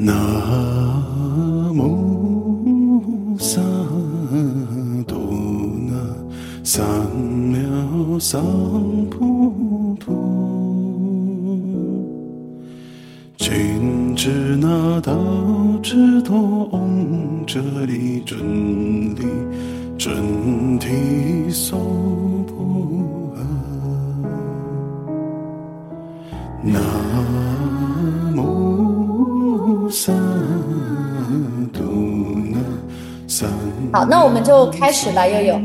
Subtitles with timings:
[0.00, 0.14] 南
[1.74, 3.60] 无萨
[5.08, 5.18] 多
[5.88, 5.92] 那
[6.62, 6.86] 三
[7.50, 8.40] 藐三
[9.10, 10.06] 菩提，
[13.38, 15.12] 金智那道
[15.82, 16.38] 智多
[16.70, 18.38] 唵哲利准
[19.16, 19.26] 提
[19.98, 21.76] 准提娑
[22.46, 22.54] 婆
[23.34, 23.42] 诃。
[26.62, 26.80] 南
[33.90, 35.60] 好，那我们就开始吧，悠悠。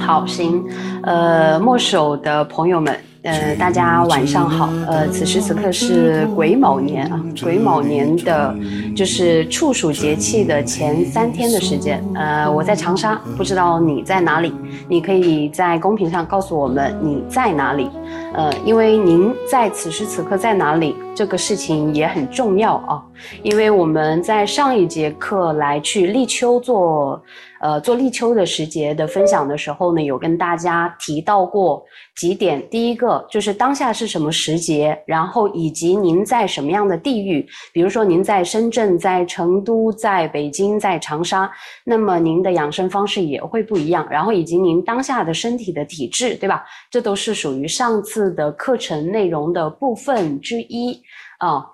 [0.00, 0.64] 好，行，
[1.02, 8.52] 呃，墨守的朋友们，呃，大家晚上好，呃，此时此刻是癸卯年啊，癸卯年的，
[8.96, 14.52] 就是处暑节气的前三天的时间，呃，我在长沙，不知道你在哪里，
[14.88, 17.88] 你可以在公屏上告诉我们你在哪里，
[18.34, 23.00] 呃，因为您在此时此刻在哪里，这个事情也很重要啊，
[23.44, 27.22] 因为我们在上一节课来去立秋做。
[27.62, 31.80] 呃，做立秋的时节的分享的时候呢，有跟大家提到过
[32.16, 32.60] 几点。
[32.68, 41.48] 第一个就是当下是什么时节，然后以及您在什么样的地域，比如说您在深圳、在成都、在北京、在长沙，
[41.84, 44.04] 那么您的养生方式也会不一样。
[44.10, 46.64] 然后以及您当下的身体的体质，对吧？
[46.90, 51.00] 这都是属于上次的课程内容的部分之一
[51.38, 51.64] 啊。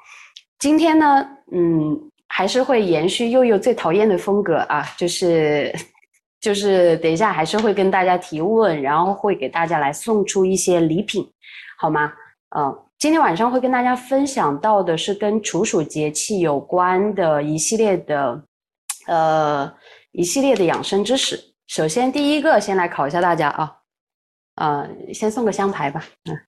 [0.59, 2.08] 今天呢，嗯。
[2.29, 5.75] 还是会延续悠悠最讨厌的风格啊，就是
[6.41, 11.29] 就是等一下还是会跟大家提问，然后会给大家来送出一些礼品，
[11.79, 12.13] 好吗？
[12.57, 18.43] 嗯，今天晚上会跟大家分享到的是跟处暑节气有关的一系列的
[19.07, 19.75] 呃
[20.13, 21.39] 一系列的养生知识。
[21.67, 23.77] 首先第一个先来考一下大家啊，
[24.55, 26.39] 呃，先送个香牌吧，嗯，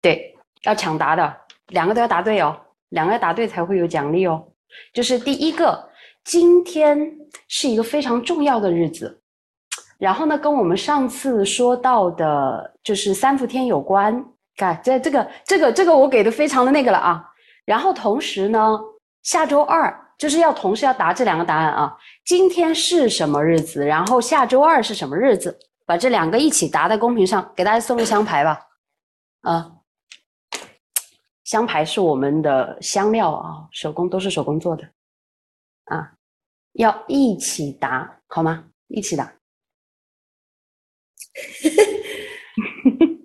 [0.00, 0.34] 对，
[0.64, 1.36] 要抢答的，
[1.68, 2.58] 两个都要答对哦。
[2.92, 4.42] 两个答对才会有奖励哦。
[4.94, 5.86] 就是第一个，
[6.24, 7.10] 今天
[7.48, 9.20] 是一个非常重要的日子，
[9.98, 14.24] 然后呢，跟我们上次说到的，就是三伏天有关。
[14.56, 17.22] 看，这这个这个这个我给的非常的那个了啊。
[17.64, 18.78] 然后同时呢，
[19.22, 21.96] 下周二就是要同时要答这两个答案啊。
[22.24, 23.84] 今天是什么日子？
[23.84, 25.58] 然后下周二是什么日子？
[25.84, 28.58] 把这两个一起答在公屏上，给大家送个香牌吧。
[29.42, 29.72] 啊。
[31.44, 34.88] 香牌是我们的香料啊，手工都是手工做的，
[35.84, 36.14] 啊，
[36.74, 38.68] 要一起答好吗？
[38.88, 39.32] 一起答。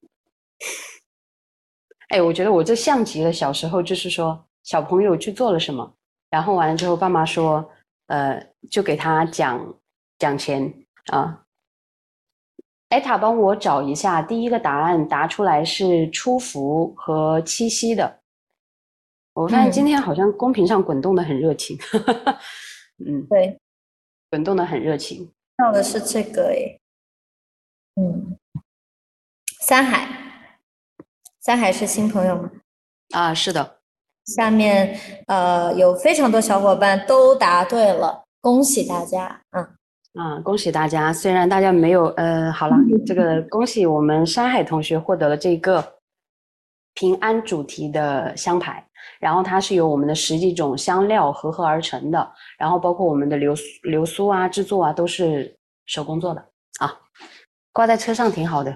[2.09, 5.93] 哎，我觉得我这像极了小时候，就是说小朋友去做了什么，
[6.29, 7.69] 然后完了之后，爸妈说，
[8.07, 8.41] 呃，
[8.71, 9.77] 就给他讲
[10.17, 10.73] 讲钱
[11.11, 11.43] 啊。
[12.89, 18.19] 艾塔，帮我找一下，第一个答案答出来是初伏和七夕的。
[19.33, 21.77] 我发现今天好像公屏上滚动的很热情，
[23.05, 23.59] 嗯，对，
[24.31, 25.29] 滚动的很热情。
[25.63, 26.79] 要的是这个诶，
[27.95, 28.37] 嗯，
[29.59, 30.07] 三海，
[31.41, 32.49] 三海是新朋友吗？
[33.13, 33.77] 啊，是的。
[34.25, 39.76] 下面呃有非常多小伙伴都答对了，恭喜大家啊！
[40.17, 41.13] 啊，恭喜大家！
[41.13, 45.83] 虽然大家没有，呃，好了，这个恭喜我们山海同学获得了这个
[46.95, 48.83] 平安主题的香牌，
[49.19, 55.55] 然后它是由我们的十几种香料合合而成的，然后包括我们的流流苏啊制作啊都是
[55.85, 56.43] 手工做的
[56.79, 56.91] 啊，
[57.71, 58.75] 挂在车上挺好的。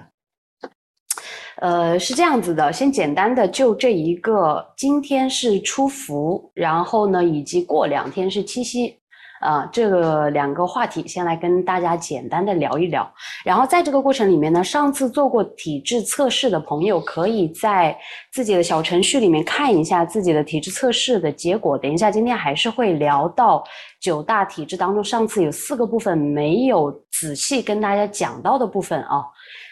[1.55, 9.00] 呃，是这样子的，先简单的就这一个，今天是初伏，然后呢，以及过两天是七夕。
[9.41, 13.11] 啊，这个两个话题先来跟大家简单的聊一聊，
[13.43, 17.97] 然后在这个过程里面呢，上次做过体质测试的朋友，可以在
[18.31, 21.75] 自己的小程序里面看一下自己的体质测试的结果。
[21.75, 23.63] 等一下，今天还是会聊到
[23.99, 29.23] 九大体质当中，上次有四个部分没有仔细跟大家讲到的部分啊。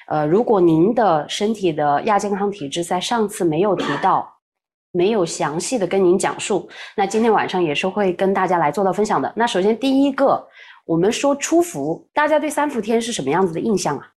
[0.07, 4.27] 呃，如果您的身体的亚健康体质在上次没有提到。
[4.91, 9.31] 没有详细的跟您讲述，那今天晚上也是会跟大家来做到分享的。
[9.35, 10.47] 那首先第一个，
[10.85, 14.13] 我们说初伏，大家对三伏天是什么样子的印象啊？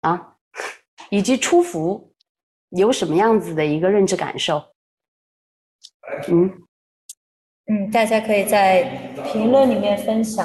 [0.00, 0.36] 啊，
[1.10, 2.14] 以及初伏
[2.70, 4.62] 有什么样子的一个认知感受？
[6.28, 6.50] 嗯
[7.66, 8.82] 嗯，大家可以在
[9.30, 10.44] 评论里面分享。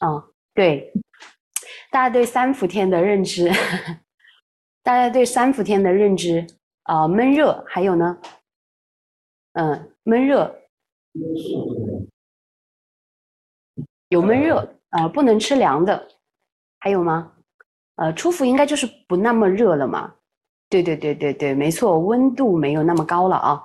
[0.00, 0.22] 啊，
[0.54, 0.92] 对，
[1.90, 3.50] 大家对三伏天的认知，
[4.84, 6.46] 大家对三伏天的认知。
[6.86, 8.16] 啊，闷热还有呢，
[9.54, 10.54] 嗯，闷热
[14.08, 16.08] 有闷热啊，不能吃凉的，
[16.78, 17.32] 还有吗？
[17.96, 20.12] 呃，初伏应该就是不那么热了嘛，
[20.68, 23.64] 对对对对对，没错，温度没有那么高了啊。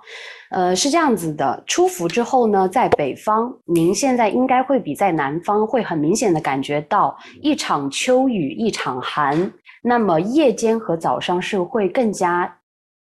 [0.49, 9.53] 呃，是这样子的，出伏之后呢，在北方，您现在应该会比在南方会很明显的感觉到一场秋雨一场寒，
[9.83, 12.57] 那么夜间和早上是会更加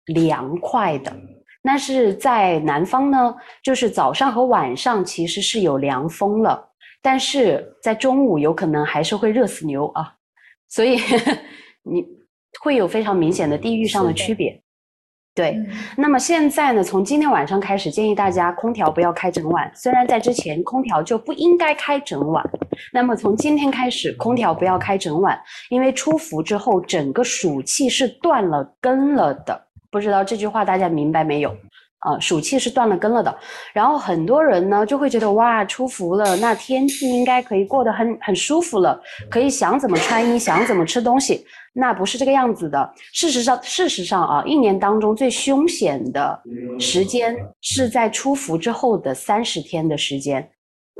[0.07, 1.11] 凉快的。
[1.61, 6.65] 那是在南方呢，就是早上和晚上其实是有凉风了，
[7.01, 10.13] 但是在中午有可能还是会热死牛啊，
[10.69, 10.97] 所以
[11.83, 12.05] 你
[12.61, 14.61] 会有非常明显的地域上的区别。
[15.35, 15.55] 对，
[15.95, 19.69] 那么现在呢，从今天晚上开始，建议大家空调不要开整晚。
[19.75, 22.43] 虽然在之前空调就不应该开整晚，
[22.91, 25.39] 那么从今天开始，空调不要开整晚，
[25.69, 29.66] 因为出伏之后，整个暑气是断了根了的。
[29.91, 31.55] 不知道这句话大家明白没有？
[31.99, 33.35] 啊，暑气是断了根了的。
[33.73, 39.01] 然后很多人呢就会觉得哇，出伏了，那天气应该可以过得很很舒服了，
[39.31, 41.43] 可以想怎么穿衣，想怎么吃东西。
[41.73, 42.93] 那不是这个样子的。
[43.13, 46.39] 事实上，事实上啊，一年当中最凶险的
[46.79, 50.47] 时间是在出伏之后的三十天的时间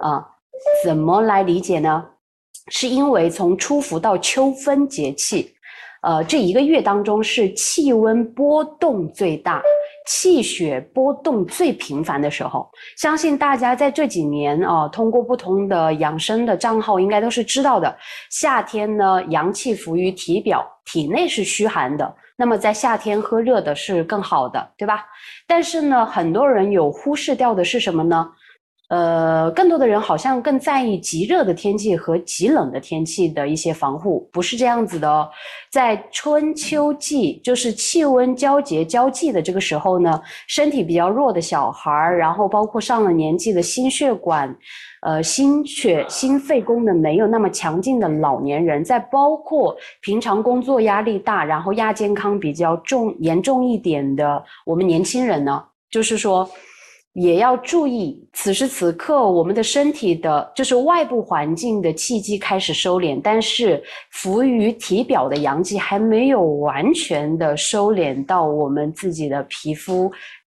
[0.01, 0.25] 啊。
[0.83, 2.03] 怎么来理解呢？
[2.69, 5.55] 是因为从出伏到秋分节气，
[6.01, 9.61] 呃，这一个月当中是气温波动最大。
[10.09, 17.93] 气血波动最频繁的时候，相信大家在这几年啊，通过不同的养生的账号，应该都是知道的。
[18.29, 25.03] 夏天呢，阳气浮于体表，体内是虚寒的，那么在夏天喝热的是更好的，对吧？
[25.45, 28.31] 但是呢，很多人有忽视掉的是什么呢？
[28.89, 35.29] 呃，更多的人好像更在意极热的天气和极冷的天气的一些防护，不是这样子的哦。
[35.69, 44.55] 在春秋季，就是气温交接交际的这个时候呢，身体比较弱的小孩儿，然后包括上了年纪的心血管、
[45.01, 55.61] 呃心血、心肺功能没有那么强劲的老年人，再包括平常工作压力大，然后亚健康比较重严重一点的我们年轻人呢，
[55.91, 56.49] 就是说。
[57.19, 70.11] 也要注意，此时此刻我们的身体的，就是外部环境的气机开始收敛，但是浮于体表的阳气还没有完全的收敛到我们自己的皮肤，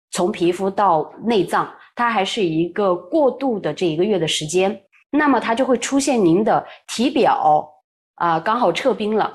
[0.09, 4.75] 从皮肤到内脏，它还是一个过渡的这一个月的时间，
[5.11, 7.71] 那么它就会出现您的体表
[8.15, 9.31] 啊，刚好撤冰了，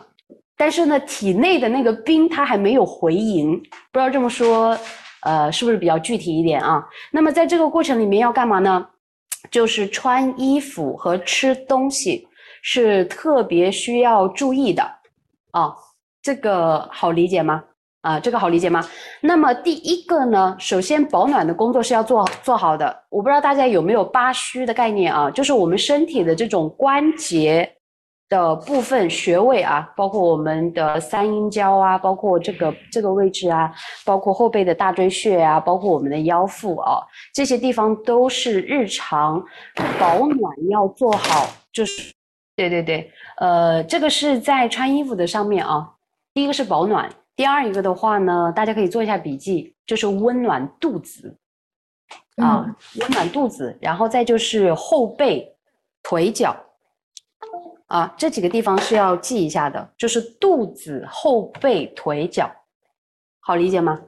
[0.56, 3.56] 但是呢，体内的那个冰它还没有回营，
[3.92, 4.76] 不知道这么说。
[5.22, 6.86] 呃，是不是比较具体一点啊？
[7.10, 8.86] 那么在这个过程里面要干嘛呢？
[9.50, 12.26] 就是穿衣服和吃东西
[12.62, 14.82] 是特别需要注意的
[15.52, 15.74] 啊。
[16.22, 17.64] 这个好理解吗？
[18.02, 18.86] 啊，这个好理解吗？
[19.20, 23.04] 那么第一个呢，首先保暖的工作是要做做好的。
[23.08, 25.30] 我不知道大家有没有八虚的概念啊？
[25.30, 27.70] 就是我们身体的这种关节。
[28.30, 33.74] 的部分穴位啊，包括我们的三阴交啊，包括这个这个位置啊，
[34.04, 37.02] 包括后背的大椎穴啊，包括我们的腰腹啊，
[37.34, 39.44] 这些地方都是日常
[39.98, 41.48] 保暖要做好。
[41.72, 42.12] 就是，
[42.54, 45.92] 对对对，呃，这个是在穿衣服的上面啊。
[46.32, 51.36] 第一个是保暖，第二一个的话呢，大家可以做一下笔记，就是温暖肚子
[52.36, 52.64] 啊，
[53.00, 55.52] 温暖肚子，然后再就是后背、
[56.04, 56.56] 腿脚。
[57.90, 62.48] 啊，这几个地方是要记一下的，就是肚子、后背、腿脚，
[63.40, 64.00] 好理解吗？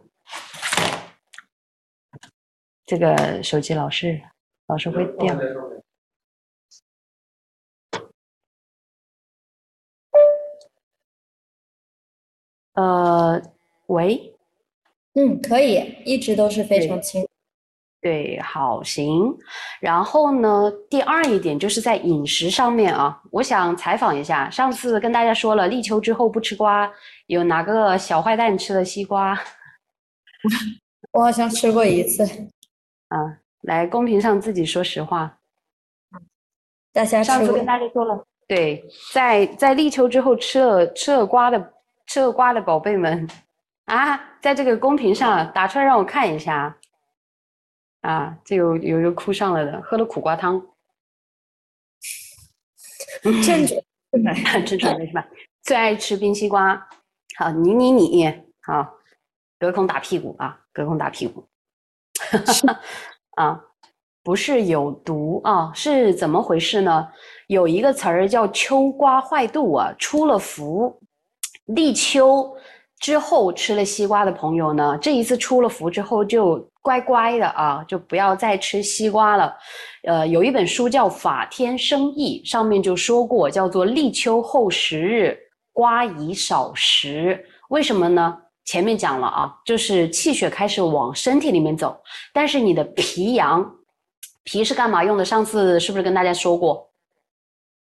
[2.87, 4.22] 这个手机老是
[4.69, 5.36] 老是会掉。
[12.74, 13.43] 呃，
[13.86, 14.32] 喂，
[15.15, 17.27] 嗯，可以，一直都是非常清。
[18.03, 19.32] 对，好行。
[19.81, 24.51] 然后呢，第二一点就是在饮食上面啊，我想采访一下。
[24.51, 26.91] 上次跟大家说了，立秋之后不吃瓜，
[27.29, 29.39] 有哪个小坏蛋吃了西瓜？
[31.13, 32.25] 我好像吃过一次。
[33.06, 35.39] 啊，来公屏上自己说实话。
[36.93, 41.73] 大家上次跟大家说了，对，在在立秋之后吃了吃了瓜的
[42.09, 43.29] 吃了瓜的宝贝们
[43.87, 46.77] 啊，在这个公屏上打出来让我看一下。
[48.03, 50.65] 啊，这有有一个哭上了的，喝了苦瓜汤。
[53.23, 53.82] 正准
[54.23, 54.35] 备，
[54.67, 55.27] 正准备是吧？
[55.63, 56.89] 最爱吃冰西瓜，
[57.37, 58.27] 好，你你你，
[58.63, 58.94] 好，
[59.59, 61.47] 隔空打屁股啊，隔空打屁股。
[63.37, 63.65] 啊，
[64.23, 67.09] 不是有毒啊，是怎么回事呢？
[67.47, 71.01] 有一个词儿叫秋瓜坏肚啊，出了伏，
[71.67, 72.56] 立秋
[73.03, 76.67] 之后吃了西瓜的朋友呢，这一次出了伏之后就。
[76.85, 79.56] 乖乖的啊，就不要再吃西瓜了。
[80.03, 85.39] 呃，有一本书叫《法天生意》，上面就说过，叫做立秋后十日，
[85.73, 87.41] 瓜宜少食。
[87.69, 88.37] 为什么呢？
[88.65, 91.97] 前面讲了啊，就是气血开始往身体里面走，
[92.32, 93.65] 但是你的脾阳，
[94.43, 95.25] 脾是干嘛用的？
[95.25, 96.91] 上次是不是跟大家说过？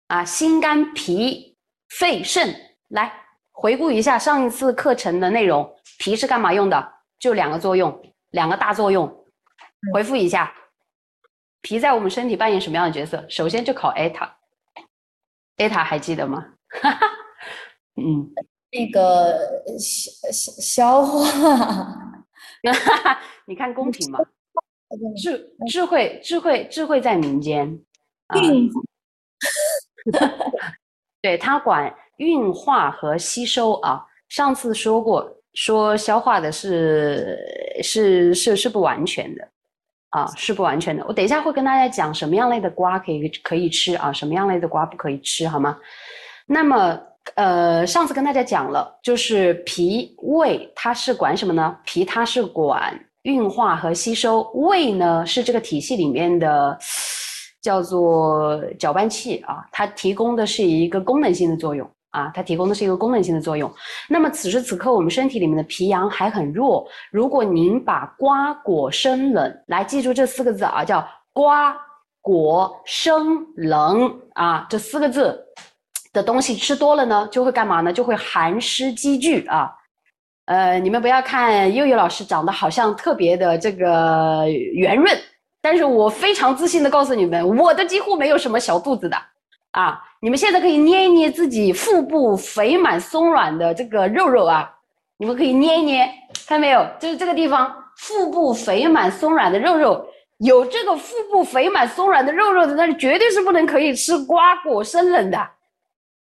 [0.08, 1.56] 啊，心肝脾
[2.00, 2.52] 肺肾，
[2.88, 3.14] 来
[3.60, 5.76] 回顾一下上一次课程的内容。
[5.98, 6.94] 脾是干嘛用的？
[7.18, 9.26] 就两个作用，两个大作用。
[9.92, 10.54] 回复一下，
[11.62, 13.26] 脾在我们身体扮演什么样的角色？
[13.28, 14.38] 首先就考艾塔，
[15.58, 16.54] 艾塔还记得吗？
[16.82, 17.08] 哈哈，
[17.96, 18.32] 嗯。
[18.70, 19.34] 那个
[19.80, 21.26] 消消消化，
[23.48, 24.20] 你看公平吗？
[25.18, 27.66] 智智慧智慧智慧在民间，
[28.36, 28.70] 运，
[31.22, 34.06] 对 他管运化和吸收啊。
[34.30, 37.38] 上次说过，说消化的是
[37.82, 39.48] 是是是不完全的
[40.10, 41.04] 啊，是不完全的。
[41.08, 45.78] 我等一下会跟大家讲什么样类的瓜可以可以吃啊，什么样类的瓜不可以吃，好吗？
[46.46, 47.00] 那么。
[47.36, 51.78] 呃，上次跟大家讲了，就是脾胃它是管什么呢？
[51.84, 56.78] 脾它是管运化和吸收，胃呢是这个体系里面的
[57.62, 61.86] 叫做搅拌器啊，它提供的是一个功能性的作用
[62.18, 63.72] 啊，它提供的是一个功能性的作用。
[64.10, 71.78] 那么此时此刻我们身体里面的脾阳还很弱，如果您把瓜果生冷，来记住这四个字啊，叫瓜
[72.22, 75.44] 果生冷啊，这四个字。
[76.14, 77.94] 的东西吃多了呢，就会干嘛呢？
[77.94, 79.70] 就会寒湿积聚啊。
[80.46, 85.16] 呃，你们不要看悠悠老师长得好像特别的这个圆润，
[85.62, 89.16] 但是我非常自信的告诉你们，我的几乎没有什么小肚子的
[89.72, 90.02] 啊。
[90.20, 94.74] 你们现在可以捏一捏自己腹部肥满松软的这个肉肉啊，
[95.18, 96.12] 你们可以捏一捏，
[96.48, 96.88] 看到没有？
[97.00, 100.08] 就是这个地方腹部肥满松软的肉肉，
[100.38, 105.50] 有这个腹部肥满松软的肉肉的，那是绝对是不能可以吃瓜果生冷的。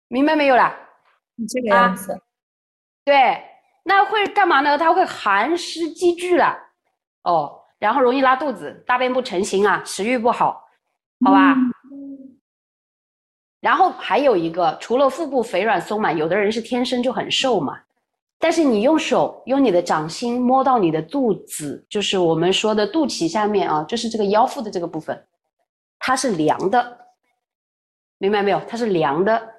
[0.08, 0.76] 明白没有啦？
[1.48, 2.20] 这个样子，
[3.04, 3.42] 对，
[3.84, 4.76] 那会干嘛呢？
[4.76, 6.54] 它会寒湿积聚了，
[7.22, 10.68] 哦，然后容易拉肚子，大便不成形啊，食欲不好，
[11.24, 11.54] 好吧？
[13.60, 17.78] 然后还有一个，除了腹部肥软松满，有的人是天生就很瘦嘛，
[18.38, 25.26] 但是你用手用你的掌心摸到你的肚子，就是我们说的肚脐下面啊，就是这个腰腹的这个部分，
[25.98, 26.98] 它是凉的，
[28.18, 28.60] 明白没有？
[28.66, 29.56] 它是凉的。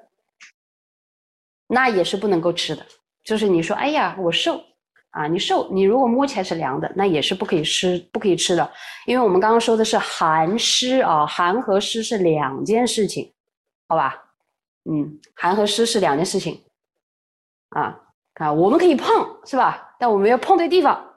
[1.73, 2.85] 那也是不能够吃的，
[3.23, 4.61] 就是你说，哎呀，我瘦
[5.11, 8.71] 啊，你瘦，你如果摸起来是凉的，那也是不可以吃，不可以吃的，
[9.05, 13.31] 因为我们刚刚说的是寒湿啊，寒和湿是两件事情，
[13.91, 14.23] 好吧？
[14.89, 16.63] 嗯，寒和湿是两件事情
[17.71, 17.99] 啊，
[18.33, 19.95] 看，我们可以碰是吧？
[19.99, 21.13] 但我们要碰对地方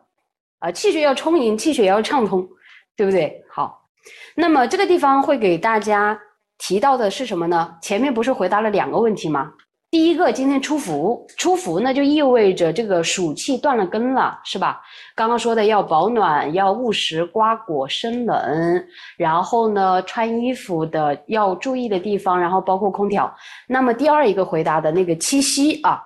[0.59, 2.49] 啊，气血要充盈，气血要畅通，
[2.97, 3.45] 对不对？
[3.49, 3.89] 好，
[4.35, 6.21] 那么这个地方会给大家
[6.59, 7.79] 提到的是什么呢？
[7.81, 9.53] 前面不是回答了两个问题吗？
[9.95, 14.83] 第一个，今天出伏，出伏呢就意味着这个暑气断了根了，是吧？
[15.15, 18.85] 刚刚说的要保暖，要勿食瓜果生冷，
[19.17, 23.33] 然后呢，穿衣服的要注意的地方，然后包括空调。
[23.69, 26.03] 那么第二一个回答的那个七夕啊，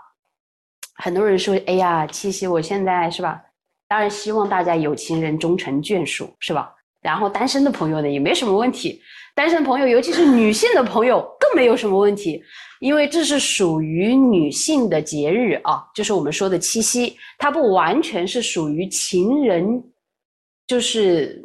[0.97, 3.41] 很多人说，哎呀，七夕我现在是吧？
[3.89, 6.71] 当然希望大家有情人终成眷属，是吧？
[7.01, 9.01] 然后单身的朋友呢也没什么问题，
[9.35, 12.43] 单身朋友尤其是女性的朋友更没有什么问题。
[12.81, 19.83] 因为这是属于女性的节日啊，就是我们说的七夕，它不完全是属于情人，
[20.67, 21.43] 就是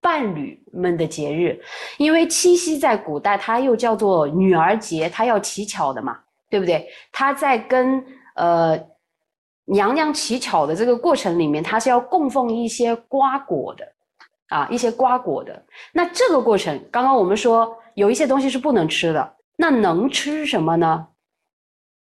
[0.00, 1.60] 伴侣们的节日。
[1.96, 6.18] 因为七夕在古代它又叫做女儿节，它要乞巧的嘛，
[6.50, 6.88] 对不对？
[7.12, 8.78] 它在跟呃
[9.66, 13.84] 娘娘乞巧的这个过程里面，它是要供奉一些瓜果的
[14.48, 15.64] 啊，一些瓜果的。
[15.92, 19.34] 那这个过程，刚刚我们说有一些东西是不能吃的。
[19.60, 21.08] 那能吃什么呢？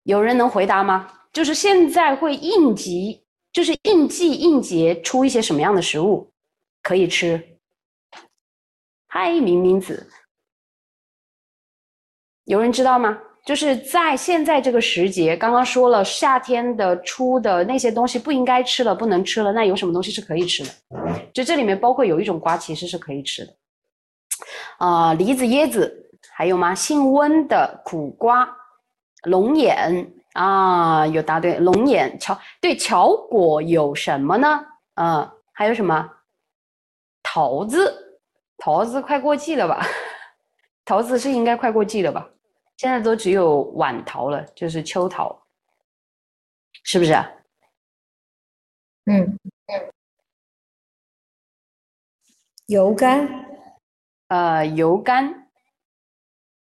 [0.03, 1.11] 有人能回答吗？
[1.33, 6.31] 就是现在会应急，就是应季应节出一些什么样的食物
[6.83, 7.57] 可以吃？
[9.07, 10.07] 嗨，明明子，
[12.45, 13.17] 有人知道吗？
[13.43, 19.51] 就是在现在这个时节，刚刚说了夏天的出的那些东西不应该吃了，不能吃了。
[19.51, 20.69] 那有什么东西是可以吃的？
[21.33, 23.55] 就这里面包括有一种瓜，其实是可以吃的，
[24.77, 26.03] 啊，梨子、椰子。
[26.37, 26.75] 还有吗？
[26.75, 28.47] 性温的苦瓜、
[29.23, 31.57] 龙眼啊，有答对。
[31.57, 34.63] 龙眼、乔对乔果有什么呢？
[35.01, 36.07] 嗯，还有什么？
[37.23, 38.21] 桃子，
[38.59, 39.81] 桃子快过季了吧？
[40.85, 42.29] 桃子是应该快过季了吧？
[42.77, 45.35] 现在都只有晚桃了，就是秋桃，
[46.83, 47.13] 是不是？
[49.05, 49.91] 嗯嗯。
[52.67, 53.27] 油柑，
[54.27, 55.46] 呃，油柑。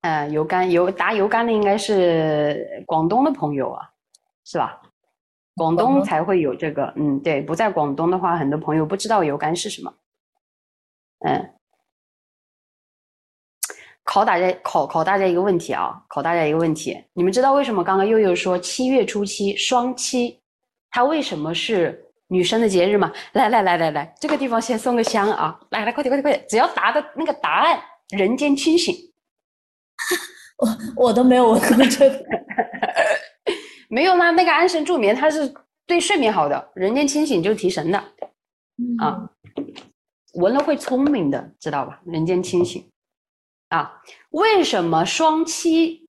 [0.03, 3.89] 呃，油柑油打油柑的应该是广东的朋友啊，
[4.45, 4.81] 是吧？
[5.55, 6.93] 广广东东才会有这个。
[6.97, 9.95] 嗯，对，不在广东的话，很多朋友不知道油柑是什么。
[11.25, 11.55] 嗯，
[14.03, 20.41] 考大家考考大家一个问题啊，考大家一个问题，你们知道为什么刚刚悠悠说七月初七双七，
[20.91, 23.13] 它为什么是女生的节日吗？
[23.35, 25.61] 来来来来来，这个地方先送个香啊！
[25.71, 29.12] 来来，快点快点快点，只要答的那个答案，人间清醒。
[30.63, 30.69] 我
[31.09, 32.25] 我都没有闻过这个。
[33.91, 35.53] 没有吗，那个安神助眠它是
[35.87, 37.99] 对睡眠好的，人间清醒就是提神的，
[38.99, 39.29] 啊
[40.35, 42.01] 闻了会聪明的，知道吧？
[42.07, 42.89] 人间清醒
[43.69, 44.01] 啊，
[44.31, 46.09] 为什么双七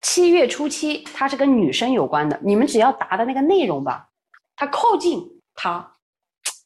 [0.00, 2.38] 七月初七它是跟女生有关的？
[2.42, 4.08] 你们只要答的那个内容吧，
[4.56, 5.22] 它靠近
[5.54, 5.92] 它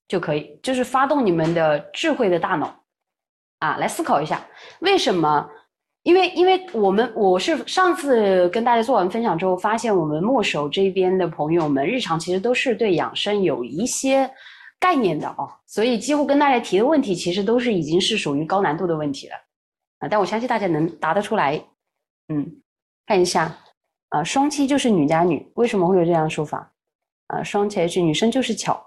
[0.07, 2.85] 就可以，就是发动你们的智慧的大脑
[3.59, 4.47] 啊，来思考一下
[4.81, 5.49] 为什么。
[6.03, 14.29] 因为，因为我们我是上次跟大家做完分享之后，发现我们墨守这边的朋友们，日常其实都是对养生有一些
[14.81, 19.37] 概念的哦，所以几乎跟大家提的问题，其实都是已经是属于高难度的问题了
[20.01, 20.09] 啊。
[20.09, 21.63] 但我相信大家能答得出来。
[22.29, 22.51] 嗯，
[23.07, 23.57] 看一下
[24.09, 26.73] 啊，双七就是女加女，为什么会有这样说法
[27.29, 27.43] 啊？
[27.45, 28.85] 双七是女生就是巧。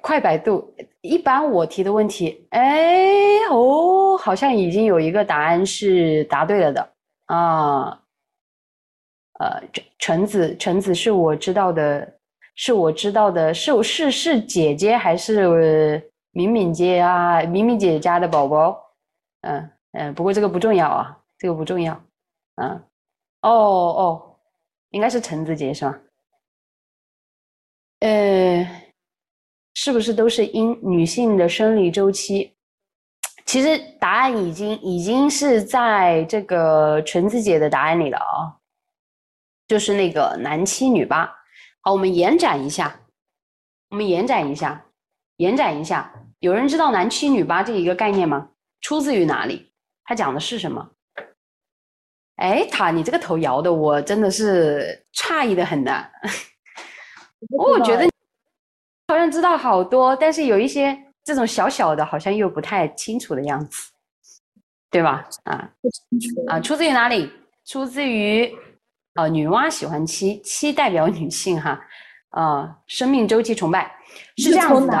[0.00, 6.92] 快百度，一般我提的问题，哎哦，好像已经有一个答案是答对了的
[7.26, 8.00] 啊。
[9.40, 9.60] 呃，
[9.98, 12.18] 橙子，橙子是我知道的，
[12.54, 17.42] 是我知道的，是是是姐姐还是敏敏姐啊？
[17.42, 18.80] 敏敏姐家的宝宝，
[19.42, 22.00] 嗯嗯，不过这个不重要啊，这个不重要，
[22.62, 22.70] 嗯，
[23.42, 24.36] 哦哦，
[24.90, 25.98] 应该是橙子姐是吧？
[28.00, 28.83] 呃。
[29.74, 32.52] 是不是都是因女性的生理周期？
[33.44, 38.56] 其实答案已经已经是在这个纯子姐的答案里了啊，
[39.68, 41.26] 就是那个男七女八。
[41.82, 43.00] 好，我们延展一下，
[43.90, 44.86] 我们延展一下，
[45.36, 46.10] 延展一下。
[46.38, 48.48] 有人知道男七女八这一个概念吗？
[48.80, 49.72] 出自于哪里？
[50.04, 50.92] 它讲的是什么？
[52.36, 56.06] 哎，塔，你这个头摇的，我真的是诧异的很呢。
[57.50, 58.13] 我觉得。
[59.08, 63.92] 好像知道好多，但是有一些这种小小的，好像又不太清楚的样子，
[64.90, 65.28] 对吧？
[65.44, 67.30] 啊，不清楚啊，出自于哪里？
[67.66, 68.50] 出自于，
[69.14, 71.78] 呃，女娲喜欢七，七代表女性哈，
[72.30, 73.94] 呃，生命周期崇拜
[74.38, 74.96] 是这样子的，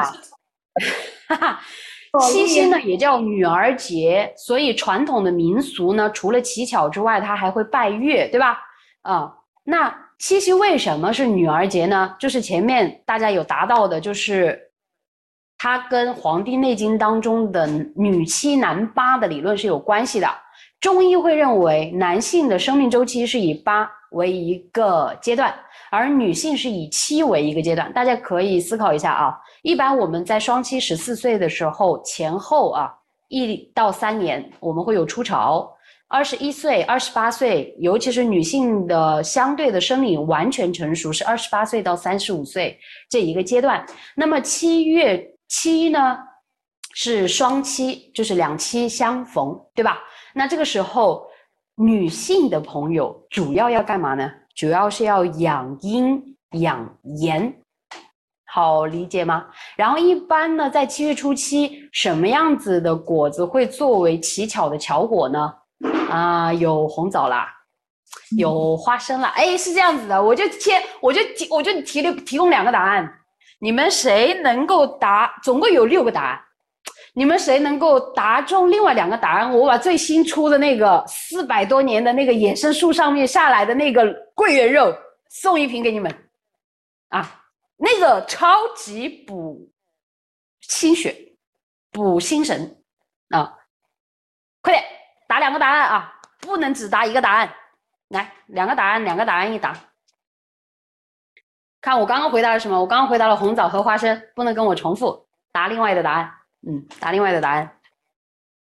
[1.28, 1.60] 哈哈，
[2.28, 8.58] 七夕呢也叫女儿节，所以传统的民俗呢，除了乞巧之外，它还会拜月，对吧？
[9.00, 10.03] 啊，那。
[10.18, 12.14] 七夕为什么是女儿节呢？
[12.18, 14.58] 就是前面大家有达到的，就是
[15.58, 20.28] 它跟《黄帝内经》当中的女七男八的理论是有关系的。
[20.80, 25.54] 中医会认为，男性的生命周期是以八为一个阶段，
[25.90, 27.92] 而女性是以七为一个阶段。
[27.92, 29.36] 大家可以思考一下啊。
[29.62, 32.92] 一般我们在双七十四岁的时候前后啊，
[33.28, 35.73] 一到三年，我们会有初潮。
[36.14, 42.78] 二十一岁、二十八岁，尤其是女性的相对的生理完全成熟是二十八岁到三十五岁
[43.10, 43.84] 这一个阶段。
[44.14, 46.16] 那么七月七呢，
[46.94, 49.98] 是双七，就是两七相逢，对吧？
[50.32, 51.26] 那这个时候，
[51.74, 54.30] 女性的朋友主要要干嘛呢？
[54.54, 56.22] 主要是要养阴
[56.60, 57.52] 养颜，
[58.46, 59.46] 好理解吗？
[59.76, 65.52] 然后一般呢，在七月初七，什么样子的果子会作为乞巧的巧果呢？
[66.10, 67.52] 啊，有红枣啦，
[68.36, 70.70] 有花生啦，哎，是这样子的，我就提，
[71.00, 73.20] 我就提，我就提了提供两个答案，
[73.58, 75.38] 你们谁能够答？
[75.42, 76.40] 总共有六个答案，
[77.14, 79.52] 你们谁能够答中另外两个答案？
[79.52, 84.94] 我把最新出的那个四百多年的那个野生树上面下来的那个桂圆肉
[85.28, 86.12] 送一瓶给你们，
[87.08, 87.42] 啊，
[87.76, 89.70] 那个超级补
[90.60, 91.14] 心血，
[91.90, 92.82] 补心神
[93.30, 93.52] 啊，
[94.62, 94.84] 快点！
[95.34, 97.52] 答两个答案啊，不能只答一个答案。
[98.10, 99.76] 来，两个答案，两个答案一答。
[101.80, 102.80] 看我刚刚回答了什么？
[102.80, 105.26] 我刚刚回答了红枣和花生，不能跟我重复。
[105.50, 106.32] 答另外的答案，
[106.68, 107.68] 嗯，答另外的答案。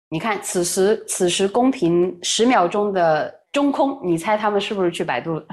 [0.09, 5.45] 你看，此时此时公屏十秒钟的中空，你猜他们是不是去百度了？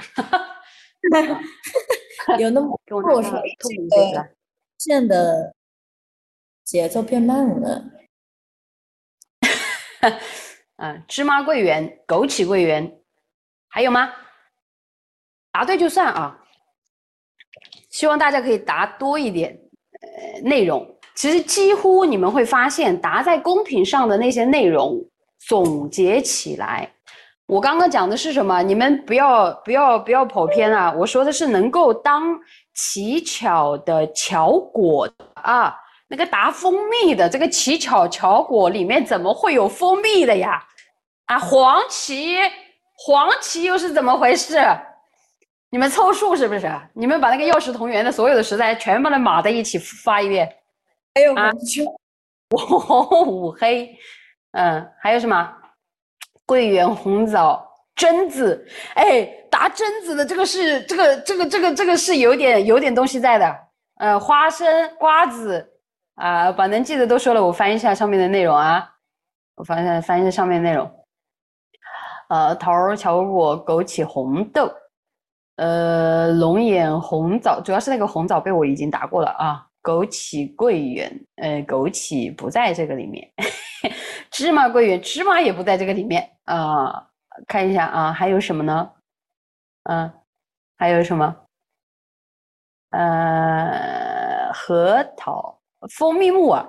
[2.40, 4.28] 有那么跟我我说拿个透明这个杯子来
[4.78, 5.54] 线的
[6.64, 7.84] 节奏变慢了。
[10.76, 12.98] 嗯，芝麻桂圆、枸杞桂圆，
[13.68, 14.12] 还有吗？
[15.52, 16.38] 答对就算啊。
[17.90, 19.58] 希望大家可以答多一点，
[20.00, 20.86] 呃，内容。
[21.14, 25.02] 其实几乎你们会发现，答在公屏上的那些内容，
[25.38, 26.92] 总结起来，
[27.46, 28.62] 我刚刚讲的是什么？
[28.62, 30.92] 你们不要不要不要跑偏啊！
[30.92, 32.38] 我说的是能够当
[32.74, 35.74] 乞巧的巧果啊，
[36.08, 40.62] 那个打蜂蜜的这个奇巧巧果里面怎么会有蜂蜜的呀？
[41.26, 42.38] 啊，黄芪，
[42.94, 44.58] 黄芪又是怎么回事？
[45.70, 46.70] 你们凑数是不是？
[46.94, 50.48] 你们把那个药食同源的所有的食材全把它码在一起发一遍。
[51.14, 51.84] 还有啊红椒，
[52.56, 53.98] 红五黑，
[54.52, 55.52] 嗯，还有什么？
[56.46, 58.64] 桂圆、红枣、榛子，
[58.94, 63.56] 哎，打榛子的这个是这个这个这个这个是有点有点东西在的，
[63.96, 65.68] 呃，花生、瓜子
[66.16, 68.96] 啊、把能记得都说了，我翻一下上面的内容啊，
[69.54, 70.90] 我翻一下翻一下上面内容，
[72.28, 74.70] 呃，桃儿、巧果、枸杞、红豆，
[75.56, 79.66] 呃，龙眼、红枣，主要是那个红枣被我已经打过了啊。
[79.82, 83.30] 枸杞、桂圆，呃，枸杞不在这个里面，
[84.32, 87.08] 芝麻、桂圆，芝麻也不在这个里面啊、
[87.46, 88.90] 看一下啊，还有什么呢？
[89.84, 90.12] 嗯、
[90.76, 91.36] 还有什么？
[92.90, 95.55] 呃，核桃、
[95.88, 96.68] 蜂蜜木耳，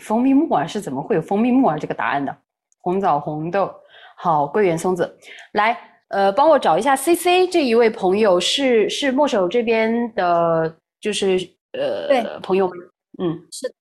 [0.00, 2.36] 蜂蜜木耳是怎么会有蜂蜜木耳这个答案的？
[2.80, 3.74] 红枣、红豆，
[4.14, 5.18] 好，桂圆、松子，
[5.52, 5.74] 来，
[6.08, 11.38] 呃，帮我找一下 C C 这一位朋友是是墨守这边的，就是
[11.72, 12.74] 呃对朋友吗？
[13.22, 13.74] 嗯，是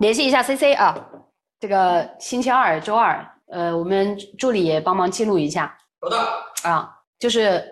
[0.00, 0.94] 联系一下 C C 啊，
[1.58, 5.74] 这个星期二、周二，呃，我们助理也帮忙记录一下。
[6.00, 7.64] 好的，啊，就是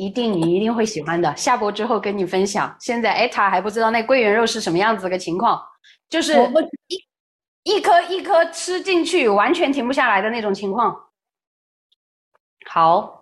[0.00, 1.36] 一定你一定会喜欢的。
[1.36, 2.74] 下播之后跟你分享。
[2.80, 5.62] 现在艾塔还不知道那桂圆肉是什么样子个情况，
[6.08, 6.58] 就是我不
[6.88, 7.06] 一
[7.64, 10.96] 一颗一颗吃进去，完全停不下来的那种情况。
[12.66, 13.20] 好，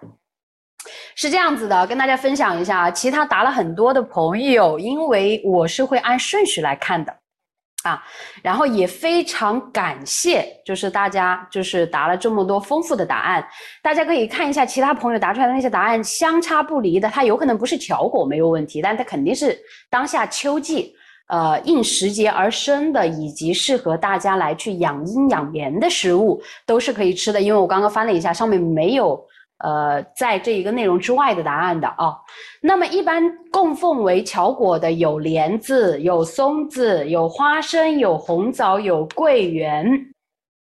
[1.17, 2.91] 是这样子的，跟大家分享一下啊。
[2.93, 7.18] 其他答了很多的朋友，因为我是会按顺序来看的。
[7.89, 8.03] 啊，
[8.43, 13.47] 然后也非常感谢，就是大家就是答了这么多丰富的答案，
[13.83, 20.95] 大家可以看一下其他朋友答出来的那些答案相差不离的，它有可能不是巧果没有问题，但它肯定是当下秋季，
[21.29, 27.41] 呃，应时节而生的，以及适合大家来去养阴养颜的食物，都是可以吃的。
[27.41, 29.19] 因为我刚刚翻了一下，上面没有
[29.59, 32.17] 呃在这一个内容之外的答案的啊。
[32.61, 39.87] 那么一般供奉为巧果的有莲子、有松子、有花生、有红枣、有桂圆，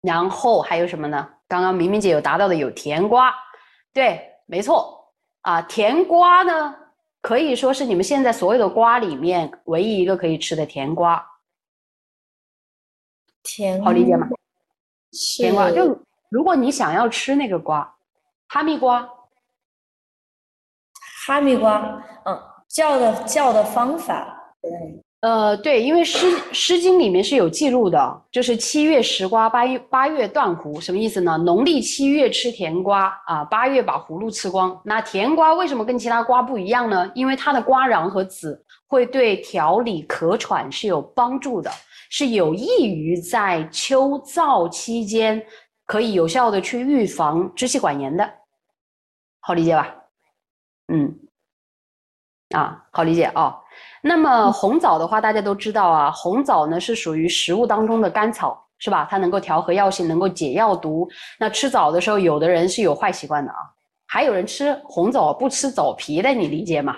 [0.02, 1.28] 然后还有什么呢？
[1.46, 3.32] 刚刚明明姐有答到的有甜瓜，
[3.92, 6.74] 对，没错啊，甜瓜呢
[7.20, 11.24] 可以说是你们现在所有的瓜里面唯一一个可以吃的甜瓜，
[13.42, 14.26] 甜好理解吗？
[15.12, 15.96] 甜瓜就
[16.30, 17.93] 如果你想要吃那个瓜，
[18.54, 19.04] 哈密瓜，
[21.26, 24.70] 哈密瓜，嗯，叫的叫的方法，对，
[25.22, 31.36] 呃，对，因为《诗诗经》里面是有记录的，就是七月食瓜，八月八月断胡，什么意思呢？
[31.38, 34.80] 农历七月吃甜瓜啊，八月把葫芦吃光。
[34.84, 37.10] 那甜瓜为什么跟其他瓜不一样呢？
[37.12, 41.68] 因为它的瓜瓤和籽会对调理咳喘是有帮助的，
[42.08, 45.44] 是有益于在秋燥期间
[45.86, 48.30] 可以有效的去预防支气管炎的，
[49.46, 49.94] 好理解吧？
[50.88, 51.18] 嗯，
[52.56, 53.60] 啊，好理解哦。
[54.00, 59.06] 那么红枣的话，大家都知道啊，红枣呢是属于食物当中的甘草，是吧？
[59.10, 61.06] 它能够调和药性，能够解药毒。
[61.38, 63.58] 那吃枣的时候，有的人是有坏习惯的啊，
[64.06, 66.96] 还有人吃红枣不吃枣皮的，你理解吗？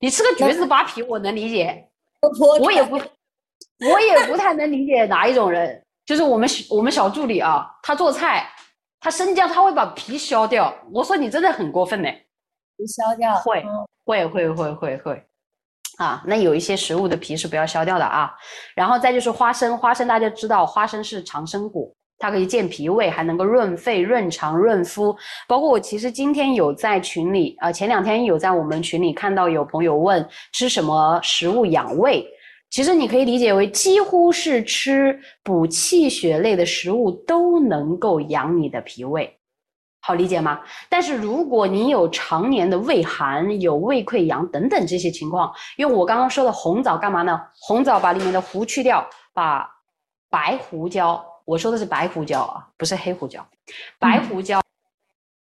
[0.00, 1.88] 你吃个橘子扒皮，我能理解，
[2.60, 8.48] 我也不，我也不太能理解哪一种人，就是我们我们小助理啊，他做菜，
[9.00, 12.08] 他生姜他会把皮削掉，我说你真的很过分呢。
[12.76, 15.26] 不消掉，会嗯会会会会会，
[15.98, 18.32] 啊，那有一些食物的皮是不要削掉的啊。
[18.74, 25.16] 然后再就是花生，花生大家知道，花生是长生果，它可以健脾胃，还能够润肺、润肠、润肤。
[25.48, 32.24] 包括我其实今天有在群里，呃，前两天有在我们群里看到有朋友问吃什么食物养胃。
[32.70, 39.34] 其实你可以理解为，几乎是吃补气血类的食物都能够养你的脾胃。
[40.00, 40.60] 好理解吗？
[40.88, 47.40] 但是如果你有常年的胃寒、有胃溃疡等等这些情况，用我刚刚说的红枣干嘛呢？
[47.60, 49.68] 红枣把里面的核去掉，把
[50.30, 53.46] 白胡椒，我说的是白胡椒啊，不是黑胡椒，
[53.98, 54.62] 白胡椒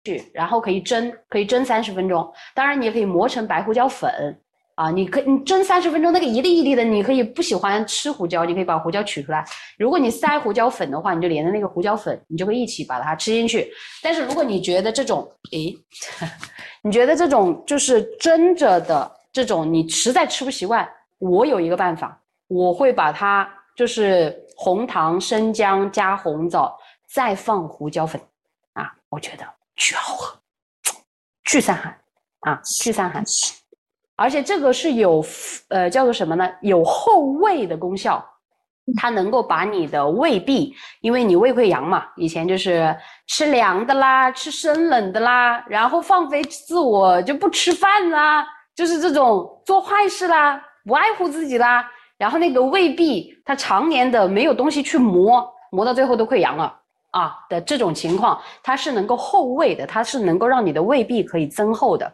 [0.03, 2.31] 去，然后可以蒸，可以蒸三十分钟。
[2.53, 4.39] 当然，你也可以磨成白胡椒粉
[4.75, 9.45] 啊，你可以你蒸三十分钟，那个一粒一粒的，你可以不喜欢吃胡椒，你可以把胡椒取出来。
[9.77, 13.71] 如果你塞胡椒粉的话，你就连着那个胡椒粉，你就会一起把它吃进去。
[14.01, 15.77] 但是如果你觉得这种，诶，
[16.81, 26.75] 你觉得这种就是蒸着的这种，你实在吃不习惯，我有一个办法，我会把它就是红糖、生姜加红枣，
[27.07, 28.19] 再放胡椒粉，
[28.73, 30.35] 啊，我觉得巨好喝，
[31.43, 31.95] 巨散寒
[32.39, 33.23] 啊，巨散寒。
[34.23, 35.21] 而且这个是有
[35.67, 36.49] 呃叫做什么呢？
[36.61, 38.23] 有后胃的功效，
[38.95, 42.95] 它能够把你的胃壁，因为你胃溃疡嘛，以前就是
[43.27, 51.85] 吃凉的啦，吃生冷的啦，然后放飞自我就不吃饭啦，就是这种做坏事啦，不爱护自己啦，
[52.17, 56.73] 然后那个胃壁它常年的没有东西去磨，磨到最后都溃疡了
[57.11, 62.09] 啊的这种情况，它是能够后胃的，它是能够让你的胃壁可以增厚的。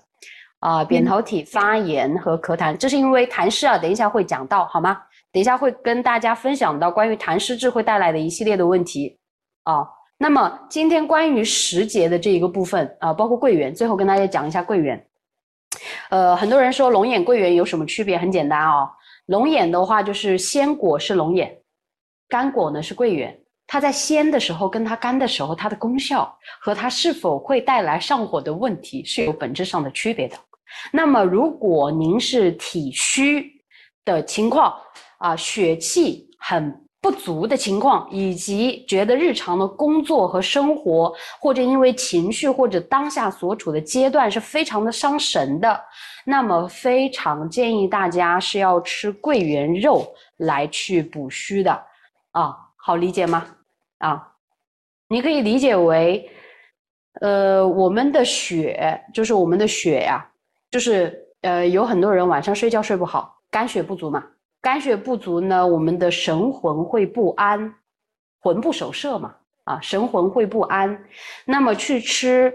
[0.60, 3.78] 啊，扁桃体发炎和咳痰，这是因为痰湿啊。
[3.78, 5.02] 等一下会讲到，好吗？
[5.32, 9.18] 等一下会跟大家分享到关于痰湿滞会带来的一系列的问题
[9.64, 9.88] 啊。
[10.18, 15.06] 那么今天关于时节的这一个部分啊，包括桂圆，最后跟大家讲一下桂圆。
[16.10, 18.18] 呃，很多人说龙眼、桂圆有什么区别？
[18.18, 18.90] 很简单哦，
[19.28, 21.56] 龙眼的话就是鲜果是龙眼，
[22.28, 23.40] 干果呢是桂圆。
[23.66, 30.36] 它在鲜的时候跟它干的时候，它的功效和它是否会带来上火的问题是有本质上的区别的。
[30.92, 33.52] 那么，如果您是体虚
[34.06, 34.74] 的情况
[35.18, 45.82] 啊，血气很不足的情况，以及觉得日常的工作和生活，或者因为情绪或者当下所处的阶段是非常的伤神的，
[46.26, 50.06] 那么非常建议大家是要吃桂圆肉
[50.38, 51.72] 来去补虚的
[52.32, 53.48] 啊，好理解吗？
[54.00, 54.28] 啊，
[55.08, 56.30] 你可以理解为，
[57.22, 60.29] 呃，我们的血就是我们的血呀。
[60.72, 64.24] 就是呃，有很多人晚上睡觉睡不好，肝血不足嘛。
[64.62, 67.74] 肝血不足呢，我们的神魂会不安，
[68.42, 69.36] 魂不守舍嘛。
[69.64, 71.00] 啊，神魂会不安。
[71.46, 72.52] 那么去吃，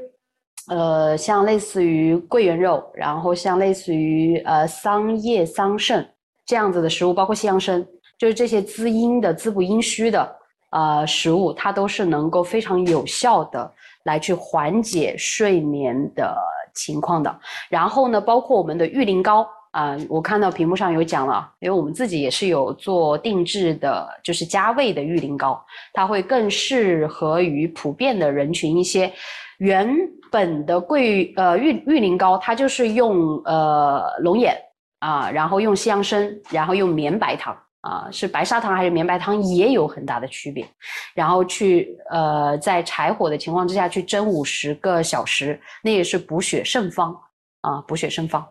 [0.68, 6.04] 呃，像类似于桂圆肉，然后像类似于呃桑叶、桑葚
[6.44, 7.86] 这样子的食物，包括西洋参，
[8.18, 10.36] 就是这些滋阴的、滋补阴虚的
[10.70, 13.72] 呃食物，它都是能够非常有效的
[14.02, 16.36] 来去缓解睡眠的。
[16.74, 29.12] 情况的，然后呢，包括我们的玉林膏啊，我看到屏幕上有讲了，因为我们自己也是有做定制的，就是加味的玉林膏，它会更适合于普遍的人群一些。
[29.58, 29.88] 原
[30.32, 34.56] 本的桂呃玉玉林膏，它就是用呃龙眼
[34.98, 37.56] 啊，然后用西洋参，然后用绵白糖。
[37.84, 40.66] 啊，是白砂糖还是绵白糖也有很大的区别，
[41.12, 47.14] 然后去呃在柴火的情况之下去蒸五十个小时，那也是补血圣方
[47.60, 48.42] 啊，补血圣方。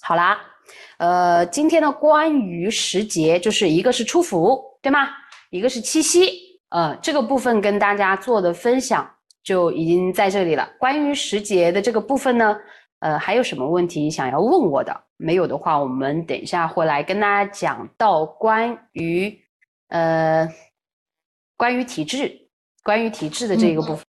[0.00, 0.40] 好啦，
[0.96, 5.08] 呃，今天呢关于时节，就是一个是初伏，对吗？
[5.50, 6.30] 一个是七夕，
[6.70, 9.06] 呃，这个部分跟大家做的分享
[9.42, 10.66] 就已经在这里了。
[10.78, 12.56] 关于时节的这个部分呢。
[13.00, 15.03] 呃，还有什么问题想要问我的？
[15.24, 19.42] 没有的话，我们等一下会来跟大家讲到关于
[19.88, 20.46] 呃
[21.56, 22.50] 关于体质、
[22.82, 24.04] 关于体质的这个部分。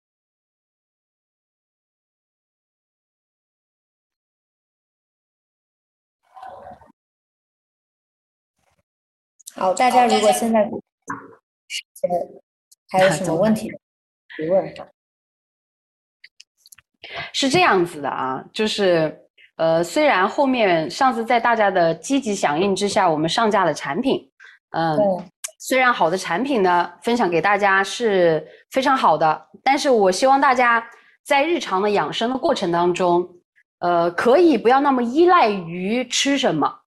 [9.54, 10.70] 好，大家如果现在
[12.90, 13.70] 还有什么问题
[14.36, 14.74] 提问？
[17.32, 19.25] 是这样子的啊，就是，
[19.56, 24.20] 呃，虽然后面上次在大家的积极响应之下，我们上架了产品，
[24.72, 24.98] 嗯，
[25.58, 30.86] 虽然好的产品呢分享给大家是非常好的，但是我希望大家
[31.24, 33.26] 在日常的养生的过程当中，
[33.78, 36.80] 呃，可以不要那么依赖于吃什么。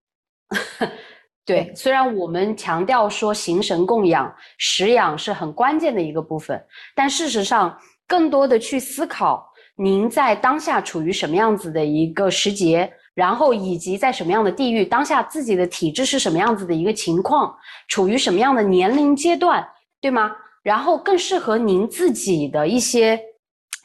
[1.43, 7.75] 对，虽然我们强调说形神供养、食养是很关键的一个部分，但事实上
[8.07, 9.48] 更多的去思考。
[9.81, 17.55] 您在当下处于什么样子的一个时节，然后以及在什么样的地域，当下自己的体质是什么样子的一个情况，
[17.87, 19.65] 处于什么样的年龄阶段，
[20.01, 20.35] 对吗？
[20.63, 23.17] 然后更适合您自己的一些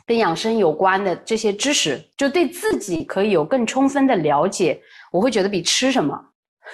[0.05, 6.21] 跟养生有关的这些知识，就对自己可以有更充分的了解，我会觉得比吃什么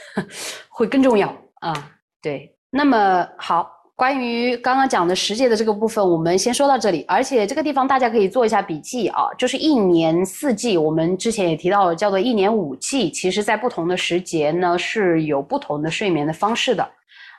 [0.71, 1.29] 会更重要
[1.61, 1.93] 啊。
[2.23, 3.71] 对，那么好。
[4.01, 7.05] 关于刚刚讲的时节的这个部分，我们先说到这里。
[7.07, 13.11] 而且这个地方大家可以做一下笔记啊，就是一年四季，我们之前也提到了，叫做一年五季。
[13.11, 16.91] 其实，在不同的时节呢，是有不同的睡眠的方式的。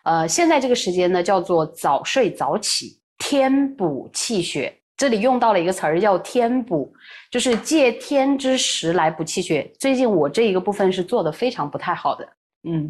[0.03, 4.71] 呃，现在这个时间呢，叫做早睡早起，天补气血。
[4.95, 6.93] 这里用到了一个词儿叫天补，
[7.31, 9.67] 就是借天之时来补气血。
[9.79, 12.29] 最近我这一个部分是做的非常不太好的，
[12.69, 12.87] 嗯。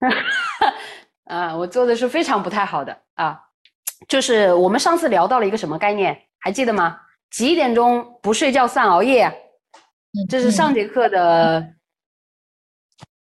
[1.24, 3.40] 啊，我做的是非常不太好的啊，
[4.08, 6.98] 就是我们上次聊到了一个什么概念，还记得吗？
[7.30, 9.32] 几点钟不睡觉算熬夜？
[10.28, 11.74] 这是上节课的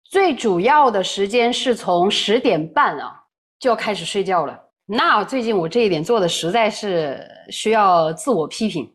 [0.05, 3.25] 最主要的时间，是从十点半啊
[3.59, 4.59] 就要开始睡觉了。
[4.87, 8.91] 那最近我这一点做的实在是需要自我批评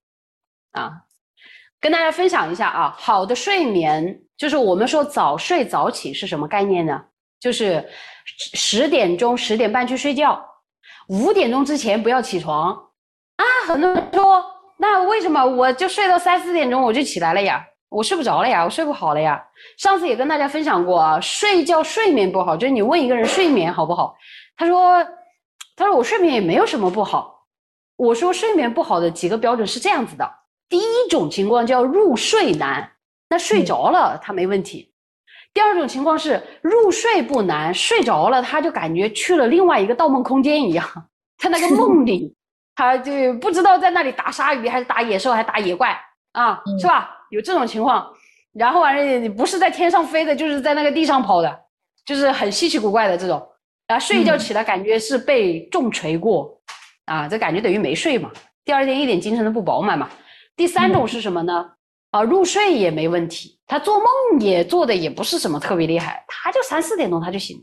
[0.71, 0.91] 啊。
[1.79, 6.99] 跟大家分享一下啊，好的睡眠就是我们说早睡早起是什么概念呢？
[7.39, 7.87] 就是
[8.25, 10.43] 十点钟、十点半去睡觉，
[11.07, 12.71] 五点钟之前不要起床
[13.35, 13.45] 啊。
[13.67, 14.43] 很多人说，
[14.77, 17.65] 那为什么我就睡到三四点钟我就起来了呀？
[17.89, 19.43] 我睡不着了呀，我睡不好了呀。
[19.77, 24.15] 上次也跟大家分享过啊，睡觉睡眠不好，就是你问一个人睡眠好不好，
[24.57, 25.05] 他说，
[25.75, 27.45] 他说我睡眠也没有什么不好。
[27.95, 30.27] 我说睡眠不好的几个标准是这样子的。
[30.67, 32.93] 第一种情况叫入睡难，
[33.29, 34.92] 那睡着了他没问题。
[35.53, 40.85] 第二种情况是入睡不难，睡着了他就感觉去了另外一个盗梦空间一样，
[41.37, 42.33] 在那个梦里，
[42.75, 45.97] 他就不知道在那里打鲨鱼还是打野兽还是打野怪
[46.31, 47.11] 啊，是吧？
[47.29, 48.07] 有这种情况，
[48.53, 51.59] 然后完了你不是在天上飞的，就是在那个地上跑的，
[52.05, 53.41] 就是很稀奇古怪的这种。
[53.85, 56.57] 然后睡一觉起来感觉是被重锤过，
[57.05, 58.31] 啊，这感觉等于没睡嘛，
[58.63, 60.09] 第二天一点精神都不饱满嘛。
[60.55, 61.69] 第三种是什么呢？
[62.11, 67.57] 啊，入睡也没问题，他做梦也做的也不是什么特别厉害，他就三四点钟他就醒。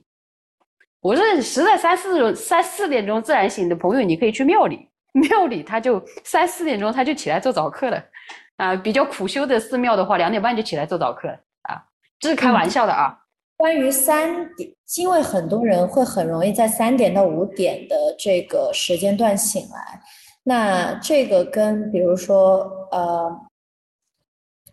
[1.00, 8.04] 我说实在三四种三四点钟自然醒的朋友，你可以去庙里，庙里他就三四点钟他就起来做早课了，
[8.56, 11.78] 啊，比较苦修的寺庙的话，两点半就起来做早课了啊，
[12.18, 13.16] 这是开玩笑的啊。
[13.56, 14.68] 关于三点，
[14.98, 20.00] 因为很多人会很容易在三点到五点的这个时间段醒来。
[20.42, 23.30] 那这个跟比如说呃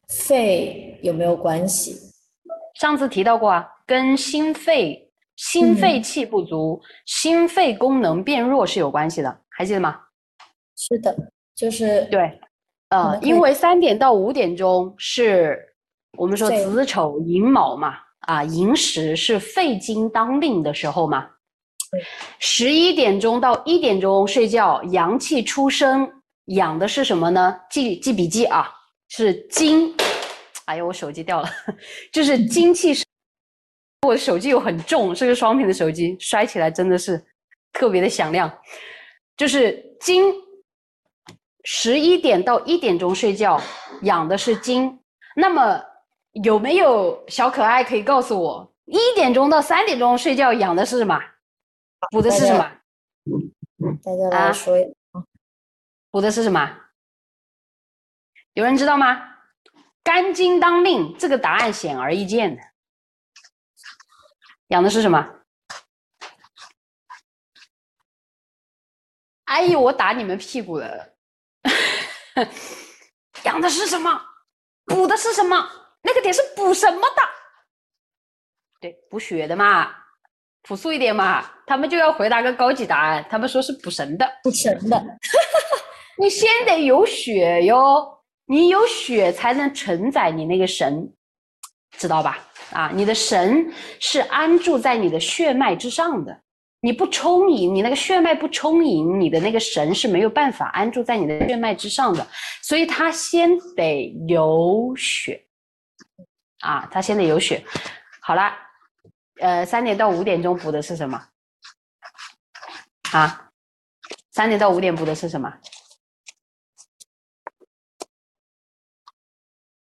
[0.08, 1.96] 肺有没有关系？
[2.76, 10.00] 上次提到过啊，跟心肺心肺气不足、心肺功能变弱是有关系的，还记得吗？
[10.76, 11.16] 是的，
[11.56, 12.40] 就是对，
[12.90, 15.60] 呃，因为三点到五点钟是
[16.18, 21.28] 我们说子丑寅卯嘛，啊，寅时是肺经当令的时候嘛。
[22.38, 26.08] 十一点钟到一点钟睡觉，阳气出生，
[26.46, 27.60] 养的是什么呢？
[27.70, 28.70] 记记笔记啊，
[29.10, 29.96] 是精。
[30.66, 31.50] 哎呦，我手机掉了，
[32.12, 33.06] 就是精气神。
[34.06, 37.26] 我的手机又很重，是个双屏的手机，摔起来真的是
[37.74, 38.52] 特别的响亮。
[39.36, 40.34] 就是精，
[41.64, 43.62] 十一点到一点钟睡觉，
[44.04, 45.00] 养的是精。
[45.36, 45.82] 那么
[46.44, 51.20] 有没有小可爱可以告诉我，一点钟到三点钟睡觉养的是什么？
[52.12, 52.72] 补的是什么？
[54.04, 55.26] 大家来说一下，
[56.12, 56.87] 补的是什么？
[58.58, 59.22] 有人知道吗？
[60.04, 62.62] 肝经当令，这个答案显而易见的。
[64.70, 65.24] 养的是什么？
[69.44, 71.14] 哎呦，我打你们屁股了！
[73.46, 74.20] 养的是什么？
[74.86, 75.70] 补的是什么？
[76.02, 77.22] 那个点是补什么的？
[78.82, 79.94] 对，补血的嘛。
[80.64, 83.24] 朴素一点嘛，他们就要回答个高级答案。
[83.30, 85.00] 他们说是补神的，补神的。
[86.18, 88.17] 你先得有血哟，
[88.48, 91.14] 你有血才能承载你那个神，
[91.98, 92.40] 知道吧？
[92.72, 96.42] 啊，你的神是安住在你的血脉之上的。
[96.80, 102.26] 你不充盈，你那个血脉不充盈，你的那个神是没有办法安住在你的血脉之上的。
[102.64, 105.46] 所以他先得有血，
[106.62, 107.64] 啊，他先得有血。
[108.22, 108.52] 好了。
[109.40, 111.24] 呃，三点到五点钟补的是什么？
[113.12, 113.52] 啊，
[114.32, 115.54] 三点到五点补的是什么？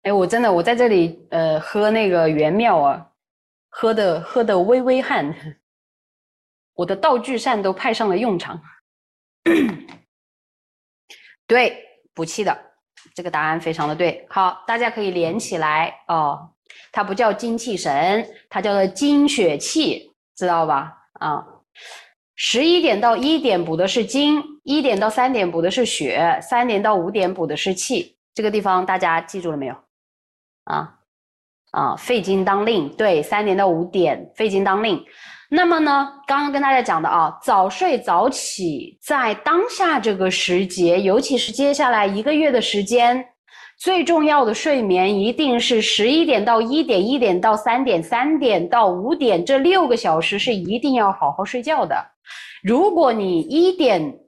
[0.09, 3.11] 哎，我真的，我在这里呃喝那个元妙啊，
[3.69, 5.35] 喝的喝的微微汗，
[6.73, 8.59] 我的道具扇都派上了用场。
[11.45, 11.77] 对，
[12.15, 12.59] 补气的，
[13.13, 14.25] 这个答案非常的对。
[14.31, 16.49] 好，大家可以连起来哦。
[16.91, 20.91] 它不叫精气神，它叫做精血气，知道吧？
[21.19, 21.45] 啊，
[22.33, 28.17] 十一点到一点补的是精，一点到三点补的是血，三点到五点补的是气。
[28.33, 29.75] 这个地方大家记住了没有？
[30.69, 30.89] 啊
[31.71, 35.03] 啊，肺经当令，对，三点到五点肺经当令。
[35.49, 43.25] 那么呢，刚刚跟大家讲的啊，早睡早起，在当下这个时节，尤其是接下来一个月的时间。
[43.79, 51.95] 最重要的睡眠一定是十一点到一点，一点到三点，三点到五点，这六个小时是一定要好好睡觉的。
[52.61, 54.19] 如果你一点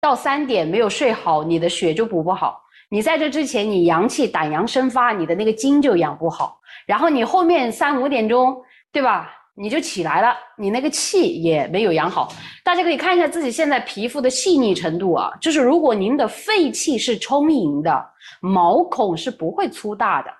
[0.00, 2.61] 到三点没有睡好，你的血就补不好。
[2.92, 6.60] 你在这之前，你阳气胆阳生发，你的那个精就养不好。
[6.84, 8.62] 然后你后面三五点钟，
[8.92, 9.30] 对吧？
[9.54, 12.30] 你就起来了，你那个气也没有养好。
[12.62, 18.10] 大家可以看一下自己现在皮肤的细腻程度啊，就是如果您的肺气是充盈的，
[18.42, 20.30] 毛孔是不会粗大的，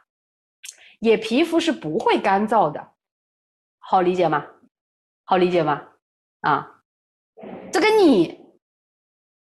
[1.00, 2.86] 也皮肤是不会干燥的，
[3.78, 4.44] 好理解吗？
[5.24, 5.80] 好理解吗？
[6.42, 6.68] 啊，
[7.72, 8.41] 这跟你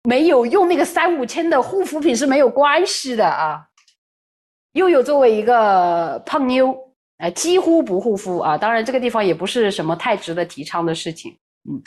[0.05, 3.66] 没有用那个三五千的护肤品是没有关系的啊。
[4.72, 6.76] 悠悠作为一个胖妞，
[7.18, 8.59] 呃，几乎不护肤啊。
[8.59, 11.36] 当然，这个地方也不是什么太值得提倡的事情，
[11.68, 11.82] 嗯。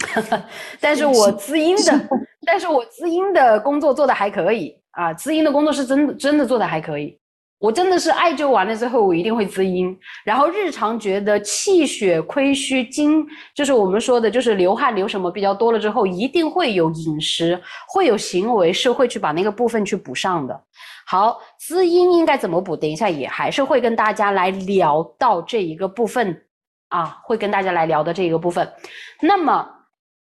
[0.80, 2.08] 但是我滋阴的，
[2.46, 7.18] 但是我滋阴的工作做的还可以啊，滋阴的工作是真的真的做的还可以。
[7.58, 9.98] 我真的是艾灸完了之后，我一定会滋阴。
[10.24, 20.62] 然后日常觉得气血亏虚、精，就是我们说的，就是流汗流什么比较多了之后，一定会有饮食，会有行为是会去把那个部分去补上的。
[21.04, 22.76] 好，滋阴应该怎么补？
[22.76, 26.44] 等一下也还是会跟大家来聊到这一个部分
[26.90, 28.72] 啊，会跟大家来聊的这一个部分。
[29.20, 29.68] 那么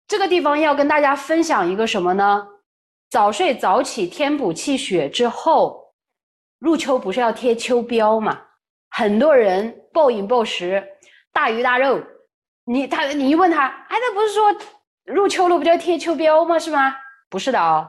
[0.06, 2.46] 这个地方要跟大家分享一个什么呢？
[3.10, 5.87] 早睡早起，添补气血之后。
[6.58, 8.38] 入秋不是要贴秋膘嘛？
[8.90, 10.82] 很多人暴饮暴食，
[11.32, 12.02] 大鱼大肉。
[12.64, 14.54] 你他你一问他，哎，那不是说
[15.04, 16.58] 入秋了不就要贴秋膘吗？
[16.58, 16.94] 是吗？
[17.30, 17.88] 不是的哦，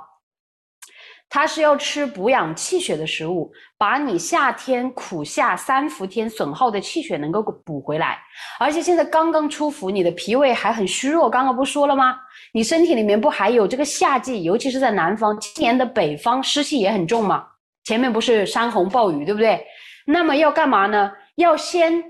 [1.30, 8.20] 他是要吃补养气血的食物，把你夏天苦夏三伏天损耗的气血能够补回来。
[8.60, 11.30] 而且现在刚刚出伏，你的脾胃还很虚弱。
[11.30, 12.18] 刚刚不说了吗？
[12.54, 17.46] 你身体里面不还有这个夏季，尤其是在南方，今年的北方湿气也很重吗？
[17.84, 19.66] 前面不是山洪暴雨，对不对？
[20.06, 21.12] 那么要干嘛呢？
[21.36, 22.04] 要先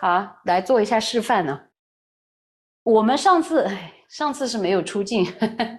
[0.00, 1.60] 好来做一下示范呢。
[2.82, 3.70] 我们上次
[4.08, 5.78] 上次是没有出镜， 哎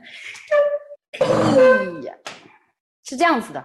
[2.04, 2.14] 呀，
[3.04, 3.64] 是这样子的。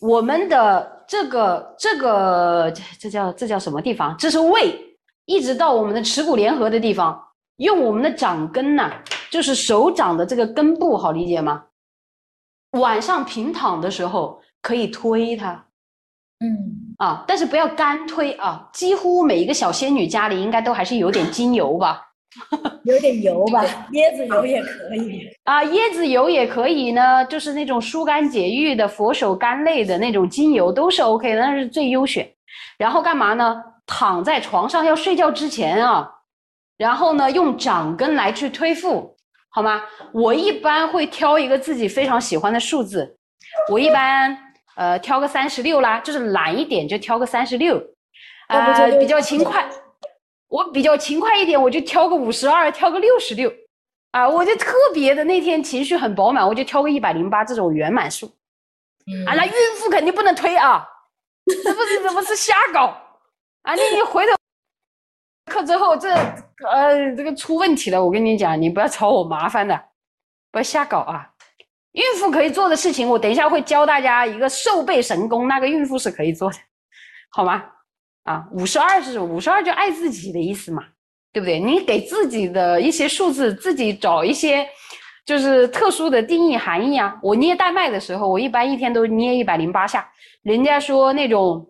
[0.00, 4.16] 我们的这个这个这叫这叫什么地方？
[4.16, 4.76] 这是胃，
[5.26, 7.22] 一直到我们的耻骨联合的地方，
[7.56, 8.90] 用我们的掌根呐，
[9.30, 11.64] 就是手掌的这个根部，好理解吗？
[12.72, 15.66] 晚上平躺的时候可以推它，
[16.40, 18.68] 嗯啊，但是不要干推啊。
[18.72, 22.00] 几乎每一个小仙女家里应该都还是有点精油吧，
[22.84, 23.62] 有点油吧，
[23.92, 32.28] 椰子油也可以啊，椰子油也可以呢，就是那种疏肝解郁的佛手柑类的那种精油都是 OK 的，那是最优选。
[32.78, 33.62] 然后干嘛呢？
[33.84, 36.08] 躺在床上要睡觉之前啊，
[36.78, 39.11] 然后呢用掌根来去推腹。
[39.54, 39.82] 好吗？
[40.12, 43.18] 我一般会挑一个自己非常喜欢的数字，
[43.70, 44.34] 我一般
[44.76, 47.76] 呃挑个三十六啦，就是懒一点就挑个三十六，
[48.48, 49.68] 呃比较勤快，
[50.48, 53.52] 我比较勤快一点我就挑个五十二，挑个六十六，
[54.12, 58.26] 啊，我就特别的那天情绪很饱满，我就挑个一百零八这种圆满数，
[59.26, 60.88] 啊，那孕妇肯定不能推啊，
[61.62, 62.96] 这不是这不是瞎搞
[63.64, 64.41] 啊，你你回头。
[65.52, 66.08] 课之后，这
[66.66, 68.02] 呃，这个出问题了。
[68.02, 69.78] 我跟你讲，你不要找我麻烦的，
[70.50, 71.28] 不要瞎搞啊！
[71.92, 76.56] 孕妇可以做的事情，我等一下会教大家一个瘦背神功，那个孕妇是可以做的，
[77.30, 77.62] 好吗？
[78.24, 80.82] 啊，五十二是五十二，就爱自己的意思嘛，
[81.32, 81.60] 对不对？
[81.60, 84.66] 你给自己的一些数字，自己找一些
[85.26, 87.18] 就是特殊的定义含义啊。
[87.22, 90.08] 我捏带脉的时候，我一般一天都捏一百零八下。
[90.42, 91.68] 人家说那种。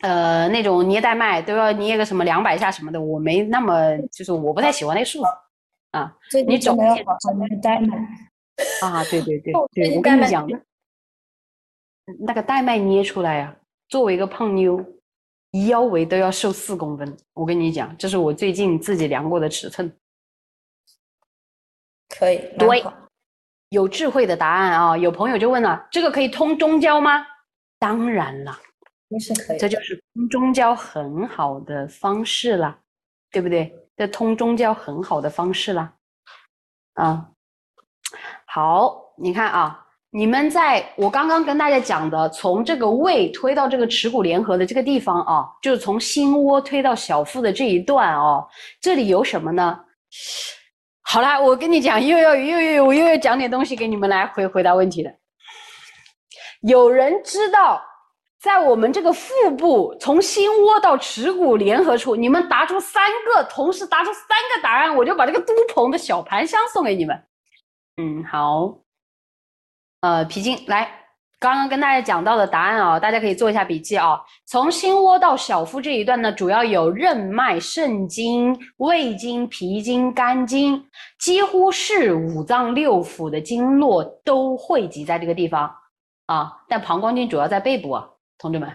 [0.00, 5.24] 呃，那种捏带脉都要捏个什么两百下什么的，我没那么，就是我不太喜欢那个数字
[5.92, 6.16] 啊。
[6.46, 6.94] 你总啊？
[9.10, 10.48] 对对对对，我跟你讲，
[12.20, 13.54] 那个带脉捏出来呀，
[13.88, 14.82] 作为一个胖妞，
[15.68, 17.16] 腰围都要瘦四公分。
[17.34, 19.92] 我跟你讲，这是我最近自己量过的尺寸。
[22.08, 22.84] 可以，对，
[23.68, 24.96] 有智慧的答案啊！
[24.96, 27.24] 有朋友就问了，这个可以通中焦吗？
[27.78, 28.58] 当然了。
[29.18, 32.78] 是可以，这就是通中焦很好的方式啦，
[33.32, 33.74] 对不对？
[33.96, 35.92] 这通中焦很好的方式啦，
[36.94, 37.28] 啊，
[38.46, 48.48] 好，你看啊，你们在我刚刚跟大家讲的，从这个胃推到这个耻骨联合的这个地方啊，就是从心窝推到小腹的这一段哦，
[48.80, 49.78] 这里有什么呢？
[51.02, 55.14] 好啦，我跟你讲，又要又又我又要讲点东西给你们来回回答问题的，
[56.62, 57.82] 有人知道？
[58.40, 67.22] 在我们这个腹部，从心窝到耻骨联合处，你们答出三个，同时答出三个答案，我就把这个都鹏的小盘香送给你们。
[67.98, 68.78] 嗯，好。
[70.00, 70.90] 呃，皮筋来，
[71.38, 74.18] 刚刚跟大家讲到的答案啊，大家可以做一下笔记啊。
[74.46, 80.82] 从心窝到小腹这一段呢，主要有任脉、肾经、胃经、脾经、肝经，
[81.18, 85.70] 几乎是五脏六腑的经络都汇集在这个地方
[86.24, 86.50] 啊。
[86.66, 88.08] 但膀胱经主要在背部啊。
[88.40, 88.68] 同志们，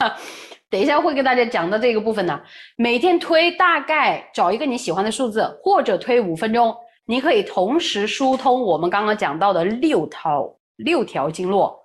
[0.70, 2.40] 等一下会跟大家讲到这个部分呢。
[2.76, 6.74] 每天推大概找一个你喜欢的数字，或者推五分钟，
[7.04, 11.78] 你可以同时疏通我们刚刚讲到的六条六条经络，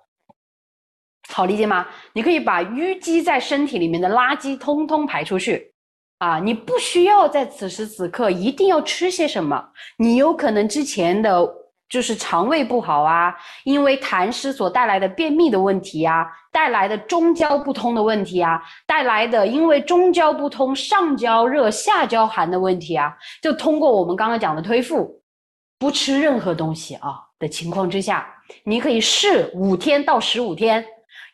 [1.28, 1.86] 好理解吗？
[2.14, 5.74] 你可以把淤积在身体里面的垃圾通通排出去
[6.20, 6.38] 啊！
[6.38, 11.63] 你不需要在此时此刻一定要吃些什么，你有可能之前的。
[11.94, 13.32] 就是肠胃不好啊，
[13.62, 25.22] 因为痰湿所带来的便秘的问题啊，带来的中焦不通的问题啊，带来的因为中焦不通上焦热下焦寒的问题啊，就通过我们刚刚讲的推腹，
[25.78, 28.26] 不吃任何东西啊的情况之下，
[28.64, 30.84] 你可以试五天到十五天。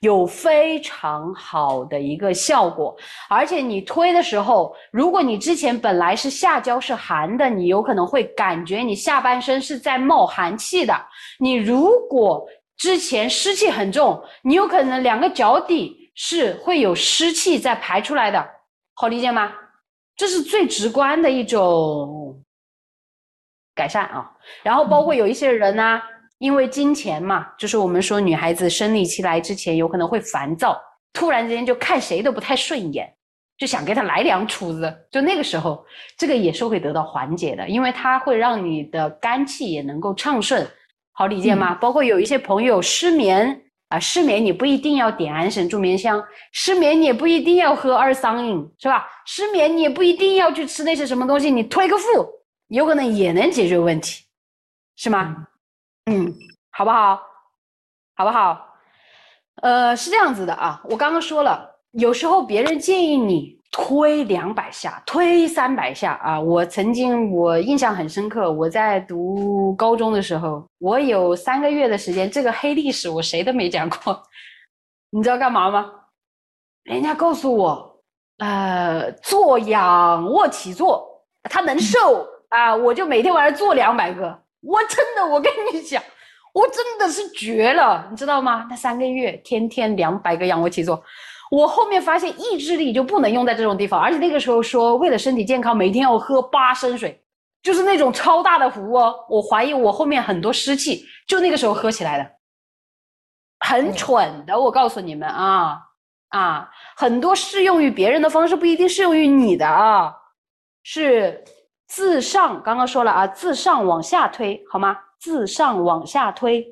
[0.01, 2.97] 有非常好的一个效果，
[3.29, 10.95] 而且你推的时候，如果你之前本来是下焦是寒的，你有可能会感觉你下半身是在冒寒气的。
[11.39, 12.47] 你如果
[12.79, 18.43] 之前湿气很重，你有可能两个脚底是会有湿气在排出来的，
[18.95, 19.53] 好理解吗？
[20.17, 22.43] 这是最直观的一种
[23.75, 24.33] 改善啊。
[24.63, 26.01] 然后包括有一些人呢。
[26.41, 30.81] 因为金钱嘛，就是我们说女孩子生理期来之前有可能会烦躁，
[31.13, 33.15] 突然之间就看谁都不太顺眼，
[33.59, 34.91] 就想给他来两杵子。
[35.11, 35.85] 就那个时候，
[36.17, 40.67] 这个也是会得到缓解的，因为它会让你的肝气也能够畅顺，
[41.13, 41.75] 好理解吗？
[41.75, 49.07] 包括有一些朋友失眠啊，失眠你不一定要点安神助眠香，失眠你也不一定要喝二桑饮，是吧？
[49.27, 52.27] 失眠你也不一定要去吃那些什么东西，你推个腹，
[52.69, 54.25] 有可能也能解决问题，
[54.97, 55.37] 是吗？
[55.37, 55.47] 嗯，
[56.07, 56.35] 嗯
[56.71, 57.21] 好不好？
[58.17, 58.67] 好不好？
[59.63, 66.41] 呃，是这样子的啊，我刚刚说了，有时候别人建议你推两百下，推三百下啊。
[66.41, 74.23] 我曾经我印象很深刻，我在读高中的时候，我有三个月的时间，这个黑历史我谁都没讲过。
[75.11, 75.93] 你知道干嘛吗？
[76.85, 78.03] 人家告诉我，
[78.39, 84.43] 呃，做仰卧起坐，他能瘦啊，我就每天晚上做两百个。
[84.63, 86.03] 我真的，我跟你讲，
[86.53, 88.67] 我真的是绝了，你知道吗？
[88.69, 91.03] 那三个月，天天两百个仰卧起坐，
[91.51, 97.23] 我后面发现意志力就不能用在这种地方，而且那个时候说为了身体健康，每天要喝八升水，
[97.63, 99.15] 就是那种超大的壶哦。
[99.29, 102.31] 我怀疑我后面很多湿气就那个时候喝起来的，
[103.61, 105.79] 很蠢的，我告诉你们啊
[106.29, 110.15] 啊，很多适用于别人的方式不一定适用于你的啊，
[110.83, 111.43] 是。
[111.91, 114.97] 自上刚刚说了啊，自上往下推好吗？
[115.19, 116.65] 自上往下推，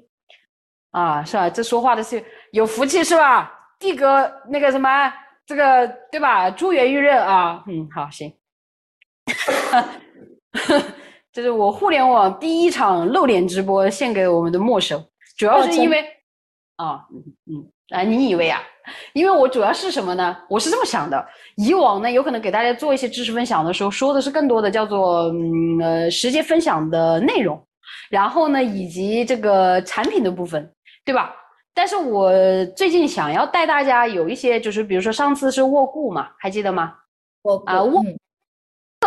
[0.92, 1.50] 啊，是吧？
[1.50, 3.52] 这说话的是有福气是吧？
[3.80, 5.12] 地哥那个什么，
[5.44, 6.48] 这个对吧？
[6.48, 8.32] 珠圆玉润啊，嗯，好行。
[11.32, 15.02] 这是我互联网第一场露脸直播，献给我们的墨手，
[15.36, 16.06] 主要是因为
[16.76, 17.72] 啊，嗯嗯。
[17.90, 18.62] 啊，你以为啊？
[19.12, 20.36] 因为我主要是什么呢？
[20.48, 21.26] 我是这么想的，
[21.56, 27.62] 以往呢，有可能给大家做一些知识分享的时候，说的是更多的叫做嗯呃实际分享的内容，
[28.08, 30.72] 然后呢，以及这个产品的部分，
[31.04, 31.34] 对吧？
[31.74, 32.32] 但是我
[32.74, 36.94] 最近想要带大家有一些，就是比如说上次是卧固嘛，还记得吗？
[37.42, 38.02] 卧啊卧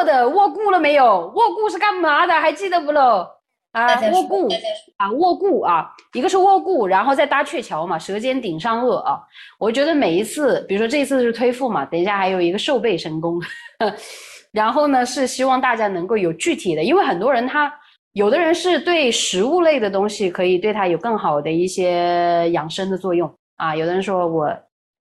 [0.06, 1.32] 的卧固了没有？
[1.36, 2.34] 卧固是干嘛的？
[2.34, 3.28] 还记得不喽？
[3.72, 4.50] 啊，卧固
[4.98, 9.20] 啊，卧固啊，一个是卧固，然后再搭鹊桥嘛，舌尖顶上颚啊。
[9.58, 13.40] 我觉得每一次，比如说这一次是推腹嘛，等一下还有一个瘦背神功，
[14.52, 17.74] 然后呢是希望大家能够有具体的，因为很多人他
[18.12, 24.54] 有的人是对食物类的东西可以对他有更好的一些养生的作用啊，有的人说我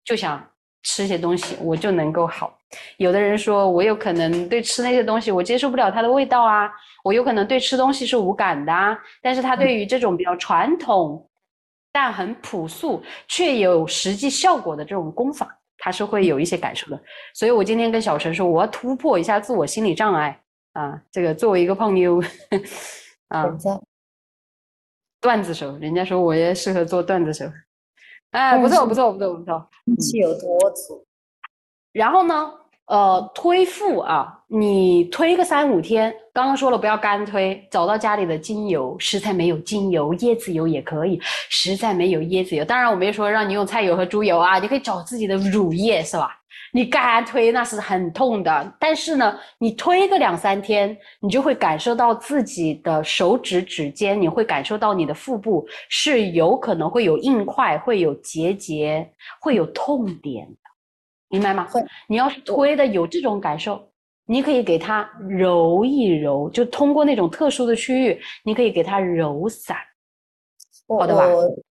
[0.04, 0.44] 就想
[0.82, 2.57] 吃些东西，我就能够好。
[2.98, 6.70] 有的人说，我有可能对吃那些东西我接受不了它的味道啊，
[7.02, 8.98] 我有可能对吃东西是无感的啊。
[9.22, 11.28] 但是他对于这种比较传统，
[11.90, 17.02] 但很朴素却有实际效果的这种功法，他是会有一些感受的。
[17.34, 20.38] 所以我今天跟小陈说，我要突破一下自我心理障碍
[20.74, 21.00] 啊。
[21.10, 22.22] 这个作为一个胖妞
[23.28, 23.46] 啊，
[25.20, 27.46] 段子手，人家说我也适合做段子手，
[28.32, 31.04] 哎，不错不错不错不错，气有多足。
[31.92, 32.52] 然后呢，
[32.88, 36.14] 呃，推腹啊，你推个三五天。
[36.32, 41.20] 刚刚说了不要干推，找到家里的精油，实在没有精油，椰子油也可以。
[41.50, 46.34] 实在没有椰子油，当然我没说让你用菜油和猪油啊，你可以找自己的乳液，是吧？
[46.72, 59.10] 你干推那是很痛的，但是呢，你推个两三天，你就会感受到自己的手指指尖，你会感受到你的腹部是有可能会有硬块，会有结节，
[59.40, 60.46] 会有痛点。
[61.28, 61.64] 明白吗？
[61.70, 63.86] 会，你要是推的有这种感受，
[64.26, 69.76] 你可以给它揉一揉，就通过那种特殊的区域，你可以给它揉散，
[70.88, 71.26] 好的吧？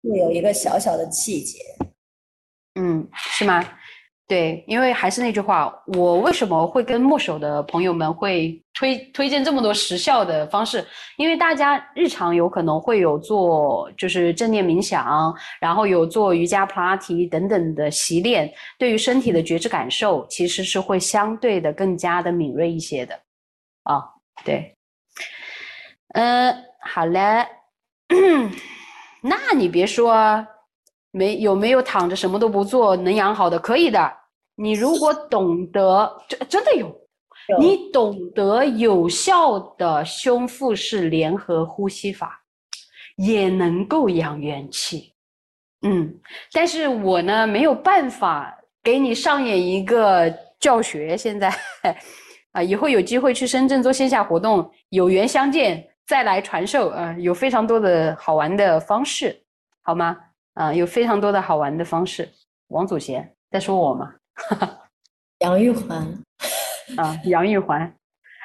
[0.04, 1.60] 会有一个小小的细节，
[2.76, 3.64] 嗯，是吗？
[4.28, 10.84] 对，因为还是那句话，我为什么会跟墨手的朋友们会推推荐这么多时效的方式？
[11.18, 23.14] 因为大家日常有可能会有做就是正念冥想，然后有做瑜伽、普拉提等等的习练，对于身体的觉知感受其实是会相对的更加的敏锐一些的。
[23.84, 24.04] 啊，
[24.44, 24.76] 对，
[26.16, 27.46] 嗯，好嘞。
[29.22, 30.46] 那你别说，
[31.16, 34.12] 没有没有躺着什么都不做能养好的，可以的。
[34.56, 36.88] 你如果懂得，真真的有，
[37.48, 42.42] 有你懂得有效的胸腹式联合呼吸法，
[43.16, 45.14] 也能够养元气。
[45.84, 46.14] 嗯，
[46.52, 48.54] 但是我呢没有办法
[48.84, 51.50] 给你上演一个教学，现在
[52.52, 59.42] 啊，以后有机会去深圳做线下活动，有缘相见再来传授啊、有非常多的好玩的方式，
[59.82, 60.18] 好吗？
[60.56, 62.28] 啊、有非常多的好玩的方式。
[62.70, 64.14] 王祖贤在说我吗？
[65.40, 66.02] 杨玉环，
[66.98, 67.94] 啊，杨玉环，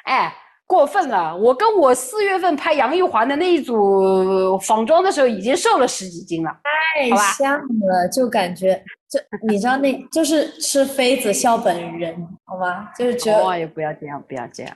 [0.03, 0.33] 哎，
[0.67, 1.35] 过分了！
[1.35, 6.51] 我跟我四月份拍杨玉环的那一组仿妆的时候，已经瘦了十几斤了。
[6.93, 8.75] 太像了，就感觉
[9.09, 12.89] 就你知道那就是是妃子笑本人，好吗？
[12.97, 14.75] 就是觉得哦，也不要这样，不要这样。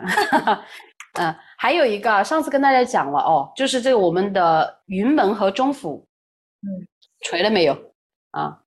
[1.20, 6.06] 嗯，还有一个，上次跟大家讲了哦，就是这个我们的云门和中府，
[6.62, 6.88] 嗯，
[7.26, 7.76] 锤了没有
[8.30, 8.62] 啊？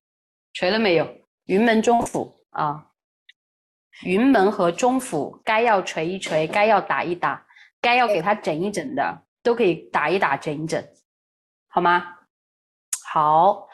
[0.52, 1.08] 锤了没有？
[1.44, 2.88] 云门中府啊，
[4.02, 7.46] 云门和中府该要锤一锤，该要打一打，
[7.80, 10.84] 该要给它整一整的，都可以打一打，整一整，
[11.68, 12.16] 好吗？
[13.12, 13.68] 好，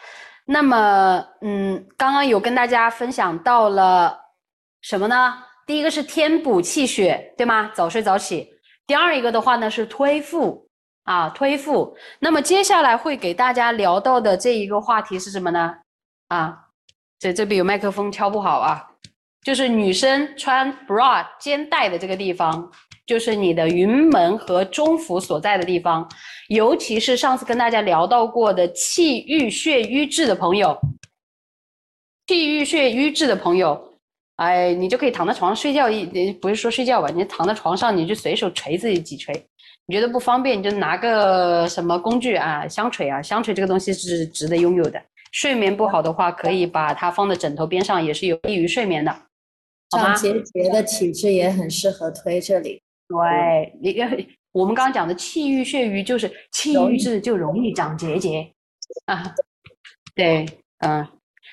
[0.45, 4.20] 那么嗯，刚刚有跟大家分享到了
[4.82, 5.43] 什么呢？
[5.66, 7.72] 第一个是天补气血，对吗？
[7.74, 8.51] 早睡早起。
[8.87, 10.63] 第二一个的话呢是推腹
[11.05, 11.96] 啊，推腹。
[12.18, 15.74] 那么接下来会给大家聊到的这一个话题是什么呢？
[16.28, 16.59] 啊，
[17.18, 18.82] 这这边有麦克风敲不好啊，
[19.42, 22.70] 就是女生穿 bra 肩带的这个地方，
[23.07, 26.09] 就是你的云门和中府所在的地方，
[26.48, 30.78] 尤其是上次跟大家聊到过的气郁血瘀滞的朋友，
[32.26, 33.98] 气郁血瘀滞的朋友，
[34.36, 39.46] 哎，你就可以躺在床上睡觉一，不是说睡觉吧，你躺在床上，你就随手捶自己几捶。
[39.87, 45.03] 你觉得不方便，你就拿个什么工具啊，香锤啊，香锤这个东西是值得拥有的。
[45.32, 49.11] 睡眠不好的话，可以把它放在枕头边上，也是有利于睡眠的，
[49.91, 50.16] 好吗像？
[50.16, 52.80] 结节的体质也很适合推这里。
[53.09, 54.05] 对，一个
[54.53, 58.49] 我们刚刚讲的气郁血瘀，就是气郁滞就容易长结节
[59.07, 59.35] 啊。
[60.14, 60.47] 对，
[60.78, 61.07] 嗯，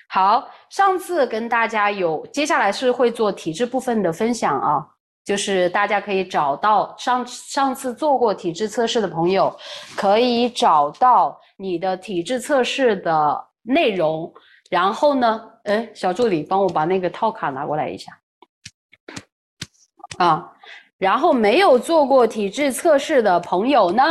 [0.08, 4.88] 好，上次跟大家有，接下来是会做体质部分的分享啊，
[5.24, 9.56] 就是大家可以找到上上次做过体质测试的朋友，
[9.96, 14.34] 可以找到你的体质测试的内容，
[14.70, 18.12] 然后呢，哎，小助理帮我把那个套卡拿过来一下
[20.18, 20.52] 啊。
[20.98, 24.04] 然后没有做过体质测试的朋友呢，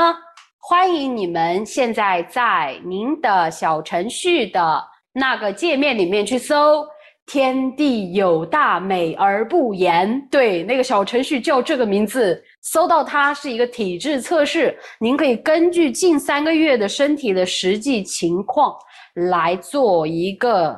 [0.58, 6.84] 欢迎你们现在在您的小程序的那个界面里面去搜
[7.26, 18.74] “天地有大美而不言”，对，那个小程序叫这个名字，搜到它是一个体质测试，您可以根据近三个月的身体的实际情况
[19.14, 20.76] 来做一个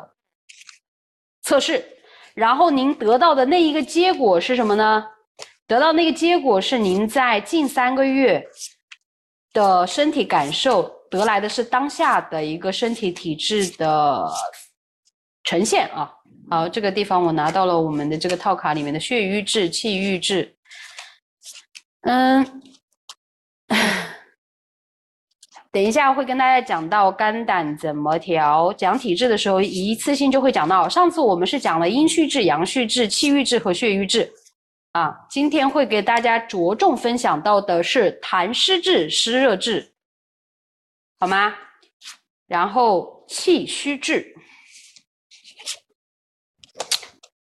[1.43, 1.83] 测试，
[2.35, 5.05] 然后您得到的那一个结果是什么呢？
[5.67, 8.45] 得到那个结果是您在近三个月
[9.55, 14.29] 的身体感受得来的是当下的一个身体体质的
[15.45, 16.13] 呈现啊。
[16.53, 20.55] 好，这个地方我拿到了我们的这个套卡里面的血瘀滞、气郁滞。
[22.03, 22.63] 嗯，
[25.73, 30.87] 等一下会跟大家讲到肝胆怎么调，讲体质的时候一次性就会讲到。
[30.87, 34.31] 上次我们是讲了阴虚滞、阳虚滞、气郁滞和血瘀滞。
[34.93, 39.91] 啊，今天会给大家着重分享到的是痰湿滞、湿热滞，
[41.19, 41.55] 好吗？
[42.47, 44.37] 然后气虚滞。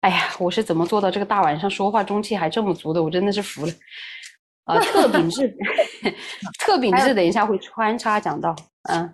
[0.07, 3.03] 哎呀，我是怎么做到这个大晚上说话中气还这么足的？
[3.03, 3.73] 我真的是服了。
[4.63, 5.53] 啊，特禀质，
[6.65, 8.55] 特禀质，等一下会穿插讲到，
[8.89, 9.13] 嗯。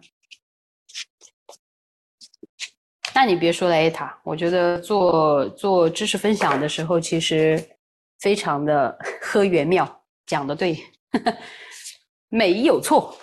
[3.14, 7.58] 那你别说了，艾塔，我觉得做做知识分享的时候，其实。
[8.20, 10.78] 非常的 喝原妙，讲的对，
[12.30, 13.18] 没有错。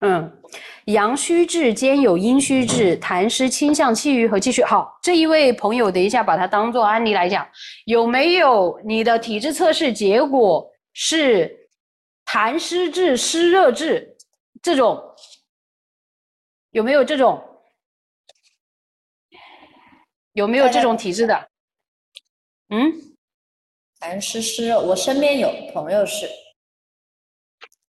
[0.00, 0.42] 嗯，
[0.92, 4.62] 阳虚质兼有阴虚质，痰湿倾向气郁和气虚。
[4.64, 7.46] 好，这一位朋友，等一下把它当做案例来讲，
[7.86, 11.68] 有没有你的体质测试结果是
[12.24, 14.16] 痰湿质、湿热质
[14.62, 15.02] 这种？
[16.70, 17.42] 有没有这种？
[20.32, 21.48] 有没有这种体质的？
[22.68, 22.92] 嗯？
[23.98, 26.26] 痰湿湿热，我身边有朋友是，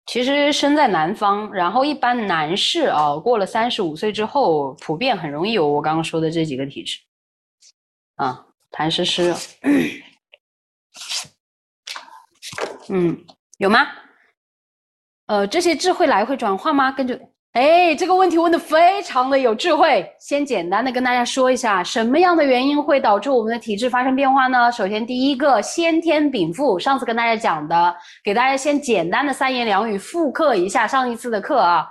[0.06, 7.00] 其实生在南方，然后一般男士啊，过了三十五岁之后，普遍很容易有我刚刚说的这几个体质，
[8.16, 9.36] 啊，痰湿湿热，
[12.90, 13.26] 嗯，
[13.58, 13.88] 有吗？
[15.28, 16.92] 呃，这些智慧来回转化吗？
[16.92, 17.18] 跟着，
[17.54, 20.10] 哎，这个问题问的非常的有智慧。
[20.18, 24.72] 先简单的跟大家说一下，什么样的原因会导致我们的体质发生变化呢？
[24.72, 27.94] 首先，第一个先天禀赋，上次跟大家讲的，
[28.24, 31.86] 给大家先简单的三言两语复刻一下上一次的课啊。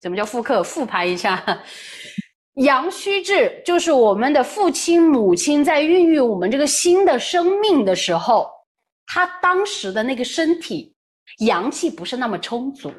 [0.00, 0.64] 怎么叫复刻？
[0.64, 1.40] 复盘一下，
[2.54, 8.50] 阳虚质就是我们的父亲母亲在孕育我们这个新的生命的时候，
[9.06, 10.92] 他当时的那个身体。
[11.38, 12.92] 阳气不是那么充足，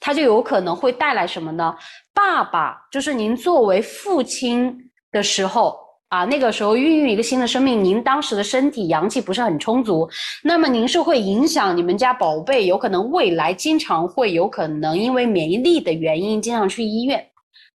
[0.00, 1.74] 它就有可能会带来什么呢？
[2.14, 4.76] 爸爸就是您作为父亲
[5.10, 5.78] 的时候
[6.08, 10.06] 啊，那个时候孕育一个新的生命，您当时的身体阳气不是很充足，
[10.42, 17.26] 那么您是会影响你们家宝贝，有可能未来经常会有可能因为免疫力的原因经常去医院，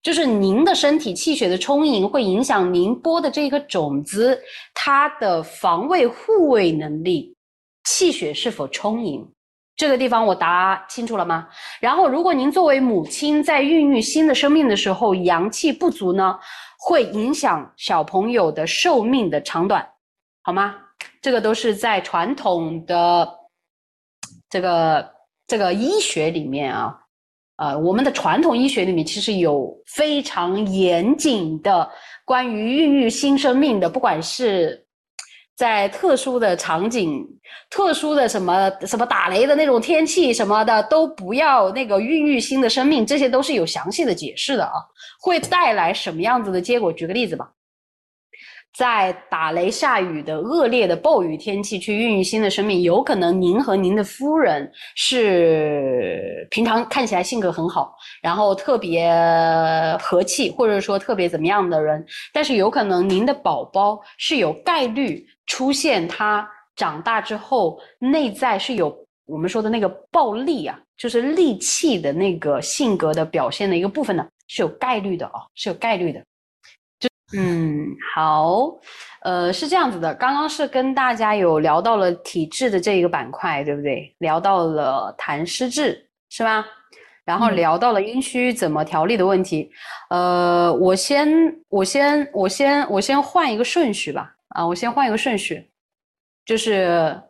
[0.02, 4.38] 就是您的身体气血的充盈会影响您播的这颗种子
[4.74, 7.34] 它的防卫护卫能力，
[7.84, 9.26] 气血是否充盈。
[9.76, 11.46] 这个地方我答清楚了吗？
[11.80, 16.38] 然后，如果您作为母亲在孕育新的生命的时候阳气不足呢，
[16.78, 19.86] 会影响小朋友的寿命的长短，
[20.42, 20.76] 好吗？
[21.20, 23.28] 这个都是在传统的
[24.48, 25.10] 这个
[25.46, 26.98] 这个医学里面啊，
[27.56, 31.86] 呃，我们的传统医学里面其实有非常严谨的
[32.24, 34.85] 关于孕育新生命的，不管是。
[35.56, 37.26] 在特殊的场景、
[37.70, 44.74] 特殊的什么什么打雷的那种天气什么的，都不要那个孕育新的生命，这些都是有详细的解释的啊，
[45.18, 46.92] 会带来什么样子的结果？
[46.92, 47.50] 举个例子吧，
[48.76, 59.10] 在打雷下雨的恶劣的暴雨天气去孕育新的生命，有可能您和您的夫人是平常看起来性格很好，然后特别
[59.98, 65.26] 和气，或者说特别怎么样的人，但是有可能您的宝宝是有概率。
[65.46, 68.92] 出现他长大之后内在是有
[69.26, 76.20] 我们说的那个暴力啊，就是戾气的那个性格的表现的一个部分呢，是有概率的哦，是有概率的。
[77.32, 78.70] 就嗯好，
[79.22, 84.14] 呃是这样子的，刚刚是跟大家有聊到了体质的这一个板块，对不对？
[84.18, 86.64] 聊到了痰湿质是吧？
[87.24, 89.68] 然后聊到了阴虚怎么调理的问题。
[90.10, 91.28] 呃，我先
[91.68, 94.32] 我先我先我先换一个顺序吧。
[94.50, 95.68] 啊，我先换一个顺序，
[96.46, 97.20] 就是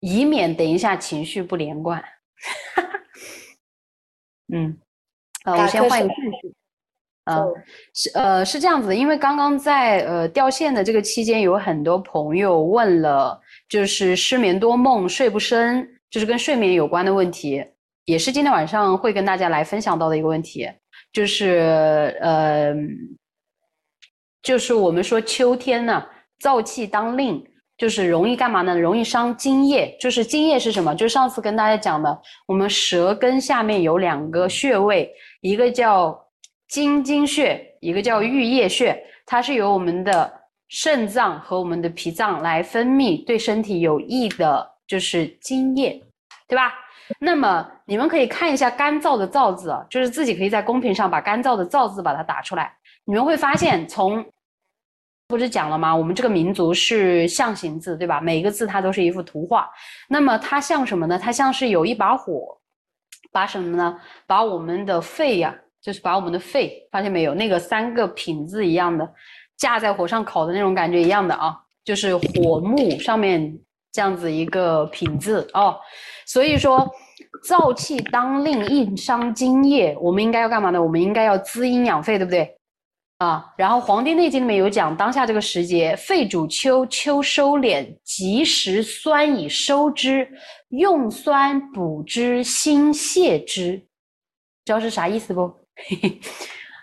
[0.00, 2.04] 以免等一下情绪不连贯。
[4.52, 4.76] 嗯，
[5.44, 6.39] 呃，我先换一个顺序。
[7.24, 7.44] 啊，
[7.94, 17.64] 是呃是这样子的，因为刚刚在呃掉线的这个期间，有很多朋友问了，就是失眠多梦、睡不深，就是跟睡眠有关的问题，
[18.04, 20.68] 也是今天晚上会跟大家来分享到的一个问题，
[21.12, 22.74] 就是呃。
[24.42, 26.02] 就是我们说秋天呢，
[26.42, 27.44] 燥气当令，
[27.76, 28.74] 就是容易干嘛呢？
[28.74, 29.94] 容易伤津液。
[30.00, 30.94] 就是津液是什么？
[30.94, 35.12] 就是上次跟大家讲的，我们舌根下面有两个穴位，
[35.42, 36.18] 一个叫
[36.70, 38.96] 津津穴，一个叫玉液穴。
[39.26, 40.32] 它是由我们的
[40.68, 46.00] 肾脏和我们的脾脏来分泌对身体有益的，就是津液，
[46.46, 46.72] 对吧？
[47.18, 52.72] 那么你们可以看一下干燥的燥字，就是自己可以在公屏上把干燥的燥字把它打出来。
[53.04, 54.24] 你们会发现，从
[55.26, 55.94] 不是讲了吗？
[55.94, 58.20] 我们这个民族是象形字，对吧？
[58.20, 59.68] 每一个字它都是一幅图画。
[60.08, 61.18] 那么它像什么呢？
[61.18, 62.56] 它像是有一把火，
[63.32, 64.00] 把什么呢？
[64.24, 65.52] 把我们的肺呀，
[65.82, 67.34] 就是把我们的肺，发现没有？
[67.34, 69.08] 那个三个品字一样的，
[69.56, 73.58] 架在火上烤的那种感觉一样的啊，就是火木上面
[73.92, 75.76] 这样子一个品字哦。
[76.26, 76.88] 所以说，
[77.48, 80.82] 燥气当令，硬伤津液，我们应该要干嘛呢？
[80.82, 82.56] 我们应该要滋阴养肺，对不对？
[83.18, 90.26] 啊，然后《黄帝内经》里面有讲，当下这个时节，肺主秋，秋收敛，及时酸以收之，
[90.70, 93.76] 用酸补之，心泻之，
[94.64, 95.59] 知道是啥意思不？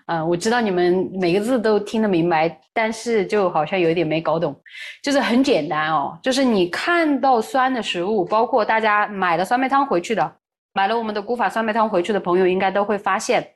[0.07, 4.55] 嗯， 我知道你们每个字都听得明白，但是就好像有一点没搞懂，
[5.03, 10.35] 就是很简单哦，就是你看到酸的食物，包括大家买了酸梅汤回去的，
[10.73, 13.55] 买了我们的古法酸梅汤回去的朋友，应该都会发现。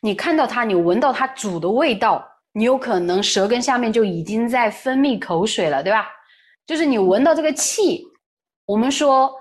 [0.00, 6.08] 你看到它，你闻到它煮的味道，你有可能舌根下面就已经在分泌口水了，对吧？
[6.66, 8.04] 就是你闻到这个气，
[8.66, 9.32] 我们说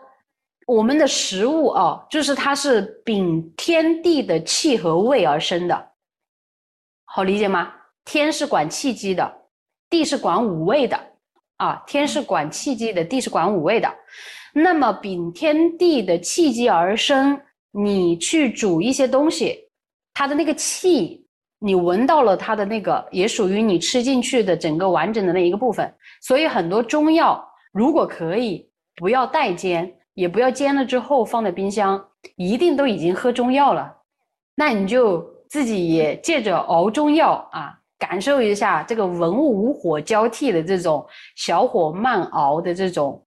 [0.67, 5.91] 我们的食物哦，就是它是秉天地的气和味而生的，
[7.05, 7.73] 好理解吗？
[8.03, 9.33] 天是管气机的，
[9.89, 10.99] 地是管五味的
[11.55, 13.89] 啊，天是管气机的，地是管五味的。
[14.53, 17.39] 那么秉天地的气机而生，
[17.71, 19.57] 你去煮一些东西。
[20.13, 21.25] 它的那个气，
[21.59, 25.89] 你闻到了它的那个，也属于你吃进去的整个完整的那一个部分。
[26.21, 27.41] 所以很多中药
[27.71, 32.03] 如果可以不要带煎，也不要煎了之后放在冰箱，
[32.37, 33.95] 一定都已经喝中药了，
[34.55, 41.05] 那你就自己也借着熬中药啊，感受一下这个文物无火交替的这种
[41.35, 43.23] 小火慢熬的这种，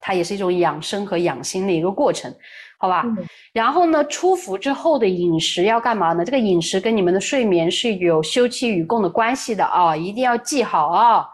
[0.00, 2.34] 它也是一种养生和养心的一个过程，
[2.80, 3.04] 好吧？
[3.04, 6.24] 嗯然后呢，出伏之后的饮食要干嘛呢？
[6.24, 11.24] 这个饮食跟你们的睡眠是有休戚与共的关系的啊，一定要记好啊。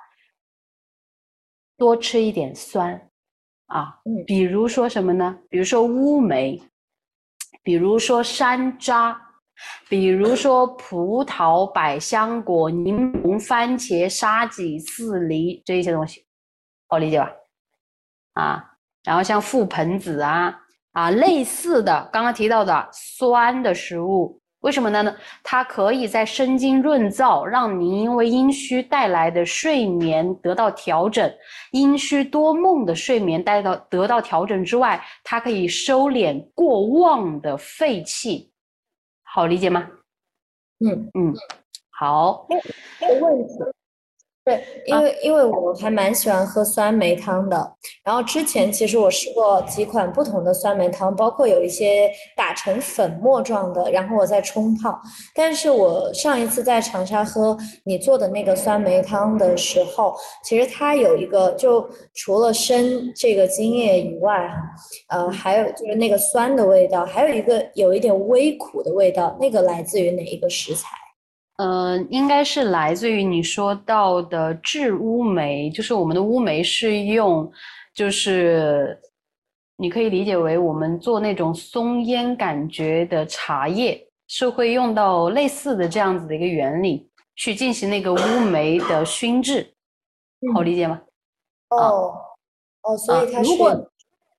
[1.79, 3.09] 多吃一点酸
[3.75, 5.37] 啊，嗯比如说什么呢？
[5.51, 6.63] 比如说乌梅，
[7.65, 9.17] 比如说山楂，
[9.89, 16.25] 比如说葡萄、百香果、柠檬、番茄、沙棘、刺梨这一些东西，
[16.87, 17.33] 好理解吧？
[18.35, 18.65] 啊，
[19.03, 20.57] 然后像覆盆子啊
[20.93, 25.15] 啊类似的，刚刚提到的酸的食物，为什么呢？
[25.43, 31.31] 它可以在生津润燥，让您因为阴虚带来的睡眠得到调整，
[31.73, 38.51] 阴虚多梦的睡眠带到得到调整之外，它可以收敛过旺的肺气，
[39.23, 39.87] 好理解吗？
[40.81, 41.11] 嗯。
[41.13, 41.35] 嗯，
[41.91, 42.47] 好，
[42.99, 43.53] 这个问题，
[44.45, 47.73] 对，因为因为我还蛮喜欢喝酸梅汤的，
[48.05, 55.01] 然后之前其实我试过几款不同的酸梅汤，包括有一些打成粉末状的，然后我再冲泡。
[55.35, 60.15] 但是我上一次在长沙喝你做的那个酸梅汤的时候，
[60.45, 64.57] 其实它有一个，就除了生这个津液以外，哈，
[65.09, 70.89] 呃，还有就是那个酸的味道，还有一个有一点微苦的味道，那个来自于哪一个食材？
[71.57, 77.49] 呃，应该是来自于你说到的制乌梅，就是我们的乌梅是用，
[77.95, 78.99] 就是
[79.77, 89.73] 你可以理解为我们做那种松烟感觉的茶叶，是会用到类似的这样子的一个原理去进行那个乌梅的熏制，
[90.55, 91.01] 好理解吗？
[91.71, 92.15] 哦，
[92.83, 93.91] 哦，所以它是啊如果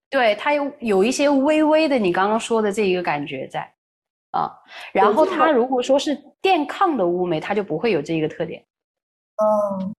[0.09, 3.69] 对它有有一些微微的你刚刚说的这一个感觉在
[4.35, 4.51] 啊，
[4.91, 8.61] 然后它如果说是电抗的乌梅，它就不会有这一个特点。
[9.37, 9.95] 嗯，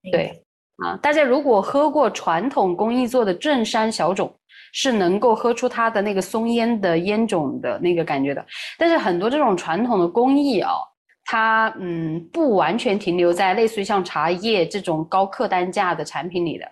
[0.00, 0.44] 明白对
[0.84, 4.34] 啊，大家如果喝过传统工艺做的正山小种，
[4.72, 8.44] 是能够喝出它的那个松烟的烟种的那个感觉的。
[8.76, 10.72] 但是很多这种传统的工艺啊，
[11.24, 16.68] 它嗯不完全停留在类似于像茶叶这种高客单价的产品里的，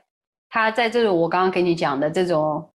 [0.49, 2.69] 它在这种我刚刚给你讲的这种。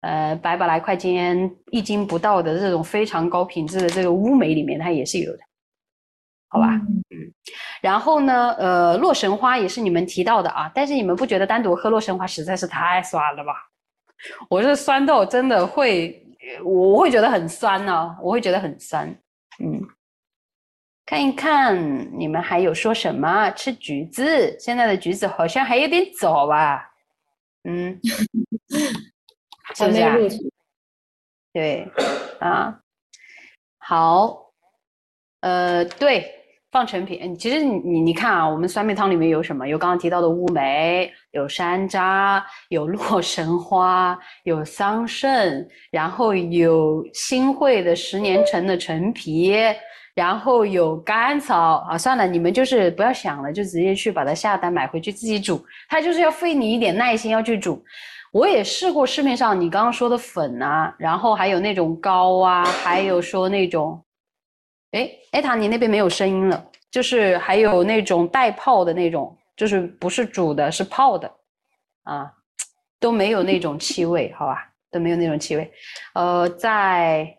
[0.00, 5.38] 呃，百把来块钱一斤不到的这种非常高品质的这个乌梅里面，它也是有的，
[6.48, 6.74] 好吧？
[6.74, 7.32] 嗯
[7.80, 13.52] 然后呢，呃，洛神花也是你们提到的啊，但是你们不觉得单独喝洛神花实在是太酸了吧？
[14.50, 16.20] 我是酸到真的会，
[16.58, 19.08] 呃我会觉得很酸呢、我会觉得很酸。
[19.60, 19.80] 嗯，
[21.06, 23.48] 看一看你们还有说什么？
[23.52, 26.90] 吃橘子，现在的橘子好像还有点早吧？
[27.62, 28.00] 嗯，
[29.74, 30.16] 是还不是啊？
[31.52, 31.90] 对，
[32.40, 32.78] 啊，
[33.78, 34.52] 好，
[35.40, 36.30] 呃，对，
[36.70, 39.66] 放陈皮，嗯其实你你你看啊，我们酸梅汤里面有什么？
[39.66, 49.56] 有刚刚提到的乌梅，有山楂，有洛神花，有桑葚，然后有新会的十年陈的陈皮，
[50.14, 51.96] 然后有甘草啊。
[51.96, 57.82] 算了，你们就是不要想了，就直接去把它下单买回去自己煮，它就是要费你一点耐心要去煮。
[58.32, 64.04] 我也试过市面上你刚刚说的粉啊，然后还有那种膏啊，还有说那种，
[64.92, 71.30] 哎，艾塔，你那边没有声音了，就是还有那种带泡的那种，就是不是煮的，是泡的，
[72.04, 72.32] 啊，
[73.00, 75.72] 都没有那种气味，好吧，都没有那种气味。
[76.14, 77.34] 呃，在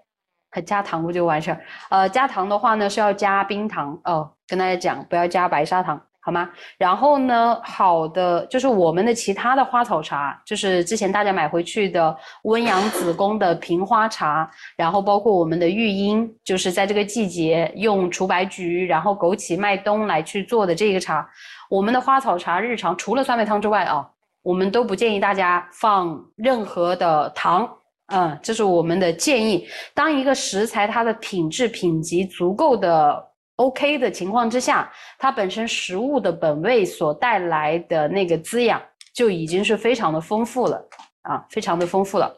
[0.66, 1.62] 加糖不就完事儿？
[1.92, 6.50] 呃，加糖的话呢是要加冰糖哦，跟大家讲不要加白砂糖，好吗？
[6.78, 21.28] 然后呢，好的就是我们的其他的花草茶，就是之前大家买回去的温阳子宫的平花茶，然后包括我们的育婴，就是在这个季节用除白菊，然后枸杞、麦冬来去做的这个茶。
[21.70, 24.08] 我们的花草茶日常除了酸梅汤之外啊，
[24.44, 27.70] 我们都不建议大家放任何的糖。
[28.12, 29.68] 嗯，这是我们的建议。
[29.94, 33.24] 当一个食材它的品质品级足够的
[33.60, 38.82] OK 的情况之下，它本身食物的本味所带来的那个滋养
[39.14, 40.82] 就已经是非常的丰富了
[41.24, 42.34] 啊，非常的丰富了，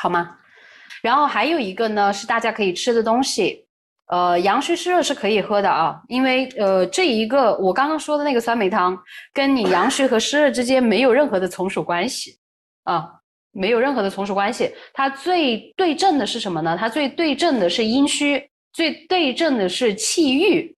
[0.00, 0.36] 好吗？
[1.02, 3.66] 然后还有一个呢是大家可以吃的东西，
[4.06, 8.98] 呃，阳虚湿热是可以喝的啊，因为呃这一个我刚刚说的那个酸梅汤
[9.34, 12.38] 跟你阳虚和湿热之间没有任何的从属关系
[12.84, 13.06] 啊，
[13.52, 14.74] 没有任何的从属关系。
[14.94, 16.74] 它最对症的是什么呢？
[16.80, 20.72] 它最对症的是阴虚，最对症的是气郁，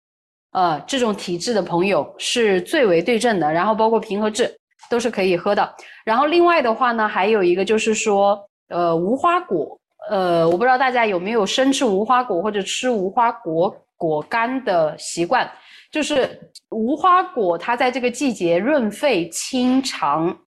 [0.51, 3.51] 呃，这种体质的朋友是最为对症的。
[3.51, 4.49] 然后包括平和质，
[4.89, 5.75] 都是可以喝的。
[6.05, 9.77] 然后另外的话呢，还有一个就是说，呃，无花果，
[10.09, 15.51] 呃，我不知道大家有没有生吃无花果或者吃无花果果干的习惯，
[15.91, 16.39] 就是
[16.69, 20.39] 无花果它在这个季节润肺清肠、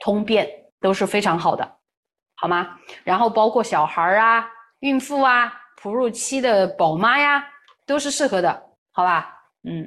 [0.00, 0.46] 通便
[0.78, 1.66] 都是非常好的，
[2.34, 2.76] 好吗？
[3.02, 4.46] 然后包括小孩儿啊、
[4.80, 5.50] 孕妇啊、
[5.82, 7.44] 哺乳期的宝妈呀，
[7.86, 8.62] 都是适合的，
[8.92, 9.34] 好吧？
[9.64, 9.86] 嗯。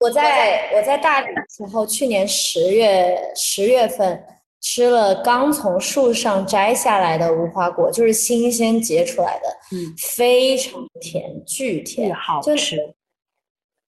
[0.00, 4.22] 我在我在大理的时候，去年十月十月份
[4.60, 12.76] 吃了刚从树上摘下来的无花果，就是新鲜结出来的，嗯，非常甜，巨甜，好吃，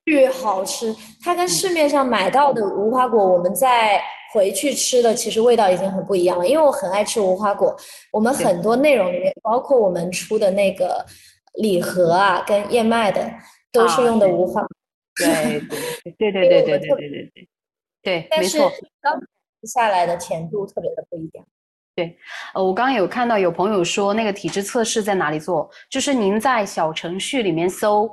[0.09, 0.95] 巨好吃。
[1.21, 4.03] 它跟市面上买到的无花果，我们再
[4.33, 6.49] 回去吃的，其实味道已经很不一样了。
[6.49, 7.77] 因为我很爱吃无花果，
[8.11, 11.05] 我们很多内容里面，包括我们出的那个
[11.55, 13.31] 礼盒啊，跟燕麦的，
[13.71, 14.65] 都是用的无花。
[15.15, 15.61] 对
[16.17, 17.49] 对对对对对对对对对
[18.03, 18.73] 对，没错。
[19.03, 19.21] 刚
[19.65, 21.45] 下来的甜度特别的不一样。
[21.95, 22.17] 对，
[22.55, 28.09] 呃，我刚刚有看到有朋友说那个体质测试在哪里做，就是您在小程序里面搜。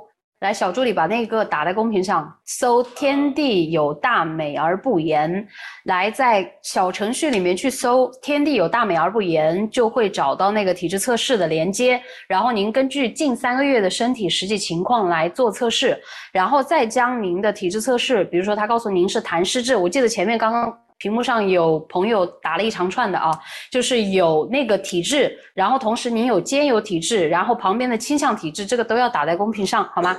[0.46, 5.44] 来，小助理把那个打在公屏上，搜“天地有大美而不言”。
[5.86, 12.00] 来，在小程序里面去搜“天地有大美而不言”，就会找到那个体质测试的连接。
[12.28, 20.72] 然后您根据近三个月的身体实际情况来做测试，然后再将您的体质测试，比如说他告诉您是痰湿质，我记得前面刚刚。
[20.98, 23.30] 屏幕上有朋友打了一长串的啊，
[23.70, 30.16] 就是有那个体质，然后同时您有兼有体质，然后旁边的倾向体质，这个都要打在公屏上，好吗？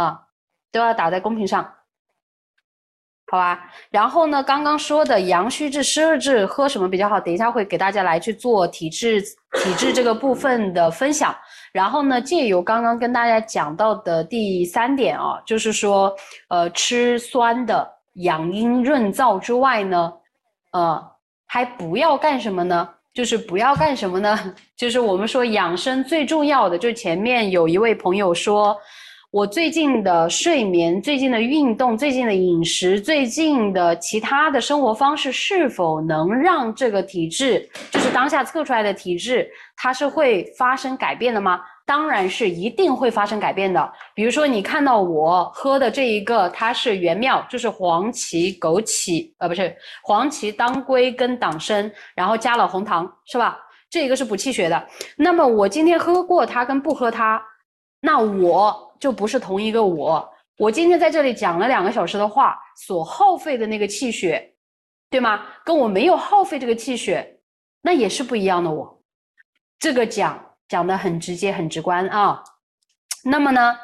[0.00, 0.20] 啊，
[0.70, 1.64] 都要打在公屏上，
[3.30, 3.70] 好吧？
[3.90, 7.20] 然后呢，刚刚说的阳虚质、湿热质喝什么比较好？
[7.20, 11.34] 等一下会给大家来去做体质体质这个部分的分享。
[11.72, 16.14] 然后呢，借由刚刚跟大家讲到的第三点啊，就是说，
[16.48, 17.98] 呃，吃酸的。
[18.22, 20.12] 养阴润燥之外呢，
[20.72, 21.00] 呃，
[21.46, 22.88] 还不要干什么呢？
[23.14, 24.36] 就是不要干什么呢？
[24.76, 28.76] 就是我们说养生最重要的，就是前面有一位朋友说，
[29.30, 41.60] 我最近的睡眠、最近的运动、最近的饮食、最近的其他的生活方式，是否能让这个体质，就是当下测出来的体质，它是会发生改变的吗？
[41.84, 43.92] 当然是一定会发生改变的。
[44.14, 53.58] 比如说，你看到我喝的这一个，它是原妙，就是黄芪、枸杞，呃，不是黄芪、当归跟党参，然后加了红糖，是吧？
[53.90, 54.86] 这一个是补气血的。
[55.18, 57.42] 那么我今天喝过它跟不喝它，
[58.00, 60.28] 那我就不是同一个我。
[60.56, 64.54] 我今天在这里讲了两个小时的话，所耗费的那个气血，
[65.10, 65.46] 对吗？
[65.64, 67.38] 跟我没有耗费这个气血，
[67.82, 69.02] 那也是不一样的我。
[69.78, 70.44] 这个讲。
[70.68, 72.44] 讲的很直接，很直观啊。
[73.24, 73.74] 那么呢，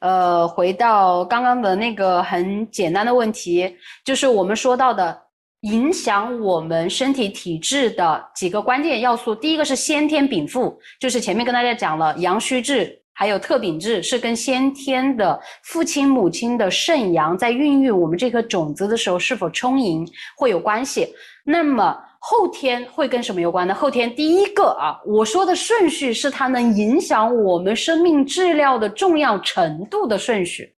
[0.00, 5.24] 呃，回到刚刚的那个很简单的问题，就是我们说到的
[5.60, 9.34] 影响我们身体体质的几个关键要素。
[9.34, 20.06] 第一个是先天禀赋，就是前面跟大家讲了，阳虚质还有特禀质是跟先天的父亲母亲的肾阳在孕育我们这颗种子的时候是否充盈
[20.36, 21.12] 会有关系。
[21.44, 21.96] 那么。
[22.24, 23.74] 后天会跟什么有关呢？
[23.74, 30.72] 后天第一个啊，我说的顺序是它能影响我们生命质量的重要程度的顺序。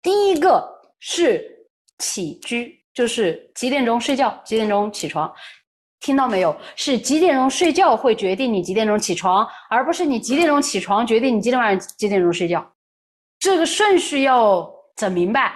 [0.00, 0.66] 第一个
[0.98, 1.46] 是
[1.98, 5.30] 起居，就是几点钟睡觉，几点钟起床，
[6.00, 6.56] 听到没有？
[6.76, 12.64] 是几点钟睡觉会决定你几点钟起床，而不是你几点钟起床决定你今天晚上几点钟睡觉。
[13.38, 15.52] 这个顺序要整明白。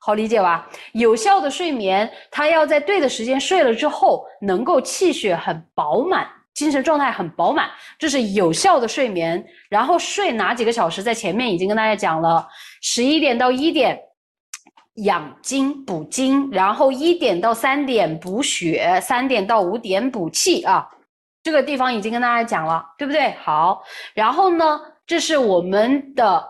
[0.00, 0.68] 好理解吧？
[0.92, 7.68] 有效的睡眠，它要在对的时间睡了之后，能够气血很饱满，精神状态很饱满，
[7.98, 9.44] 这是有效的睡眠。
[9.68, 12.46] 然后睡哪几个小时，在前面已经跟大家讲了，
[12.80, 13.98] 十一点到一点
[15.04, 20.88] 养精补精，然后一点到三点补血，三点到五点补气啊。
[21.42, 23.32] 这个地方已经跟大家讲了，对不对？
[23.42, 23.82] 好，
[24.14, 26.46] 然后呢，这是我们的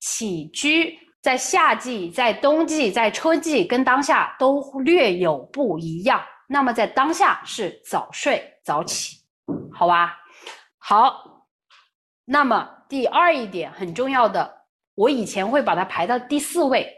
[0.00, 0.98] 起居。
[1.20, 6.22] 在夏季、在冬季、在春季，跟当下都略有不一样。
[6.46, 9.18] 那么在当下是早睡早起，
[9.72, 10.16] 好吧？
[10.78, 11.44] 好，
[12.24, 14.48] 那么第二一点很重要的，
[14.94, 16.88] 我以前会把它排到第四位，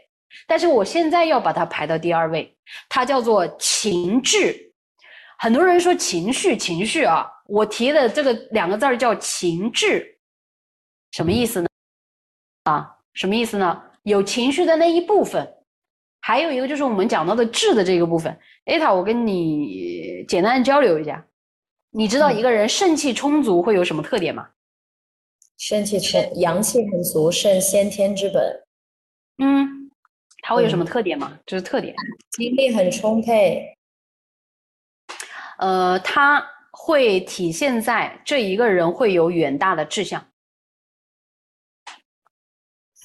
[0.47, 2.55] 但是我现在要把它排到第二位，
[2.89, 4.73] 它叫做情志。
[5.37, 10.19] 很多人说情绪，情绪啊，我提的这个两个字儿叫情志，
[11.11, 11.67] 什么意思呢？
[12.65, 13.83] 啊，什么意思呢？
[14.03, 15.47] 有情绪的那一部分，
[16.21, 18.39] 还有一个就是我们讲到的质的这个部分。
[18.65, 21.25] 艾塔，我跟你简单的交流一下，
[21.89, 24.47] 你知道一个人肾气充足会有什么特点吗？
[25.57, 28.63] 肾气充，阳气很足，肾先天之本。
[29.37, 29.80] 嗯，
[30.51, 31.39] 他会有什么特点吗？
[31.45, 31.95] 就是特点。
[32.31, 33.73] 精力很充沛。
[35.59, 40.21] 呃，他会体现在这一个人会有远大的志向。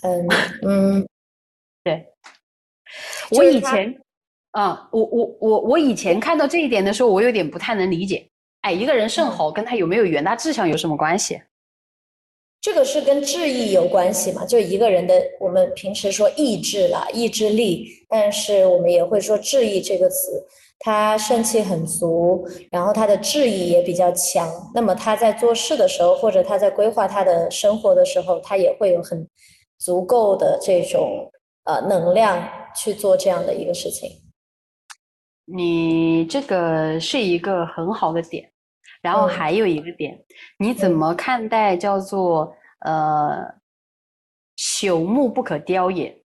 [0.02, 0.28] 嗯
[0.62, 1.08] 嗯，
[1.84, 2.04] 对。
[3.30, 3.96] 我以前，
[4.50, 8.28] 啊，我我我我以前看到这一点的时候，我有点不太能理解。
[8.62, 11.40] 哎，一个人甚好跟他有没有远大志向有什么关系？
[12.66, 14.44] 这个是跟志意有关系嘛？
[14.44, 20.44] 就一个人的，我们平时说意志啦、意志力，但是我们也会说志意这个词。
[20.80, 24.50] 他肾气很足，然后他的志意也比较强。
[24.74, 29.24] 那么他在做事的时候，或者他在规划他的生活的时候，他也会有很
[29.78, 31.30] 足够的这种
[31.66, 34.10] 呃能量去做这样的一个事情。
[35.44, 38.50] 你这个是一个很好的点，
[39.02, 40.18] 然后嗯还有一个点，
[40.58, 43.54] 你怎么看待叫做呃
[44.56, 46.22] “朽木不可雕也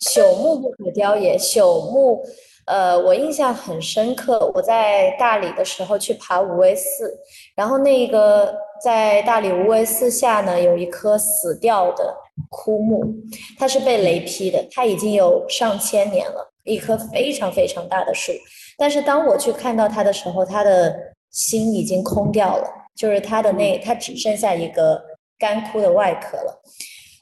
[0.00, 2.22] 朽木不可雕也，朽木，
[2.66, 4.48] 呃，我印象很深刻。
[4.54, 7.18] 我在大理的时候去爬无为寺，
[7.56, 12.16] 然后那个在大理无为寺下呢，有一棵死掉的
[12.48, 13.12] 枯木，
[13.58, 18.30] 它是被雷劈的，它已经有上千年了，一棵非常非常大的树。
[18.78, 25.02] 但是当我去看到他的时候，他的心已经空掉了，就是他的那，他只剩下一个
[25.36, 26.62] 干枯的外壳了。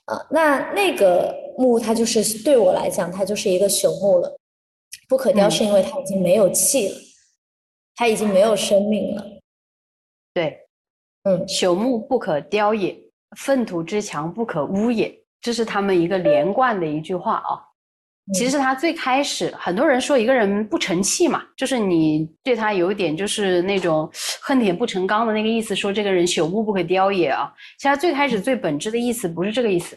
[0.05, 4.37] 啊，那那个木它就是对我来讲，它就是一个朽木了。
[5.09, 6.95] 不可雕嗯是因为它已经没有气了，
[7.97, 9.25] 它已经没有生命了。”？
[10.33, 10.61] 对，
[11.25, 12.97] 嗯，朽木不可雕也，
[13.37, 17.59] 粪土之墙不可污也，这是他们一个连贯的一句话啊。
[18.35, 24.11] 其嗯实他最开始，很多人说一个人不成器嘛，就是你对他有一点就是那种
[24.43, 27.53] 恨铁不成钢的那个意思，说这个人朽木不可雕也啊。
[27.79, 29.97] 其实他最开始最本质的意思不是这个意思，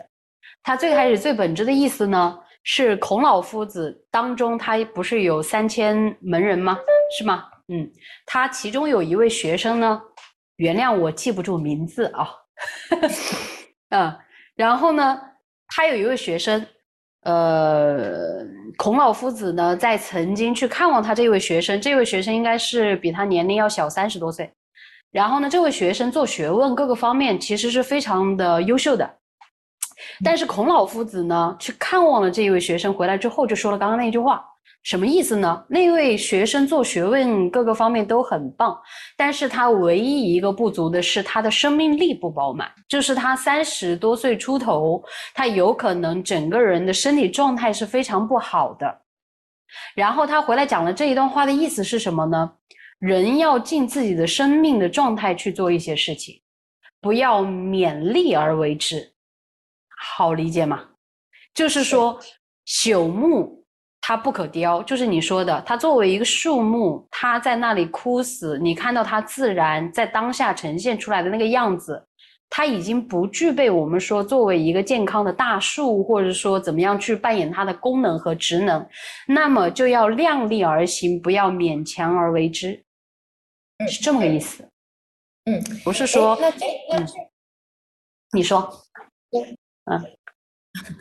[0.62, 6.78] 他最开始最本质的意思呢，是孔老夫子当中他不是有三千门人吗？
[7.18, 7.46] 是吗？
[7.70, 7.90] 嗯，
[8.26, 10.02] 他其中有一位学生呢，
[10.58, 12.30] 原谅我记不住名字啊，
[13.90, 14.16] 嗯，
[14.56, 15.20] 然后呢，
[15.68, 16.64] 他有一位学生，
[17.24, 18.45] 呃，
[18.78, 24.49] 孔老夫子呢，在曾经去看望他这位学生，这位学生应该是比他年龄要小三十多岁，
[25.11, 29.17] 然后呢，这位学生做学问各个方面其实是非常的优秀的，
[30.24, 34.43] 但是孔老夫子呢，去看望了这一位学生回来之后，就说了刚刚那句话，
[34.82, 35.66] 什么意思呢？
[35.68, 38.76] 那位学生做学问各个方面都很棒，
[39.18, 45.04] 但是他唯一一个不足的是他的生命力不饱满，就是他三十多岁出头，
[45.34, 49.02] 他有可能整个人的身体状态是非常不好的。
[49.94, 52.52] 然后他回来讲了这一段话的意思是什么呢？
[53.00, 56.42] 人要尽自己的生命的状态去做一些事情，
[57.00, 59.14] 不要勉力而为之。
[60.02, 60.84] 好理解吗？
[61.54, 62.20] 就是说，
[62.66, 63.59] 朽木
[64.10, 72.03] 它不可雕，就是你说的，它作为一个树木，它在那里枯死，你看到它自然在当下呈现出来的那个样子，
[72.49, 78.84] 它已经不具备我们说作为一个健康的大树，或者说怎么样去扮演它的功能和职能，
[79.28, 82.84] 那么就要量力而行，不要勉强而为之，
[83.78, 84.68] 嗯是这么个意思。
[85.45, 87.07] 嗯，不是说那这那嗯
[88.32, 88.68] 你说，
[89.86, 90.03] 嗯，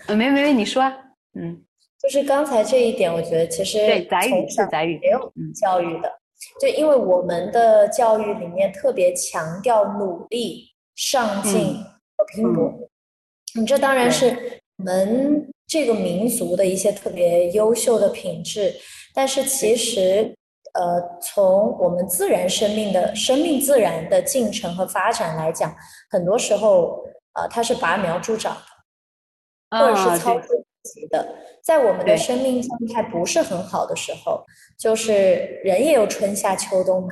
[0.08, 0.92] 呃，没没没，你说啊，
[1.40, 1.64] 嗯，
[2.00, 6.12] 就是刚才这一点，我觉得其实对，从小是载语，没有嗯教育的，
[6.60, 11.84] 就因为我们的教育里面特别强调努力、上进嗯
[12.16, 12.72] 和拼搏，
[13.56, 18.74] 你这当然是我们这个民族的一些特别优秀的品质，
[19.12, 20.34] 但是其实，
[20.74, 25.74] 呃，从我们自然生命的生命自然的进程和发展来讲，
[26.10, 28.60] 很多时候，呃，它是拔苗助长的。
[29.70, 30.48] 或者是操之
[31.10, 31.34] 的。
[31.62, 34.44] 在我们的生命状态不是很好的时候，
[34.78, 37.08] 就是人也有春夏秋冬嘛。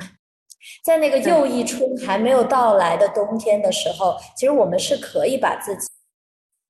[0.83, 5.87] 在那个又一春还没有到来的冬天的时候，其实我们是可以把自己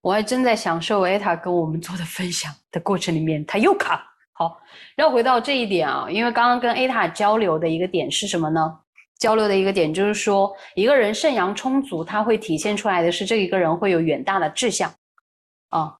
[0.01, 4.03] 我还正在享受艾塔跟我们做的分享的过程里面，他又卡。
[4.33, 4.55] 好，
[4.95, 8.79] 绕回到这一点啊，因为刚刚跟艾塔交流的一个点是什么呢？
[9.17, 14.93] 交流的一个点就是说，一个人肾阳充足，他会体现出来的是这一个人会有远大的志向，
[15.69, 15.97] 啊，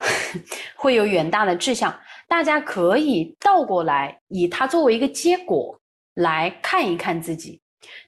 [0.76, 1.98] 会有远大的志向。
[2.26, 5.78] 大家可以倒过来，以它作为一个结果
[6.14, 7.60] 来看一看自己，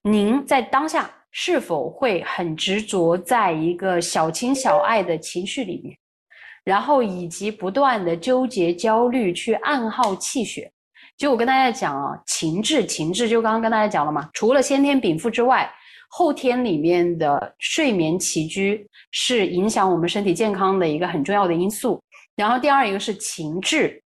[0.03, 5.97] 您在当下是否会很执着在一个小情小爱的情绪里面，
[6.65, 10.71] 然后以及不断的纠结、焦虑，去暗耗气血。
[11.17, 15.71] 就我跟大家讲啊，情志，情志就刚刚跟大家讲了嘛，除了先天禀赋之外，
[16.11, 22.01] 后天里面的睡眠起居是影响我们身体健康的一个很重要的因素。
[22.37, 24.03] 然后第二一个是情志，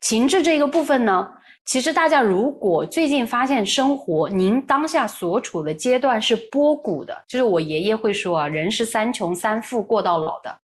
[0.00, 1.28] 情志这个部分呢，
[1.64, 10.58] 其实大家如果最近发现生活，您当下所处的阶段是波谷的，就是我爷爷会说啊，人是三穷三富过到老的。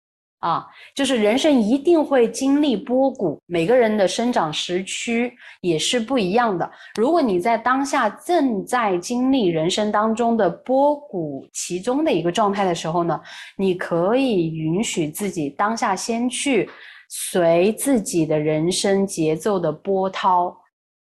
[0.46, 0.64] 啊，
[0.94, 6.72] 就是人生一定会经历波谷，每个人的生长时区也是不一样的。
[7.00, 13.20] 如果你在当下正在经历人生当中的波谷其中的一个状态的时候呢，
[13.58, 16.70] 你可以允许自己当下先去
[17.10, 20.56] 随自己的人生节奏的波涛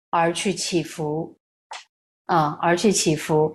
[0.10, 1.36] 而去起伏，
[2.28, 3.54] 啊，而去起伏，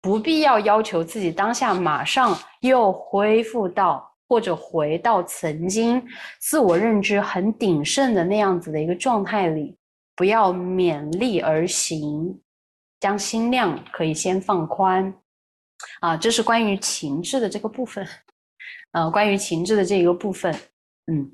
[0.00, 4.13] 不必要要求自己当下马上又恢复到。
[4.28, 6.02] 或者回到曾经
[6.40, 9.76] 自我认知很鼎盛的那样子的一个状态里，
[10.16, 12.40] 不要勉力而行，
[13.00, 15.14] 将心量可以先放宽，
[16.00, 18.06] 啊，这是关于情志的这个部分，
[18.92, 20.52] 呃，关于情志的这一个部分，
[21.12, 21.30] 嗯，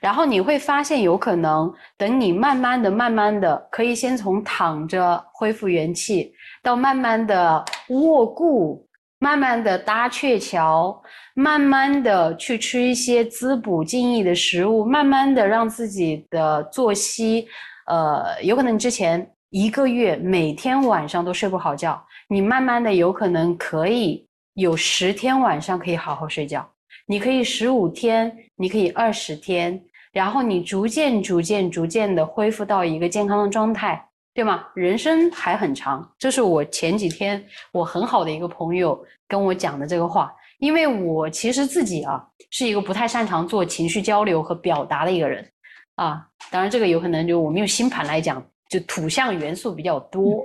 [0.00, 8.86] 然后你会发现，有可能等你慢慢的、慢慢的，可以先从躺着恢复元气，到慢慢的卧固。
[9.18, 11.02] 慢慢的搭鹊桥，
[11.34, 17.48] 慢慢的去吃一些滋补精益的食物，慢慢的让自己的作息，
[17.86, 26.68] 呃，有可能之前一个月每天晚上都睡不好觉，你慢慢的有可能可以有十天晚上可以好好睡觉，
[27.06, 29.82] 你可以十五天，你可以二十天，
[30.12, 34.05] 然后你逐渐、逐渐、逐渐的恢复到一个健康的状态。
[34.36, 34.68] 对吗？
[34.74, 37.42] 人生还很长，这是我前几天
[37.72, 40.30] 我很好的一个朋友跟我讲的这个话。
[40.58, 45.50] 因为我其实自己啊是一个不太擅长做情绪交流和表达的一个人
[45.94, 46.26] 啊。
[46.50, 50.44] 当然，这个有可能就我们用星盘来讲，就土象元素比较多，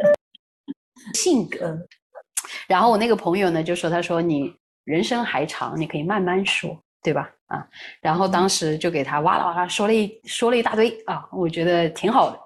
[1.13, 1.77] 性格。
[2.67, 4.53] 然后我那个朋友呢就说：“他说你
[4.85, 7.67] 人生还长，你可以慢慢说，对吧？”啊，
[7.99, 12.39] 然后当时就给他哇啦哇啦说了一说了一大堆啊，我觉得挺好的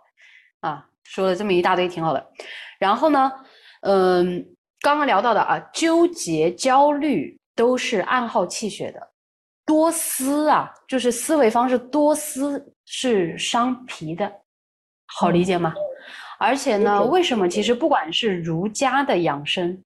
[0.62, 0.84] 啊。
[1.06, 2.26] 说了这么一大堆，挺好的。
[2.78, 3.32] 然后呢，
[3.82, 4.46] 嗯，
[4.82, 9.00] 刚刚聊到的啊，纠结、焦虑都是暗号气血的。
[9.66, 14.32] 多思啊，就是思维方式多思是伤脾的，
[15.06, 15.74] 好理解吗？
[16.38, 17.48] 而且呢，为什么？
[17.48, 19.82] 其实不管是儒家的养生，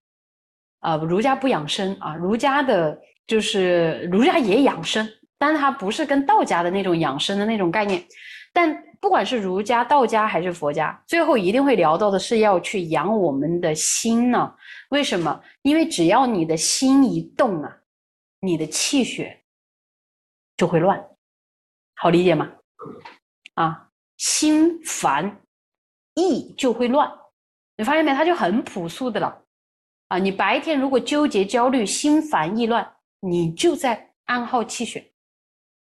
[0.79, 8.03] 啊，儒家不养生啊，儒家的就是儒家也养生，但它不是跟道家的那种养生的那种概念，
[8.51, 8.83] 但。
[9.01, 14.53] 不管是儒家、道家还是佛家，最后一定会聊到的是要去养我们的心呢？
[14.89, 15.41] 为什么？
[15.61, 17.77] 因为只要你的心一动啊，
[18.41, 19.41] 你的气血
[20.57, 21.01] 就会乱，
[21.95, 22.51] 好理解吗？
[23.53, 25.41] 啊，心烦
[26.15, 27.09] 意就会乱，
[27.77, 28.13] 你发现没？
[28.13, 29.43] 它就很朴素的了
[30.09, 30.17] 啊！
[30.17, 35.11] 你白天如果纠结、焦虑、心烦意乱，你就在暗耗气血，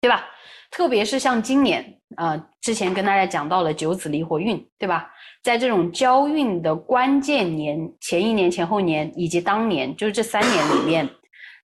[0.02, 0.26] 对吧？
[0.74, 1.86] 特别是像今年。
[2.16, 5.10] 呃，之前跟大家讲到了九子离火运，对吧？
[5.42, 11.10] 在这种交运的关键年，前一年、前后年以及当年，就是这三年里面，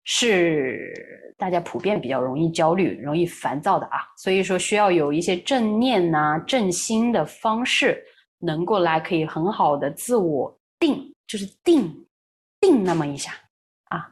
[0.06, 0.91] 是
[1.38, 3.99] 大家普遍比较容易焦虑、容易烦躁的啊。
[4.18, 8.03] 所以说，需要有一些正念呐、正心的方式，
[8.40, 11.94] 能够来可以很好的自我定，就是定
[12.60, 13.34] 定那么一下
[13.90, 14.10] 啊，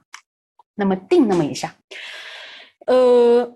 [0.75, 1.73] 那么定那么一下，
[2.85, 3.51] 呃。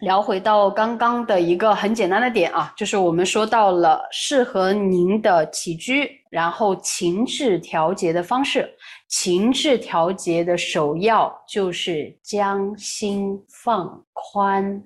[0.00, 8.68] 聊回到刚刚的一个很简单的点啊，就是我们说到了适合您的起居，然后情志调节的方式。
[9.08, 14.82] 情志调节的首要就是将心放宽，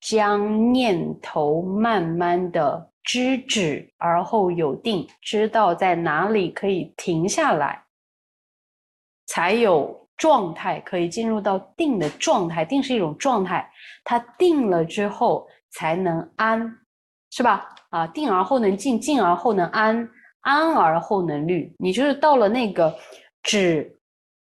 [0.00, 7.82] 将念头慢慢的知止而后有定，知道在哪里可以停下来，
[9.26, 10.05] 才有。
[10.16, 13.70] 状态可以进入到定的状态，定是一种状态，
[14.04, 16.78] 它定了之后才能安，
[17.30, 17.68] 是吧？
[17.90, 20.08] 啊，定而后能静，静而后能安，
[20.40, 21.72] 安而后能虑。
[21.78, 22.94] 你就是到了那个
[23.42, 23.98] 止、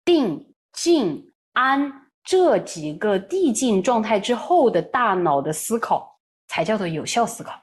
[0.04, 1.92] 定、静、安
[2.24, 7.54] 这几个递进状态之后的大脑的思考，才叫做有效思考。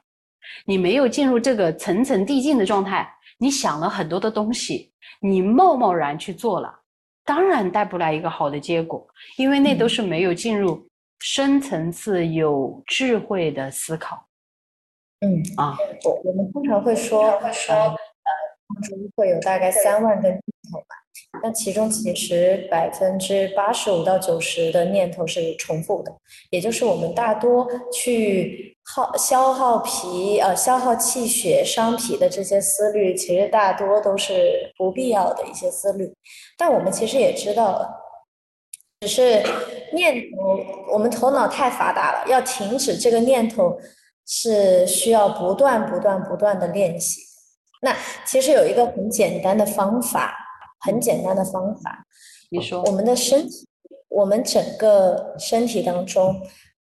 [0.65, 3.07] 你没有进入这个层层递进的状态，
[3.39, 6.78] 你想了很多的东西，你贸贸然去做了。
[7.29, 9.07] 当然带不来一个好的结果，
[9.37, 10.89] 因为那都是没有进入
[11.21, 14.27] 深层次、有智慧的思考。
[15.21, 17.95] 嗯啊，我我们通常会说会说，呃，
[18.73, 20.31] 当中会有大概三万个。
[21.43, 26.13] 那其中其实百分之八十五到九十的念头是重复的，
[26.51, 36.13] 也就是我们大多去耗消耗脾呃消耗气血伤脾的这些思虑，其实大多都是不必要的一些思虑。
[36.57, 37.89] 但我们其实也知道了，
[39.01, 39.43] 只是
[39.93, 40.59] 念头，
[40.93, 43.79] 我们头脑太发达了，要停止这个念头
[44.27, 47.21] 是需要不断、不断、不断的练习。
[47.83, 47.95] 那
[48.27, 50.35] 其实有一个很简单的方法，
[50.81, 52.07] 很简单的方法。
[52.51, 53.67] 你说，我们的身体，
[54.09, 56.41] 我们整个身体当中，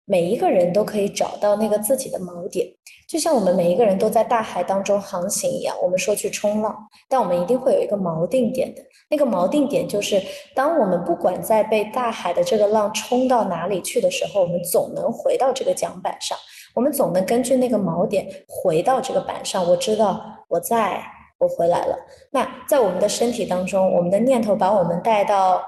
[0.06, 2.68] 每一个人都可以找到那个自己的锚点，
[3.08, 5.76] 就像我们每一个人都在大海当中航行一样。
[5.84, 6.76] 我们说去冲浪，
[7.10, 8.82] 但我们一定会有一个锚定点的。
[9.12, 10.22] 那个锚定点就是，
[10.56, 16.38] 当我们不管在被大海的这个浪冲到哪里去的时候，我们总能回到这个桨板上。
[16.76, 19.68] 我们总能根据那个锚点回到这个板上。
[19.68, 21.04] 我知道我在，
[21.40, 21.98] 我回来了。
[22.32, 25.62] 那在我们的身体当中，我们的念头把我们带到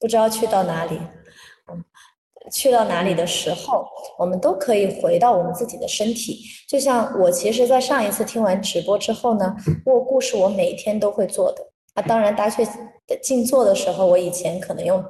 [0.00, 0.98] 不知道去到哪里，
[1.70, 1.84] 嗯，
[2.52, 3.84] 去到哪里的时候，
[4.18, 6.40] 我们都可以回到我们自己的身体。
[6.68, 9.54] 就像我其实，在上一次听完直播之后呢，
[9.86, 11.62] 卧固是我每天都会做的。
[11.94, 12.64] 啊，当然，大确
[13.06, 15.04] 的静坐的时候，我以前可能用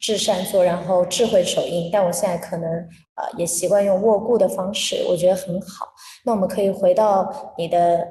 [0.00, 2.68] 智善坐，然后智慧手印，但我现在可能
[3.14, 5.86] 啊也习惯用卧固的方式，我觉得很好。
[6.24, 8.04] 那我们可以回到你的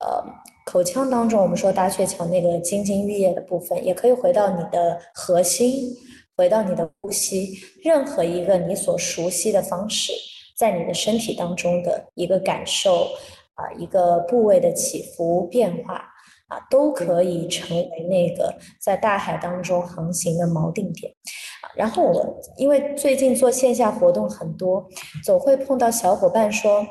[0.00, 0.24] 呃
[0.64, 5.94] 口腔当中，我们说大鹊桥那个金津玉液的部分，也可以回到你的核心，
[6.36, 10.12] 回到你的呼吸，任何一个你所熟悉的方式，
[10.56, 13.08] 在你的身体当中的一个感受
[13.54, 16.12] 啊，一个部位的起伏变化。
[16.48, 21.12] 啊，都可以成为那个在大海当中航行的锚定点。
[21.60, 24.86] 啊，然后我因为最近做线下活动很多，
[25.24, 26.86] 总会碰到小伙伴说，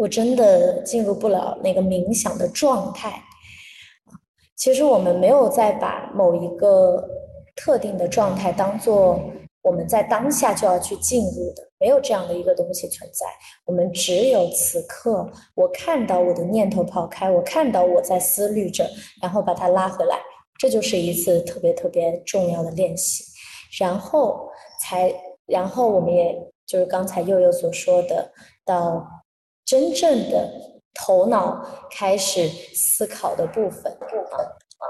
[0.00, 3.22] 我真的进入不了那个冥想的状态。
[4.56, 7.06] 其实我们没有在把某一个
[7.54, 9.20] 特定的状态当做。
[9.62, 13.26] 我们在当下就要去进入的，没有这样的一个东西存在。
[13.66, 18.88] 我们只有此刻，我看到我的念头跑开，我看到我在思虑着，
[19.20, 20.16] 然后把它拉回来，
[20.58, 23.22] 这就是一次特别特别重要的练习。
[23.78, 24.48] 然后
[24.80, 25.12] 才，
[25.44, 26.34] 然后我们也
[26.66, 28.32] 就是刚才悠悠所说的，
[28.64, 29.06] 到
[29.70, 34.84] 真正的头脑开始思考的部分部分啊，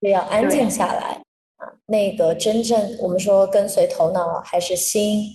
[0.00, 1.22] 就要安静下来
[1.58, 1.72] 啊。
[1.86, 5.30] 那个真正我们说跟随头脑还是心，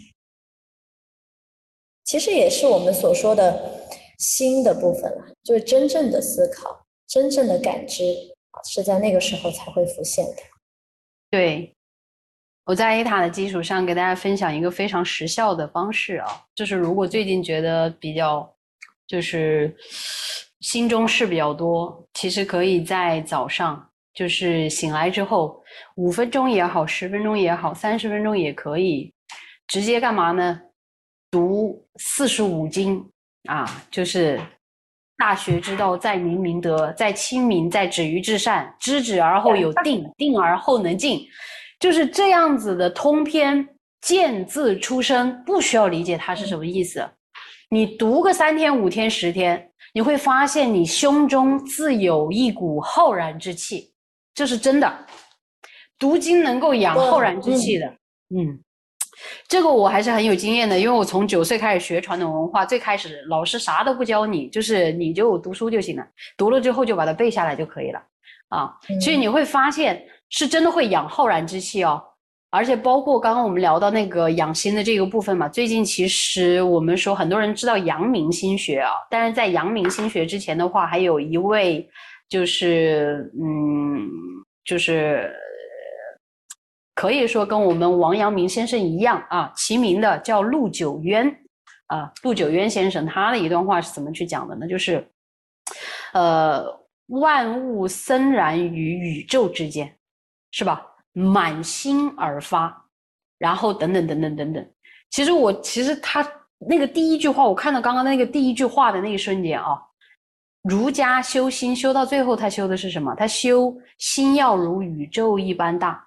[2.03, 3.87] 其实也是我们所说的
[4.17, 8.03] 心的部分了，就是真正的思考、真正的感知
[8.65, 10.43] 是在那个时候才会浮现的。
[11.29, 11.73] 对，
[12.65, 18.53] 我在 A 塔的基础上给大家分享一个非常实效的方式啊，就是如果最近觉得比较
[19.07, 19.75] 就是
[20.59, 23.83] 心中事比较多，其实可以在早上。
[24.13, 25.63] 就是醒来之后，
[25.95, 29.13] 五分钟也好，十分钟也好，三十分钟也可以，
[29.67, 30.59] 直接干嘛呢？
[31.29, 32.99] 读四十五经
[33.47, 34.41] 啊，就是
[35.19, 41.23] 大学之道，在明明德，在亲民，在止于至善，知止而后有定，定而后能静，
[41.79, 43.69] 就是这样子的通篇，
[44.01, 47.07] 见字出声，不需要理解它是什么意思，
[47.69, 53.93] 你读个三天、五天、十天，你会发现你胸中自有一股浩然之气。
[54.33, 55.05] 这是真的，
[55.99, 57.87] 读经能够养浩然之气的。
[58.35, 58.59] 嗯，
[59.49, 66.07] 这个我还是很有经验的，因为我从九岁开始学传统文化，最开始老师啥都不教你，就是你就读书就行了，
[66.37, 68.01] 读了之后就把它背下来就可以了。
[68.49, 72.01] 啊，所以你会发现是真的会养浩然之气哦。
[72.49, 81.89] 而且包括刚刚我们聊到那个养心的这个部分嘛，最近其实我们说很多人知道阳明心学啊，但是在阳明心学之前的话，还有一位。
[82.29, 84.05] 就是嗯，
[84.65, 85.33] 就是
[86.93, 91.25] 可以说跟我们王阳明先生一样啊，齐名的叫陆九渊
[91.85, 92.11] 啊。
[92.23, 94.67] 陆九渊先生他的一段话是怎么去讲的呢？
[94.67, 95.07] 就是，
[96.11, 96.65] 呃，
[97.05, 99.95] 万物森然于宇宙之间，
[100.51, 100.85] 是吧？
[101.17, 102.85] 满心而发，
[103.39, 104.69] 然后等等等等等等。
[105.09, 106.27] 其实我其实他
[106.59, 109.81] 那个第一句话，我看到刚刚那个第一句话的那一瞬间啊。
[110.63, 113.15] 儒家修心修到最后，他修的是什么？
[113.15, 116.05] 他修心要如宇宙一般大，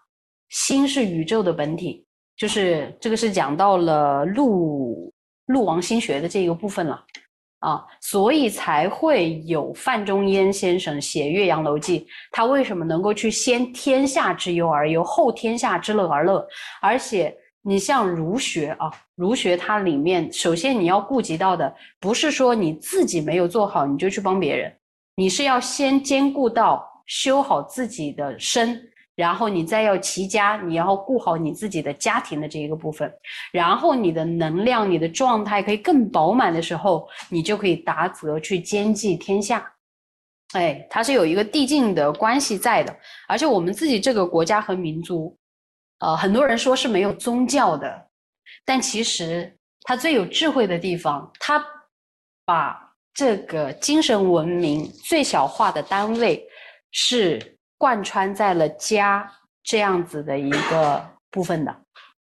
[0.51, 2.05] 心是宇宙的本体，
[2.37, 5.11] 就是这个是讲到了陆
[5.47, 7.03] 陆王心学的这个部分了
[7.61, 12.01] 啊，所以才会有范仲淹先生写《岳阳楼记》，
[12.31, 16.47] 他为什么能够去先天下之忧而忧，后天下之乐而乐，
[16.82, 17.35] 而且。
[17.62, 21.70] 你像儒学啊，儒学它里面，首先你要顾及到的，
[22.01, 24.74] 不是说你自己没有做好你就去帮别人，
[25.16, 28.81] 你是要先兼顾到修好自己的身，
[29.21, 33.13] 然后你再要齐家，你要顾好你自己的家庭的这一个部分，
[33.53, 39.71] 然后你的能量、你的状态可以更饱满的时候，你就可以达则去兼济天下。
[40.55, 42.97] 哎，它是有一个递进的关系在的，
[43.29, 45.37] 而且我们自己这个国家和民族。
[45.99, 48.09] 呃，很多人说是没有宗教的，
[48.65, 51.63] 但其实它最有智慧的地方，它
[52.47, 52.75] 把
[53.13, 56.43] 这个精神文明最小化的单位
[56.91, 59.27] 是贯穿在了家
[59.62, 61.74] 这样子的一个部分的。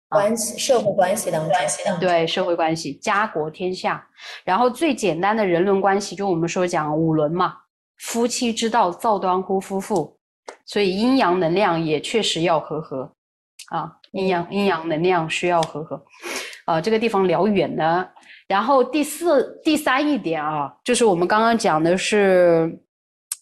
[0.09, 4.03] 关系、社会关系当中，关系对社会关系，家国天下，
[4.43, 7.53] 然后最简单的人伦关系，就我们说讲五伦嘛，
[7.97, 10.17] 夫妻之道，造端乎夫妇，
[10.65, 13.11] 所以阴阳能量也确实要和合，
[13.69, 16.03] 啊，阴阳阴阳能量需要和合，
[16.65, 18.09] 啊，这个地方聊远了。
[18.47, 22.79] 然后第四、第三一点啊，就是我们刚刚讲的是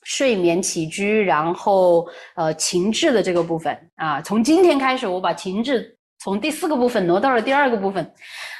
[0.04, 5.98] 睡眠起居，然后呃情志的这个部分啊，从今天开始，我把情志。
[6.20, 8.14] 从第四个部分挪到了第二个部分，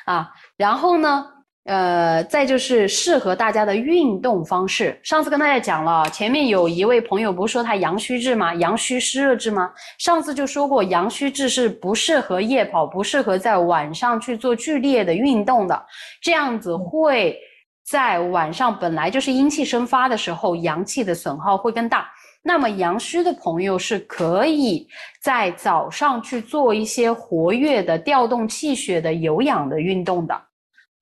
[0.04, 1.26] 啊，然后呢，
[1.64, 5.00] 呃，再就是适合大家的运动方式。
[5.02, 8.54] 上次跟大家讲了，前面有一位朋友不是说他阳虚质吗？
[8.56, 9.72] 阳虚湿热质吗？
[9.98, 15.86] 上次就说过，阳虚质是不适合夜跑，不适合在晚上去做剧烈的运动的，
[16.22, 17.40] 这样子会
[17.94, 22.10] 在晚上本来就是阴气生发的时候，阳气的损耗会更大。
[22.42, 24.88] 那么阳虚的朋友是可以
[25.22, 30.42] 在早上去做一些活跃的调动气血的有氧的运动的，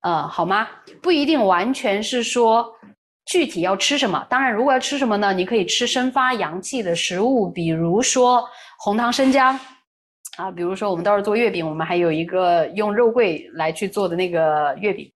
[0.02, 0.68] 呃，好吗？
[1.00, 2.70] 不一定完全是说
[3.24, 4.22] 具体要吃什么。
[4.28, 5.32] 当然，如果要吃什么呢？
[5.32, 8.46] 你可以吃生发阳气的食物，比如说
[8.80, 9.58] 红糖生姜
[10.36, 15.10] 啊，比如说我们到时候做月饼，我们还有一个用肉桂来去做的那个月饼，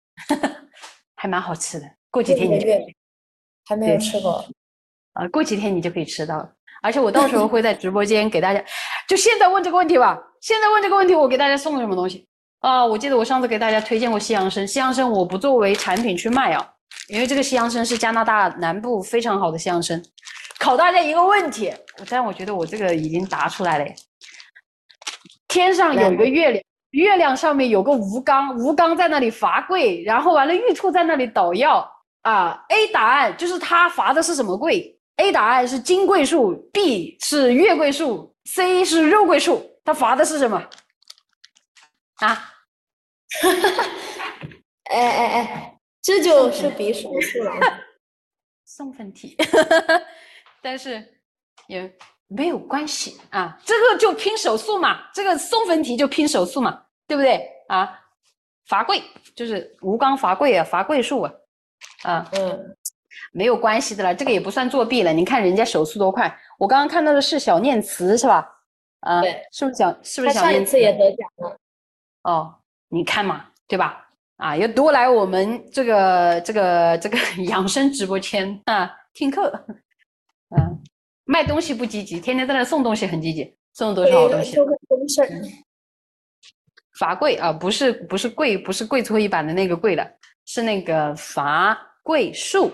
[1.23, 1.89] 还蛮好吃的。
[2.11, 2.67] 过几天你就
[3.65, 4.45] 还没有吃过。
[5.13, 8.61] 啊，过几天你就可以吃到了，而且我到时候会在直播间给大家，
[9.07, 10.19] 就现在问这个问题吧。
[10.41, 12.27] 现在问这个问题，我给大家送什么东西
[12.59, 12.85] 啊？
[12.85, 16.73] 我记得我上次给大家推荐过西洋参，西洋参我不作为产品去卖啊，
[17.07, 20.03] 因为这个西洋参是加拿大南部非常好的西洋参。
[20.59, 21.73] 考大家一个问题，
[22.09, 23.85] 但我觉得我这个已经答出来了。
[25.47, 26.63] 天上有一个月亮，
[26.93, 31.87] 月亮上面有个吴刚，吴刚在那里罚跪，然后完了玉兔在那里捣药
[32.21, 32.63] 啊。
[32.69, 39.69] A 答案就是他罚的是什么跪？A 答案是金桂树，B 是月桂树，C 是肉桂树。
[39.85, 40.63] 他罚的是什么？
[42.17, 42.49] 啊？
[44.91, 47.53] 哎哎哎，这就是比手速了。
[48.65, 49.35] 送分题，
[50.61, 51.03] 但是
[51.67, 51.91] 也
[52.27, 53.57] 没有关系啊。
[53.65, 57.99] 这个就拼手速嘛，这个送分题就拼手速嘛，对不对啊？
[58.67, 59.01] 罚跪
[59.35, 61.33] 就是吴刚罚跪啊，罚跪数啊，
[62.03, 62.75] 啊嗯。
[63.31, 65.11] 没有关系的啦，这个也不算作弊了。
[65.11, 68.47] 你看人家手速多快，我刚刚看到的是小念慈是吧？
[69.01, 70.03] 啊，对，是不是小？
[70.03, 70.79] 是不是小念慈？
[70.79, 71.57] 也得奖了。
[72.23, 72.55] 哦，
[72.89, 74.07] 你看嘛，对吧？
[74.37, 77.17] 啊，要多来我们这个这个这个
[77.49, 79.51] 养生直播间啊听课。
[80.55, 80.81] 嗯，
[81.25, 84.55] 卖东西不积极，天天在那送东西很积极，送了多少好东西？
[86.99, 90.05] 罚跪啊，不是不是跪，不是跪搓衣板的那个跪了，
[90.45, 92.71] 是那个罚跪树。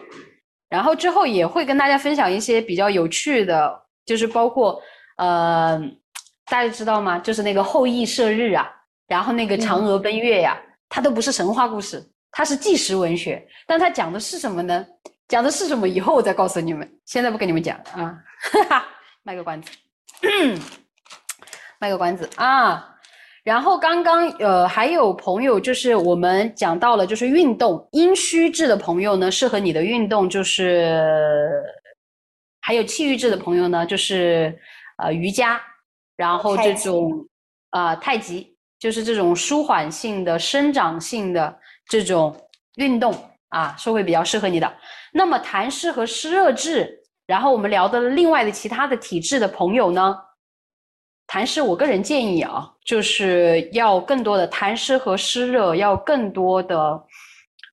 [0.69, 4.79] 然后之后也会跟大家分享一些比较有趣的，就是包括，
[5.17, 5.79] 呃，
[6.45, 7.17] 大家知道吗？
[7.17, 8.69] 就是那个后羿射日啊，
[9.07, 13.43] 然后那个嫦娥奔月呀，它都不是神话故事，它是纪实文学。
[13.65, 14.85] 但它讲的是什么呢？
[15.27, 15.87] 讲的是什么？
[15.87, 18.15] 以后我再告诉你们，现在不跟你们讲啊，
[18.51, 18.85] 哈哈，
[19.23, 19.71] 卖个关子，
[21.79, 22.89] 卖个关子啊。
[23.49, 31.03] 然后刚刚呃还有朋友就是我们讲到了就是运动阴虚质的朋友呢适合你的运动就是
[32.61, 34.55] 还有气郁质的朋友呢就是
[34.99, 35.59] 呃瑜伽，
[36.15, 37.27] 然后这种
[37.71, 41.57] 啊太极就是这种舒缓性的生长性的
[41.88, 42.35] 这种
[42.76, 43.11] 运动
[43.47, 44.71] 啊是会比较适合你的。
[45.11, 50.15] 那么痰湿和湿热质，然后我们聊的另外的其他的体质的朋友呢？
[51.31, 57.03] 痰湿，我个人建议啊，就是要更多的痰湿和湿热，要更多的，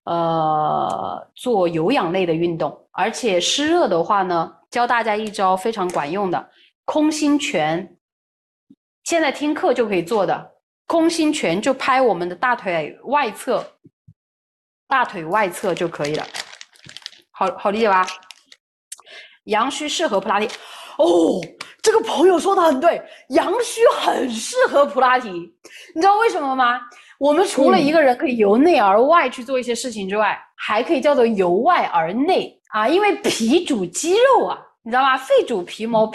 [0.05, 2.87] 呃，做有氧类的运动。
[2.93, 6.51] 而且湿热的话呢，教大家一招非常管用的
[6.85, 7.97] 空心拳，
[9.05, 10.53] 现在听课就可以做的
[10.87, 13.65] 空心拳，就拍我们的大腿外侧，
[14.87, 16.27] 大腿外侧就可以了。
[17.31, 18.07] 好好理解吧？
[19.45, 20.47] 阳虚适合普拉提，
[20.99, 21.41] 哦。
[21.87, 26.81] 这个朋友说的很对，阳虚很适合普拉提，你知道为什么吗？
[27.17, 35.17] 我们除了一个人可以由内而外去做一些事情之外，还可以叫做由外而内啊，因为脾主肌肉啊，你知道吗？
[35.17, 36.11] 肺主皮毛，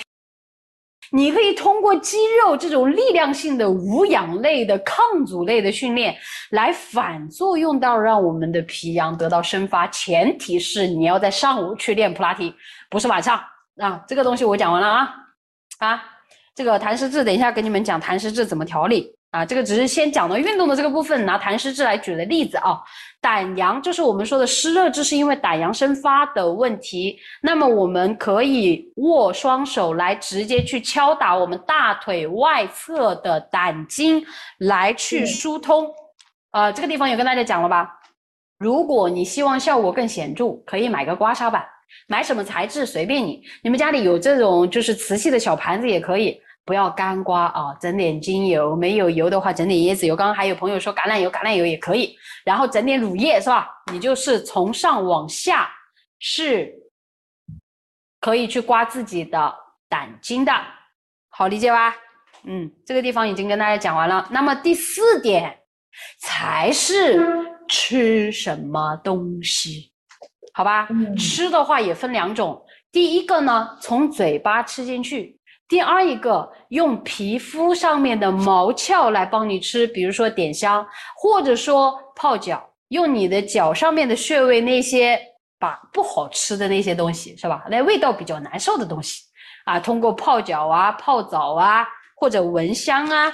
[1.09, 6.13] 你可以通过肌肉这种力量性的无氧类的抗阻类的训练，
[6.49, 12.53] 来反作用到让我们的脾阳得到生发，前提是你要在上午去练普拉提，
[12.89, 13.41] 不是晚上
[13.77, 14.03] 啊。
[14.05, 15.15] 这个东西我讲完了啊。
[15.81, 15.99] 啊，
[16.53, 19.43] 这个痰湿质，等一下给你们讲痰湿质怎么调理啊。
[19.43, 22.79] 这个只是先讲到运动的这个部分，拿痰湿质来举的例子啊。
[23.19, 27.17] 胆阳就是我们说的湿热质，是因为胆阳生发的问题。
[27.41, 34.23] 那么我们可以握双手来直接去敲打我们大腿外侧的胆经，
[34.59, 35.91] 来去疏通。
[36.51, 37.91] 呃，这个地方有跟大家讲了吧？
[38.59, 41.65] 如果你希望效果更显著，可以买个刮痧板，
[42.07, 43.41] 买什么材质随便你。
[43.63, 46.41] 你们家里有这种就是瓷器的小盘子也可以。
[46.63, 50.15] 不要干刮啊，整点精油，没有油的话整点椰子油。
[50.15, 52.15] 刚刚还有朋友说橄榄油，橄榄油也可以。
[52.45, 53.67] 然后整点乳液是吧？
[53.91, 55.67] 你就是从上往下
[56.19, 56.71] 是
[58.19, 59.53] 可以去刮自己的
[59.89, 60.53] 胆经的，
[61.29, 61.95] 好理解吧？
[62.43, 64.27] 嗯，这个地方已经跟大家讲完了。
[64.29, 65.57] 那么第四点
[66.19, 67.19] 才是
[67.67, 69.90] 吃什么东西，
[70.53, 70.87] 好吧？
[71.17, 72.61] 吃的话也分两种，
[72.91, 75.39] 第一个呢，从嘴巴吃进去。
[75.67, 85.17] 第二一个用皮肤上面的毛窍来帮你吃，比如说点香，或者说泡脚，用你的脚上面的穴位那些
[85.57, 87.63] 把不好吃的那些东西是吧？
[87.69, 89.21] 那味道比较难受的东西
[89.63, 91.87] 啊，通过泡脚啊、泡澡啊
[92.17, 93.31] 或者闻香啊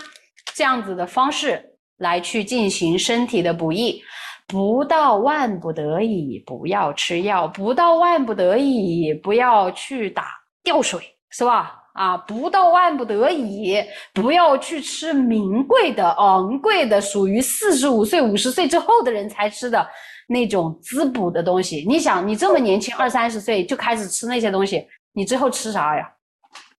[0.53, 1.64] 这样子的方式
[1.98, 3.99] 来去进行身体的补益。
[4.47, 10.29] 不到万不得已不要吃药，不到万不得已不要去打
[10.63, 11.83] 吊水，是吧？
[11.93, 13.83] 啊，不到万不得已，
[14.13, 19.85] 不要去吃名贵的、昂贵的，属于四十五岁、五十岁之后的人才吃的
[20.27, 21.83] 那种滋补的东西。
[21.87, 26.07] 你想，你这么年轻，二三十岁就开始吃那些东西，你之后吃啥呀？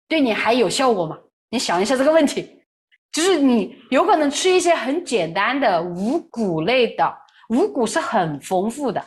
[0.06, 1.18] 对你还有效果吗？
[1.50, 2.48] 你想一下这个问题，
[3.12, 7.12] 就是你有可能吃一些很简单的五谷类的，
[7.48, 9.04] 五谷是很丰富的，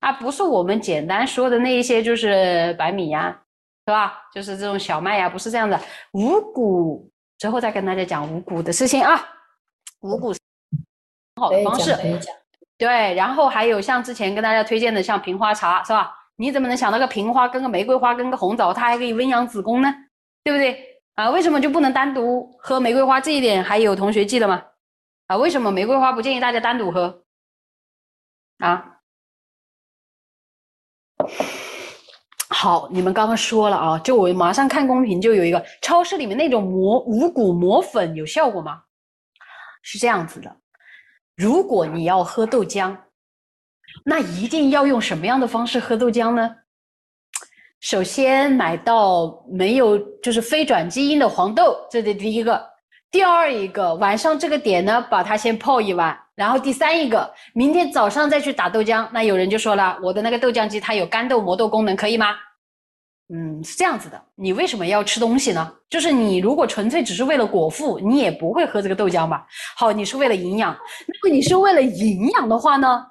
[0.00, 3.42] 啊，不是我们简单说的那一些，就是白米呀。
[3.88, 4.20] 是吧？
[4.34, 5.80] 就是这种小麦呀，不是这样的。
[6.10, 7.08] 五谷
[7.38, 9.14] 之后再跟大家讲五谷的事情啊。
[10.00, 10.34] 五谷
[11.36, 11.96] 好的方式，
[12.76, 13.14] 对。
[13.14, 16.12] 然后还有像之前跟大家推荐的，像平花茶，是吧？
[16.34, 19.94] 你怎么能想到个平花跟个玫瑰花跟个红枣，它还可以温养子宫呢？
[20.42, 20.84] 对不对？
[21.14, 23.20] 啊，为什么就不能单独喝玫瑰花？
[23.20, 24.64] 这一点还有同学记得吗？
[25.28, 27.22] 啊，为什么玫瑰花不建议大家单独喝？
[28.58, 28.92] 啊？
[32.48, 38.82] 好，你们刚刚说了啊，就我马上看公屏，就有一个超市里面那种磨五谷磨粉有效果吗？
[39.82, 40.56] 是这样子的，
[41.36, 42.96] 如果你要喝豆浆，
[44.04, 46.56] 那一定要用什么样的方式喝豆浆呢？
[47.80, 52.68] 首先买到没有就是非转基因的黄豆，这是第一个。
[53.10, 56.25] 第二一个，晚上这个点呢，把它先泡一晚。
[56.36, 59.08] 然后第三一个，明天早上再去打豆浆。
[59.10, 62.36] 那有人就说了，我的那个豆浆机它有干豆磨豆功能，可以吗？
[63.34, 64.22] 嗯，是这样子的。
[64.36, 65.72] 你为什么要吃东西呢？
[65.90, 69.44] 就是你如果纯粹只是为了果腹，你也不会喝这个豆浆吧？
[69.76, 70.76] 好，你是为了营养。
[71.08, 73.04] 那么你是为了营养的话呢？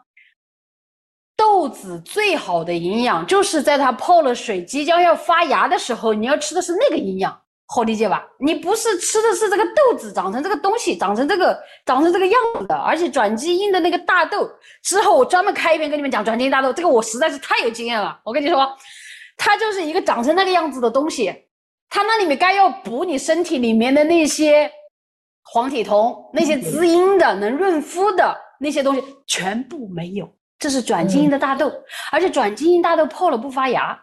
[1.36, 7.42] 豆子最好的营养就是在它泡了水、即将要发芽的时候，你要吃的是那个营养。
[7.68, 8.24] 好理解吧？
[8.40, 14.48] 你不是吃的是这个豆子长成这个东西，长成这个长成这个样子的，而且转基因的那个大豆
[14.84, 18.20] 之后，我专门开一篇跟你们讲转基因大豆，这个我实在是太有经验了。
[18.24, 18.72] 我跟你说，
[19.36, 21.34] 它就是一个长成那个样子的东西，
[21.90, 24.72] 它那里面该要补你身体里面的那些
[25.44, 31.72] 黄体酮、那些滋阴的、能润肤的那些东西全部没有，这是转基因的大豆，
[32.12, 34.00] 而且转基因大豆泡了不发芽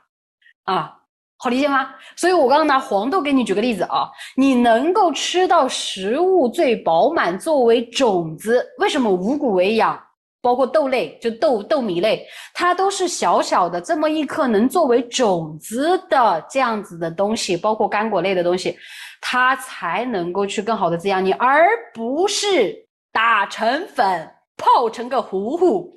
[0.65, 0.99] 啊。
[1.43, 1.91] 好理解吗？
[2.15, 10.01] 所以我刚刚拿黄豆给你举个例子啊，你能够吃到食物最饱满作为种子，为什么五谷为养？
[10.41, 12.25] 包括豆类，就豆豆米类，
[12.55, 18.79] 它都是小小的这么一颗能作为种子的这样子的东西，包括干果类的东西，
[19.21, 22.73] 它才能够去更好的滋养你，而不是
[23.13, 25.93] 打成粉泡成个糊糊，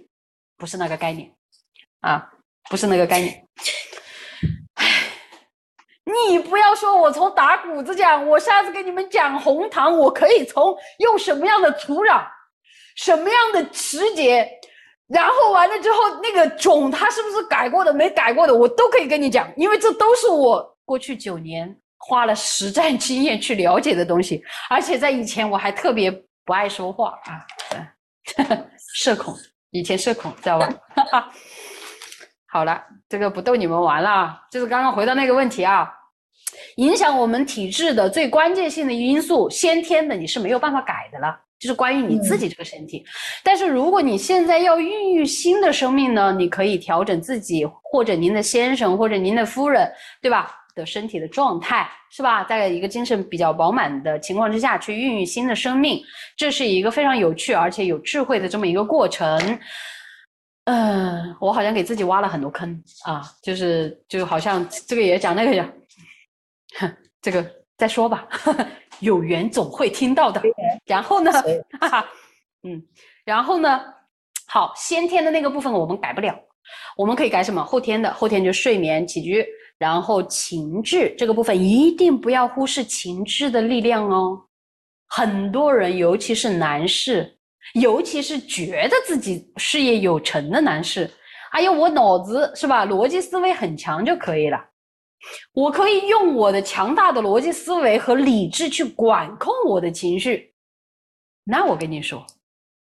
[0.58, 1.32] 不是那个概念
[2.02, 2.28] 啊，
[2.68, 3.48] 不是那个概念。
[6.06, 12.24] 你不要说，我从打谷子讲，我下次给你们讲红糖，我可以从用什么样的土壤，
[12.96, 14.48] 什么样的时节，
[15.08, 26.12] 然后完了之后那个种它是不是改过的，没改过的，我都可以跟你讲，因为这都是我过去九年花了实战经验去了解的东西，而且在以前我还特别
[26.46, 27.42] 不爱说话啊，
[28.94, 29.36] 社恐，
[29.72, 30.70] 以前社恐，知道吧？
[32.56, 35.92] 好了，这个不逗你们玩了，就是刚刚回到那个问题啊，
[36.78, 43.04] 影响我们体质的最关键性的因素，先天的你是没有办法改的了，就是关于你自己这个身体。
[43.44, 49.92] 但是如果你现在要孕育新的生命呢，你可以调整自己，或者您的先生，或者您的夫人，
[50.22, 50.56] 对吧？
[50.76, 52.46] 的身体的状态，是吧？
[52.46, 56.02] 在一个精神比较饱满的情况之下去孕育新的生命，
[56.38, 59.60] 这是一个非常有趣而且有智慧的这么一个过程。
[60.66, 65.72] 嗯，我好像给自己挖了很多坑啊，就是就好像这个也讲那个讲，
[66.80, 67.46] 哼，这个
[67.78, 68.28] 再说吧，
[69.00, 70.42] 有缘总会听到的。
[70.86, 71.32] 然后呢，
[71.80, 72.06] 哈哈，
[72.64, 72.82] 嗯，
[73.24, 73.80] 然后呢，
[74.48, 76.36] 好，先天的那个部分我们改不了，
[76.98, 77.64] 我们可以改什么？
[77.64, 79.46] 后天的，后天就睡眠起居，
[79.78, 84.42] 然后情志这个部分一定不要忽视情志的力量哦。
[85.08, 87.35] 很多人，尤其是男士。
[87.74, 91.10] 尤其是觉得自己事业有成的男士，
[91.52, 94.58] 哎呀，我脑子是吧，逻辑思维很强就可以了。
[95.54, 100.54] 我可以用我的强大的逻辑思维和理智去管控我的情绪。
[101.44, 102.26] 那我跟你说，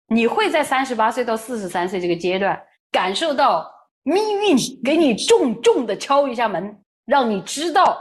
[0.07, 3.69] 你会在三十八岁到四十三岁这个阶段，感受到
[4.03, 7.99] 命运给你重重的敲一下门，让你知道，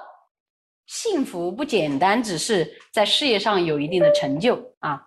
[0.86, 5.00] 幸福不简单只是在事业上有一定的成就啊，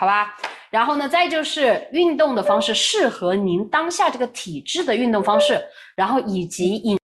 [0.00, 0.34] 好吧？
[0.70, 5.62] 然后呢，再就是运动的方式适合您当下这个体质的运动方式，
[5.94, 6.98] 然后以及饮。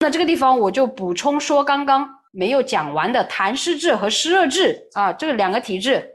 [0.00, 6.14] 那这个地方我就补充说，刚刚没有讲完的痰湿质和湿热质啊，这两个体质，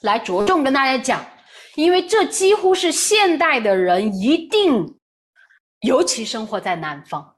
[0.00, 1.22] 来着重跟大家讲，
[1.74, 4.96] 因为这几乎是现代的人一定，
[5.82, 7.36] 尤其生活在南方，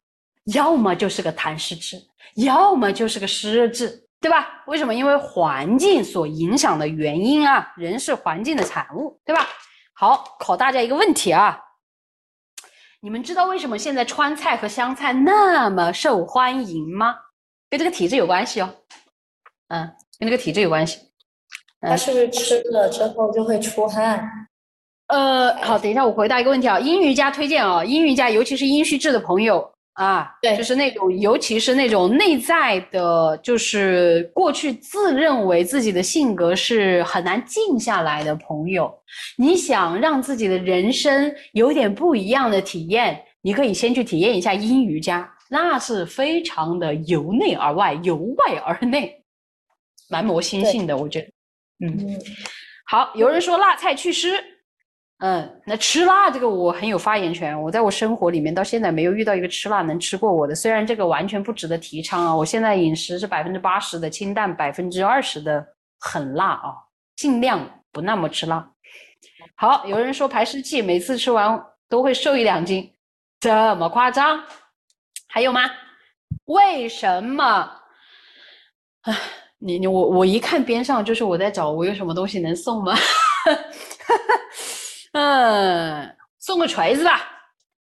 [0.54, 2.00] 要么就是个痰湿质，
[2.36, 4.06] 要么就是个湿热质。
[4.20, 4.62] 对吧？
[4.66, 4.94] 为什么？
[4.94, 9.46] 因为环境所影响的原因啊，人是环境的产物，对吧？
[9.94, 11.58] 好，考大家一个问题啊，
[13.00, 17.16] 你们知道为什么现在川菜和湘菜那么受欢迎吗？
[17.70, 18.68] 跟这个体质有关系哦，
[19.68, 21.00] 嗯，跟这个体质有关系。
[21.80, 24.28] 他是不是吃了之后就会出汗？
[25.06, 29.72] 呃，好，等一下我回答一个问题啊，阴瑜伽推荐啊，阴瑜伽尤其是阴虚质的朋友。
[30.00, 38.90] 啊，对，就是那种，尤其是那种内在的，就是过去自认为自己的性格是很难静下来的朋友，
[39.36, 49.22] 你想让自己的人生有点不一样的体验，你可以先去体验一下阴瑜伽，那是非常的由内而外，由外而内，
[50.08, 51.28] 蛮魔心性的，我觉得。
[51.86, 52.18] 嗯，
[52.86, 54.42] 好，有人说辣菜祛湿。
[55.20, 57.60] 嗯，那吃辣这个我很有发言权。
[57.60, 60.54] 我在我生活里面到现在没有遇到一个吃辣能吃过我的。
[60.54, 65.64] 虽然这个完全不值得提倡啊，我现在饮食是百分之八十的清淡，百分之二十的
[65.98, 66.72] 很辣啊，
[67.16, 68.66] 尽量不那么吃辣。
[69.56, 72.90] 好，有人说排湿气，每次吃完都会瘦一两斤，
[73.38, 74.42] 这么夸张？
[75.28, 75.60] 还有吗？
[76.46, 77.70] 为什么？
[79.02, 79.14] 唉，
[79.58, 82.94] 你你我我一看边上就是我在找我有什么东西能送吗？
[82.94, 84.14] 哈 哈
[85.12, 87.20] 嗯，送个锤子吧。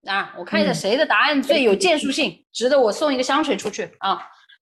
[0.07, 4.19] 啊，我看一下谁的答案最有建树性， 值得我送一个香水出去啊？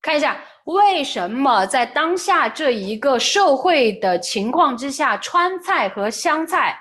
[0.03, 6.77] 看一下为什么在当下这一个社会的情况之下，川菜和湘菜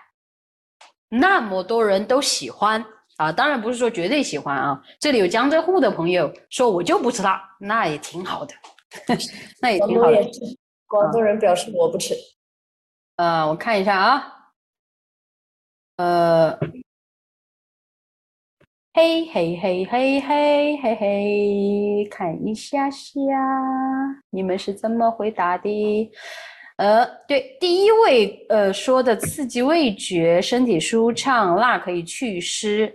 [1.10, 2.84] 那么多人都喜欢
[3.18, 3.32] 啊？
[3.32, 4.82] 当然不是说绝对喜欢啊。
[5.00, 8.56] 这里有江浙沪的朋友说我就不吃辣，那也挺好的，
[9.62, 10.18] 那也挺好的。
[10.88, 12.16] 广东人表示我不吃。
[13.18, 14.39] 呃，我看一下啊。
[16.00, 16.58] 呃，
[18.94, 23.12] 嘿嘿嘿嘿嘿嘿嘿，看一下下，
[24.30, 26.10] 你们是怎么回答的？
[26.78, 32.90] 呃，对，第一位呃说的刺激味觉，身体舒畅，辣可以祛湿，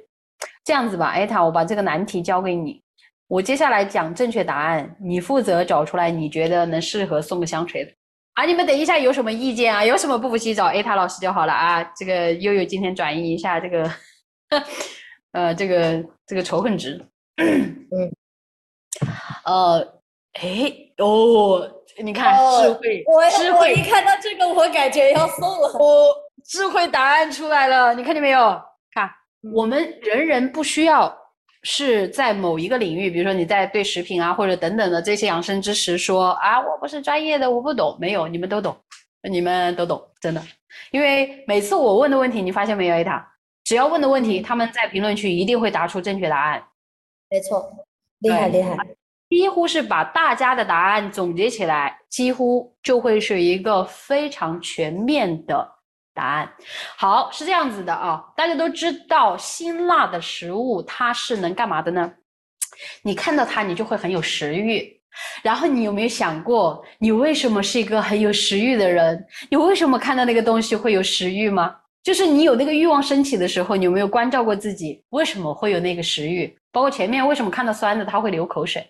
[0.64, 2.82] 这样子吧，艾塔，我把这个难题交给你，
[3.28, 7.92] 我接下来讲正确答案，你负责找出来你觉得能适合送个香锤的。
[8.34, 9.84] 啊，你们等一下有什么意见啊？
[9.84, 11.82] 有什么不服气找 A 塔老师就好了啊。
[11.96, 13.90] 这个悠悠今天转移一下这个，
[15.32, 17.00] 呃，这个这个仇恨值。
[17.36, 18.12] 嗯。
[19.44, 19.78] 呃，
[20.40, 21.68] 哎，哦，
[22.02, 23.04] 你看智慧，
[23.36, 25.68] 智慧，一看到这个，我感觉要送了。
[25.68, 26.06] 哦，
[26.44, 28.40] 智慧答案出来了，你看见没有？
[28.92, 29.10] 看，
[29.52, 31.16] 我们人人不需要。
[31.64, 37.96] 是在某一个领域，比如说你在对食品啊或者等等的这些养生知识说啊，我不是专业的，我不懂。
[37.98, 38.76] 没有，你们都懂，
[39.28, 40.42] 你们都懂，真的。
[40.90, 43.26] 因为每次我问的问题，你发现没有，艾塔，
[43.64, 46.62] 只要问的问题，他们在评论区一定会答出正确答案。
[47.30, 47.66] 没错，
[48.20, 48.76] 厉害厉害，
[49.30, 55.66] 几乎是把大家的答案总结起来，几乎就会是一个非常全面的。
[56.14, 56.48] 答案
[56.96, 62.12] 好是这样子的啊，大家都知道辛辣的食物它是能干嘛的呢？
[63.02, 65.00] 你看到它，你就会很有食欲。
[65.42, 69.24] 然后你有没有想过，你为什么是一个很有食欲的人？
[69.48, 71.76] 你为什么看到那个东西会有食欲吗？
[72.02, 76.52] 就是你有那个欲望升起的时候，你有没有关照过自己为什么会有那个食欲？
[76.72, 78.84] 包括前面为什么看到酸的他会流口水，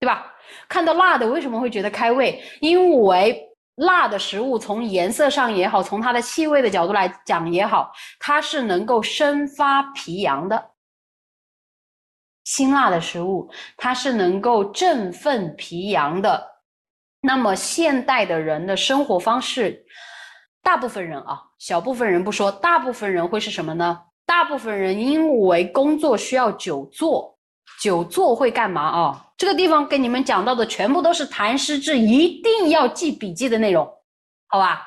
[0.00, 0.26] 对吧？
[0.68, 2.42] 看到辣的为什么会觉得开胃？
[2.60, 3.40] 因为
[3.76, 10.70] 辣的食物从颜色上也好，从它的气味的角度来讲也好，它是能够生发脾阳的。
[12.44, 16.52] 辛辣的食物，它是能够振奋脾阳的。
[17.20, 19.84] 那么现代的人的生活方式，
[20.62, 23.98] 大部分人啊，小部分人不说，大部分人会是什么呢？
[24.26, 27.38] 大部分人因为工作需要久坐，
[27.80, 29.23] 久坐会干嘛啊？
[29.36, 33.84] 这个地方跟你们讲到的全部都是痰湿质，一定要记笔记的内容，
[34.46, 34.86] 好吧？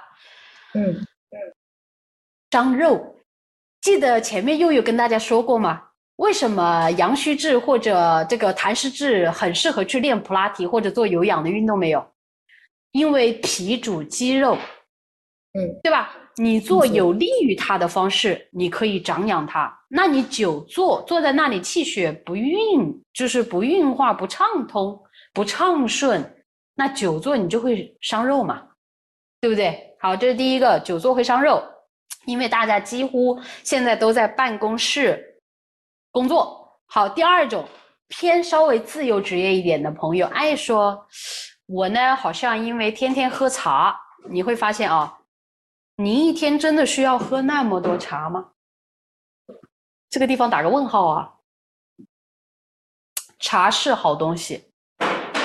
[0.74, 1.38] 嗯嗯，
[2.52, 3.16] 伤肉，
[3.82, 5.84] 记得前面又有跟大家说过吗？
[6.18, 12.14] 为什么阳虚质或者这个痰湿质很适合去练普拉提或者做有氧的运动没有？
[12.92, 14.58] 因为脾主肌肉，
[15.54, 16.16] 嗯，对吧？
[16.40, 19.76] 你做有利于它的方式，你可以长养它。
[19.90, 25.00] 那你久坐坐在那里，气血不运，就是不运化、不畅通、
[25.34, 26.24] 不畅顺，
[26.76, 28.62] 那久坐你就会伤肉嘛，
[29.42, 29.96] 对不对？
[30.00, 31.64] 好，这是第一个，久坐会伤肉，
[32.26, 35.42] 因为大家几乎现在都在办公室
[36.12, 36.80] 工作。
[36.86, 37.68] 好，第二种
[38.10, 41.04] 偏稍微自由职业一点的朋友，爱说。
[41.66, 44.00] 我呢，好像因为天天喝茶，
[44.30, 45.17] 你会发现啊，
[46.00, 48.52] 你一天真的需要喝那么多茶吗？
[50.10, 51.34] 这个地方打个问号啊。
[53.40, 54.72] 茶是好东西，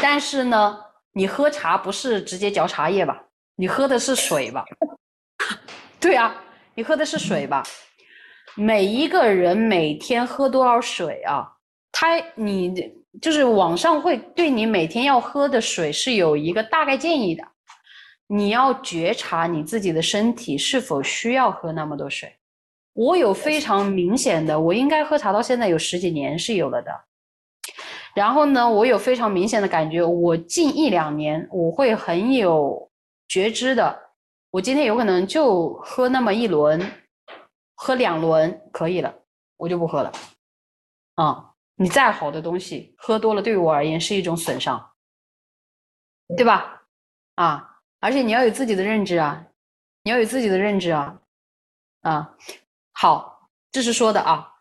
[0.02, 0.78] 但是呢，
[1.12, 3.24] 你喝茶不是直接嚼茶叶吧？
[3.56, 4.64] 你喝的是水吧？
[5.98, 6.34] 对啊，
[6.74, 7.62] 你喝的是水吧？
[8.54, 11.50] 每一个人每天喝多少水啊？
[11.90, 13.00] 他你。
[13.20, 17.46] 就是网上会对你每天要喝的水是有一个大概建议的，
[18.26, 22.38] 你要觉察你自己的身体是否需要喝那么多水。
[22.94, 26.90] 我有非常明显的，我应该喝茶到现在有十几年是有了的。
[28.14, 32.90] 然后呢，我有非常明显的感觉，我近一两年我会很有
[33.28, 34.10] 觉知的，
[34.50, 36.80] 我今天有可能就喝那么一轮，
[37.74, 39.14] 喝两轮可以了，
[39.56, 40.12] 我就不喝了，
[41.14, 41.48] 啊。
[41.76, 44.92] 你再好的东西，喝多了对于我而言是一种损伤，
[46.36, 46.82] 对吧？
[47.34, 47.71] 啊，
[48.02, 49.46] 而且你要有自己的认知啊，
[50.02, 51.20] 你要有自己的认知啊，
[52.00, 52.34] 啊，
[52.90, 54.52] 好，这是说的啊，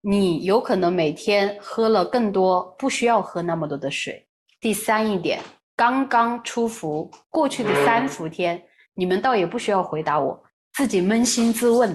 [0.00, 4.26] 你有可能每天喝了更多，不需要喝那么多的水。
[4.58, 5.38] 第三一点，
[5.76, 8.62] 刚刚出伏，过去的三伏天，
[8.94, 10.42] 你们倒也不需要回答我，
[10.72, 11.94] 自己扪心自问，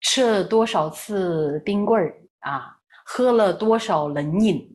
[0.00, 2.74] 吃了多少次冰棍儿啊？
[3.04, 4.66] 喝了多少冷饮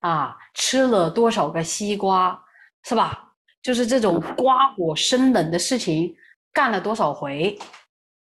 [0.00, 0.36] 啊？
[0.52, 2.38] 吃了多少个西瓜，
[2.82, 3.27] 是吧？
[3.62, 6.14] 就是这种刮火生冷的事情
[6.52, 7.58] 干了多少回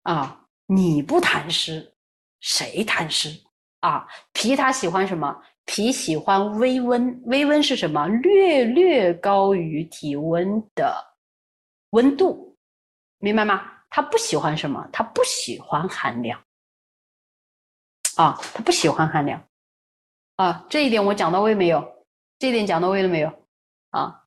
[0.03, 0.43] 啊？
[0.65, 1.93] 你不痰湿，
[2.41, 3.29] 谁痰湿
[3.79, 4.05] 啊？
[4.33, 5.41] 脾它喜欢什么？
[5.65, 8.07] 脾喜欢微温，微温是什么？
[8.07, 10.95] 略略高于体温的
[11.91, 12.57] 温度，
[13.19, 13.61] 明白吗？
[13.89, 14.87] 它不喜欢什么？
[14.91, 16.41] 它不喜欢寒凉
[18.17, 19.41] 啊，它不喜欢寒凉。
[20.35, 22.05] 啊，这一点我讲到位没有？
[22.39, 23.47] 这一点讲到位了没有？
[23.91, 24.23] 啊，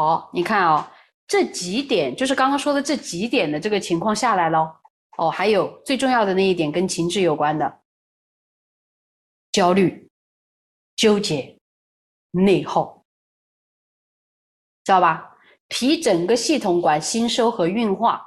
[0.00, 0.90] 好，你看啊，
[1.26, 4.80] 这几点就是刚刚说的这几点的这个情况下来了。
[5.18, 7.80] 哦，还有最重要的那一点跟情志有关的，
[9.52, 10.08] 焦虑、
[10.96, 11.54] 纠结、
[12.30, 13.04] 内耗，
[14.84, 15.36] 知道吧？
[15.68, 18.26] 脾整个系统管吸收和运化。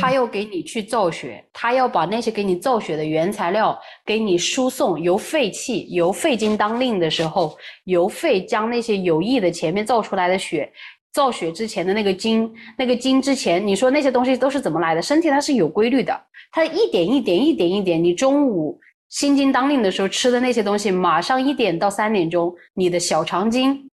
[0.00, 3.76] 他要给你去造血，他要把那些给你造血的原材料
[4.06, 10.72] 给你输送，由肺气，由肺经当令的时候，由肺将那些有益的前面造出来的血，
[11.12, 15.02] 造血之前的那个精，那个精之前，你说那些东西都是怎么来的？
[15.02, 16.16] 身体它是有规律的，
[16.52, 23.90] 它一点一点，一点一点，你中午心经当令的时候吃的那些东西，马上一点到三点钟，你的小肠经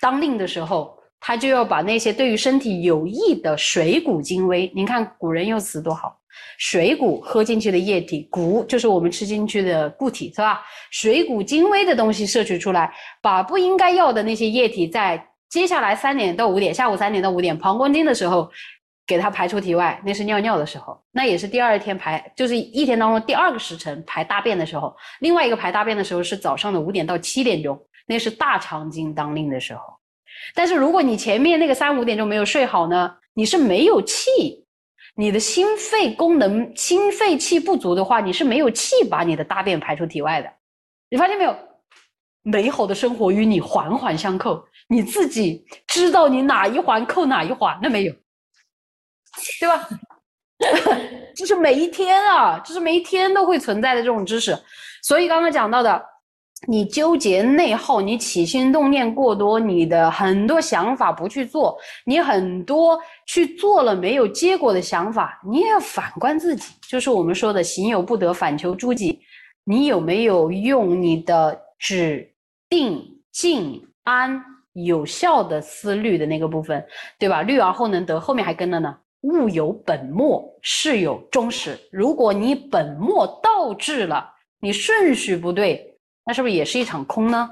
[0.00, 0.98] 当令的时候。
[1.20, 6.18] 他就要把那些对于身体有益的水谷精微，您看古人用词多好，
[6.58, 10.62] 水谷喝进去的液体，谷就是我们吃进去的固体，是吧？
[10.90, 18.50] 水谷精微的东西摄取出来，把不应该要的那些液体，在接下来三点到五点，下午三点到五点膀胱经的时候，
[19.06, 29.99] 给它排出体外，那是尿尿的时候，那也是第二天排，就是一天当中第二个时辰排大便的时候，另外一个排大便的时候是早上的五点到七点钟，那是大肠经当令的时候。
[30.54, 34.66] 但是如果你前面那个三五点钟没有睡好呢，你是没有气，
[35.16, 40.50] 你的心肺功能、心肺气不足的话，你是没有气把你的大便排出体外的。
[41.08, 41.56] 你发现没有？
[42.42, 48.14] 美好的生活与你环环相扣，你自己知道你哪一环扣哪一环了没有？
[49.60, 49.88] 对吧？
[51.36, 54.58] 这是每一天啊，这是每一天都会存在的这种知识。
[55.02, 56.02] 所以刚刚讲到的，
[56.68, 69.18] 你纠结内耗，你起心动念过多，你的很多想法不去做，你很多去做了没有结果的想法，你也要反观自己，就是我们说的“行有不得，反求诸己”。
[69.64, 72.30] 你有没有用你的止、
[72.68, 74.42] 定、静、安
[74.72, 76.84] 有效的思虑的那个部分，
[77.18, 77.42] 对吧？
[77.42, 78.96] 虑而后能得，后面还跟了呢。
[79.22, 81.78] 物有本末，事有终始。
[81.90, 84.26] 如果你本末倒置了，
[84.60, 85.89] 你顺序不对。
[86.30, 87.50] 那是不是也是一场空呢？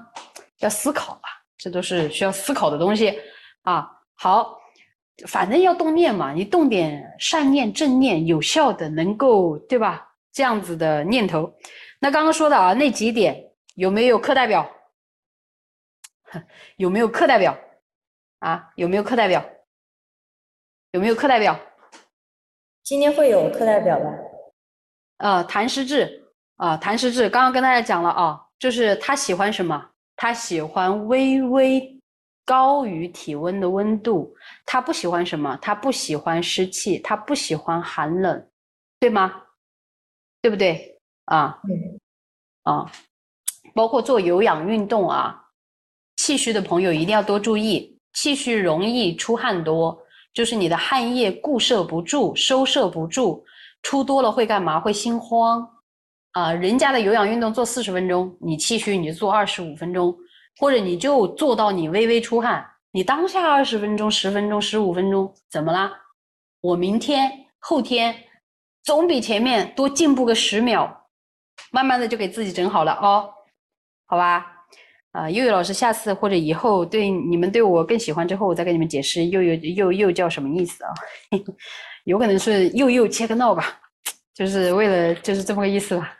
[0.58, 1.22] 要思考吧，
[1.56, 3.12] 这都是需要思考的东西
[3.62, 3.90] 啊。
[4.14, 4.56] 好，
[5.26, 10.08] 反正要动念嘛，你动点善念、正念，有效的，能够对吧？
[10.30, 11.52] 这样子的念头。
[11.98, 14.64] 那刚刚说的啊，那几点有没有课代表？
[16.78, 17.58] 有没有课代表？
[18.38, 19.44] 啊，有没有课代表？
[20.92, 21.58] 有没有课代表？
[22.84, 24.18] 今天会有课代表的。
[25.16, 28.44] 呃，谭师志啊，谭师志，刚刚跟大家讲了啊。
[28.58, 29.90] 就是他喜欢什么？
[30.16, 32.00] 他喜欢微微
[32.44, 34.34] 高于体温的温度。
[34.66, 35.56] 他不喜欢什么？
[35.62, 38.48] 他不喜欢湿气，他不喜欢寒冷，
[38.98, 39.42] 对吗？
[40.42, 40.98] 对不对？
[41.26, 41.60] 啊，
[42.62, 42.90] 啊，
[43.74, 45.44] 包括做有氧运动啊，
[46.16, 49.96] 气虚的朋友一定要多注意，气虚容易出汗多，
[50.32, 53.44] 就是你的汗液固摄不住，收摄不住，
[53.82, 54.80] 出多了会干嘛？
[54.80, 55.68] 会心慌。
[56.38, 60.16] 啊，人家的有氧运动做四十分钟，你气虚你就做二十五分钟，
[60.60, 65.90] 或者你就做到你微微出汗，你当下二十分钟、十分钟、十五分钟，怎么啦？
[66.60, 67.28] 我明天、
[67.58, 68.14] 后天
[68.84, 71.08] 总比前面多进步个十秒，
[71.72, 73.28] 慢慢的就给自己整好了哦，
[74.06, 74.46] 好吧？
[75.10, 80.94] 啊，悠悠老师，下次或者以后对你们对我更喜欢之后，我再给你们解释又又又又叫什么意思啊？
[82.06, 83.80] 有可能是又又切个闹吧。
[84.38, 86.16] 就是为了就是这么个意思吧，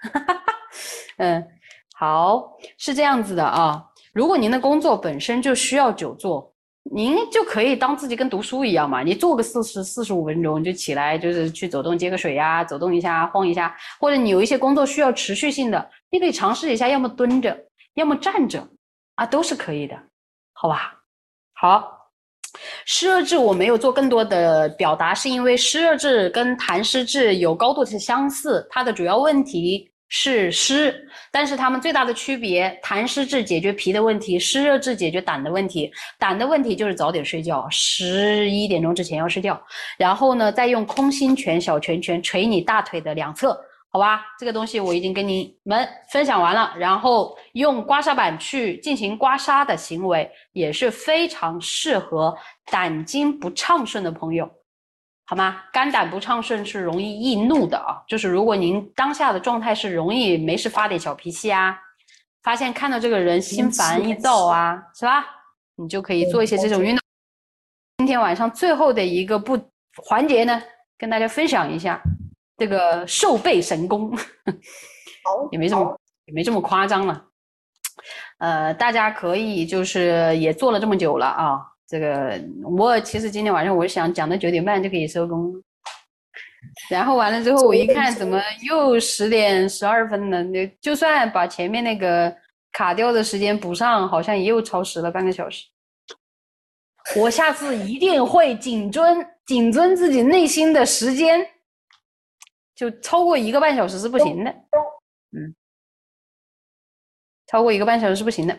[1.19, 1.47] 嗯，
[1.95, 3.81] 好，是这样子的啊。
[4.13, 17.57] 如果您的工作本身就需要久坐，您就可以当自己跟读书一样嘛，你坐个四十四十五分钟就起来，就是去走动接个水呀，走动一下晃一下，或者你有一些工作需要持续性的，你可以尝试一下，要么蹲着，
[17.95, 18.69] 要么站着，
[19.15, 19.97] 啊，都是可以的，
[20.55, 20.99] 好吧？
[21.55, 21.98] 好。
[22.85, 35.91] 湿热质我没有做更多的表达，是因为湿热质跟痰湿质有高度的相似，它的主要问题是湿，但是它们最大的区别，痰湿质解决脾的问题，湿热质解决胆的问题。
[36.19, 39.61] 胆的问题就是早点睡觉，十一点钟之前要睡觉，
[39.99, 43.59] 然后呢，再用空心拳小拳拳捶你大腿的两侧。
[43.99, 52.33] 好吧，这个东西我已经跟你们分享完了，然后用刮痧板去进行刮痧的行为也是非常适合
[52.67, 54.49] 胆经不畅顺的朋友，
[55.27, 55.65] 好吗？
[55.73, 61.77] 肝胆不畅顺是容易易怒的啊，就是如果您当下的状态是容易没事发点小脾气啊，
[62.45, 65.27] 发现看到这个人心烦意躁啊，是吧？
[65.75, 67.01] 你就可以做一些这种运动。
[67.97, 69.59] 今天晚上最后的一个不
[70.05, 70.63] 环节呢，
[70.97, 72.01] 跟大家分享一下。
[72.59, 74.13] 这个瘦背神功，
[75.53, 77.25] 也没这么也没这么夸张了。
[78.39, 81.61] 呃，大家可以就是也做了这么久了啊。
[81.87, 85.55] 这个我其实今天晚上我想讲到九点半就可以收工，
[86.91, 90.43] 然后完了之后我一看怎么又十点十二分了？
[90.43, 92.35] 那就算把前面那个
[92.73, 95.67] 卡掉的时间补上，好像也又超时了半个小时。
[97.17, 101.47] 我下次一定会谨遵谨遵自己内心的时间。
[102.79, 104.51] 就超过一个半小时是不行的，
[105.33, 105.53] 嗯，
[107.49, 108.57] 超过一个半小时是不行的。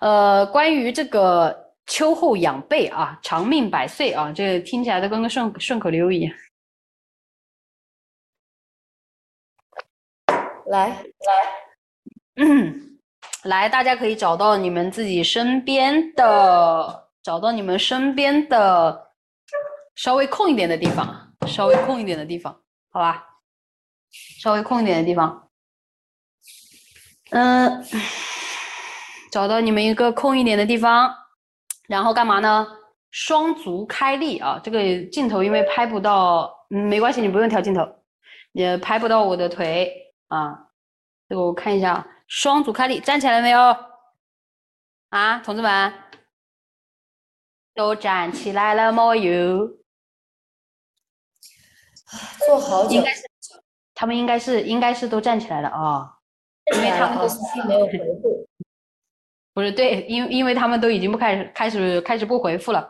[0.00, 6.34] 呃，关于这个秋后养背啊，长命百岁啊，这个听起来都跟个顺顺口溜一样。
[10.68, 11.06] 来来，
[12.36, 12.98] 嗯，
[13.44, 19.12] 来，大家可以找到你们自己身边的，找到你们身边的
[19.94, 22.58] 稍微空一点的地方，稍微空一点的地方，
[22.88, 23.26] 好吧？
[24.10, 25.50] 稍微空一点的地方，
[27.30, 27.84] 嗯，
[29.30, 31.14] 找到你们一个空一点的地方，
[31.88, 32.66] 然后干嘛呢？
[33.10, 34.60] 双足开立啊！
[34.62, 37.82] 这个镜头因为拍不到，嗯，没关系，你不用调镜头，
[38.52, 39.90] 也拍不到我的腿
[40.28, 40.68] 啊。
[41.26, 43.74] 这个我看一下，双足开立，站起来没有？
[45.08, 45.92] 啊，同志们，
[47.74, 49.66] 都站起来了没有？
[52.46, 53.02] 坐好久。
[53.98, 56.08] 他们应该是应该是都站起来了啊，
[56.72, 57.24] 因为他们都
[57.66, 58.46] 没有回复，
[59.52, 62.88] 不是对，因因为他们都已经不开始开始开始不回复了。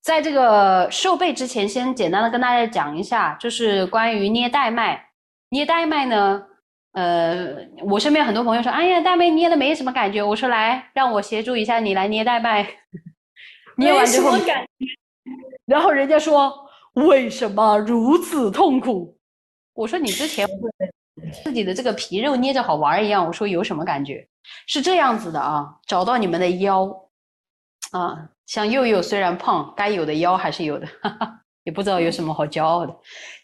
[0.00, 5.04] 在这个瘦背之前，先简单的跟大家讲一下，就是关于捏带脉。
[5.48, 6.40] 捏带脉呢，
[6.92, 7.56] 呃，
[7.90, 10.22] 我身边很多朋友说，哎呀，大妹捏的没什么感觉。
[10.22, 12.64] 我说来，让我协助一下你来捏带脉，
[13.76, 14.64] 捏完之后，感
[15.66, 16.54] 然后人家说
[16.92, 19.18] 为什么如此痛苦？
[19.74, 20.48] 我说你之前
[21.42, 24.26] 自己的这个皮肉捏着好玩一样，我说有什么感觉？
[24.66, 26.84] 是这样子的啊，找到你们的腰
[27.92, 32.94] 啊，像佑佑虽然胖，该有的腰还是有的，哈哈，也不知道有什么好骄傲的，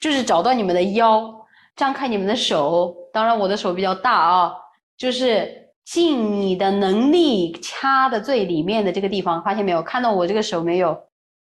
[0.00, 1.34] 就是找到你们的腰，
[1.74, 4.52] 张开你们的手，当然我的手比较大啊，
[4.98, 9.82] 就是尽你的能力掐的最里面的这个地方，发现没有？
[9.82, 11.02] 看到我这个手没有？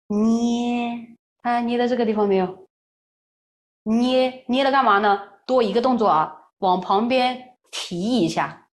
[0.08, 0.90] 捏，
[1.42, 2.65] 看捏到这个地方没有？
[3.86, 5.22] 捏捏了干嘛呢？
[5.46, 8.68] 多一个动作啊，往旁边提一下。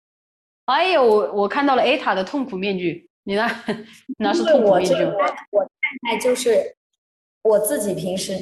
[0.64, 3.46] 哎呦，我我看到了 A 塔的痛苦面具，你呢？
[4.18, 5.16] 那是痛苦面具我这个。
[5.50, 6.76] 我太太就是
[7.42, 8.34] 我自己平时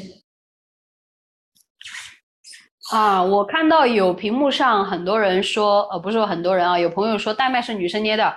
[2.93, 8.33] 啊，我看到有屏幕上很多人说，呃，不是说很多人啊，有朋友说带麦是女生捏的，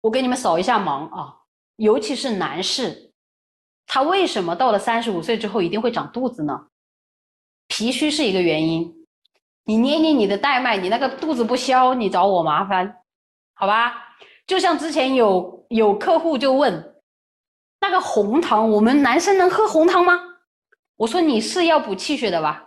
[0.00, 1.40] 我给你们扫一下盲啊，
[1.76, 3.12] 尤其是男士，
[3.86, 6.68] 他为什么到了三十五岁之后一定会长肚子呢？
[7.72, 8.94] 脾虚是一个原因，
[9.64, 12.98] 你捏捏你的带脉，你那个肚子不消，你找我麻烦，
[13.54, 13.94] 好吧？
[14.46, 16.96] 就像之前有有客户就问，
[17.80, 20.20] 那个红糖，我们男生能喝红糖吗？
[20.96, 22.62] 我说你是要补气血的吧？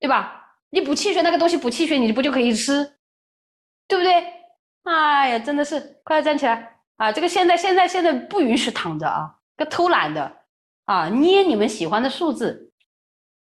[0.00, 0.56] 对吧？
[0.70, 2.98] 你补气血那个东西补气血，你不就可以吃，
[3.86, 4.12] 对不对？
[4.82, 7.12] 哎呀，真的是，快站起来啊！
[7.12, 10.38] 这个现在现在现在不允许躺着啊，个偷懒的
[10.86, 12.71] 啊，捏你们喜欢的数字，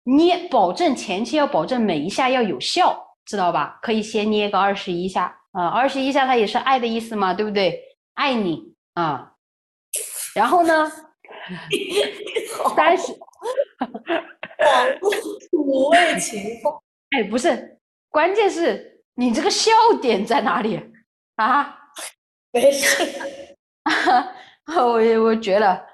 [0.07, 3.79] 捏，保证前期要保证每一下要有效，知道吧？
[3.83, 7.81] 可以先捏个二十一下啊，二十一下它也是爱的意思嘛，对不对？
[8.15, 9.33] 爱你啊，
[10.35, 10.91] 然后呢，
[12.77, 13.13] 三十。
[15.51, 16.79] 土味情话，
[17.11, 17.79] 哎，不是，
[18.09, 19.71] 关键是你这个笑
[20.01, 20.81] 点在哪里
[21.37, 21.79] 啊？
[22.53, 23.57] 没事，
[24.77, 25.85] 我也我觉得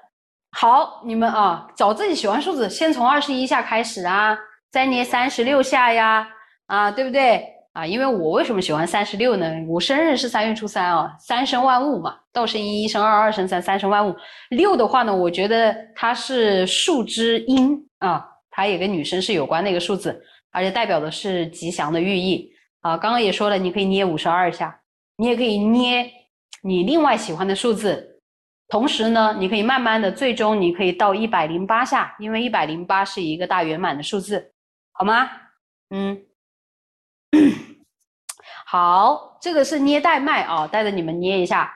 [0.55, 4.37] 好，你们啊，找自己喜欢数字，先从二十一下开始啊，
[4.71, 6.27] 再捏三十六下呀，
[6.67, 7.43] 啊，对不对？
[7.73, 9.51] 啊，因为我为什么喜欢三十六呢？
[9.67, 14.15] 我生日是三月初三啊，三生万物嘛，道生一，一生二，二生三，三生万物。
[14.51, 22.47] 六的话呢，我觉得它是数之阴啊，它也跟女生是有关的一个数字，而且代表的是吉祥的寓意
[22.81, 22.95] 啊。
[22.95, 24.79] 刚刚也说了，你可以捏五十二下，
[25.17, 26.07] 你也可以捏
[26.61, 28.12] 你另外喜欢的数字，
[28.67, 34.53] 同时呢，你可以慢慢的，最终你可以到一百零八下，因为一百零八是一个大圆满的数字，
[34.91, 35.29] 好吗？
[35.89, 36.23] 嗯。
[38.65, 41.71] 好，这个是捏带脉啊，带着你们捏一下。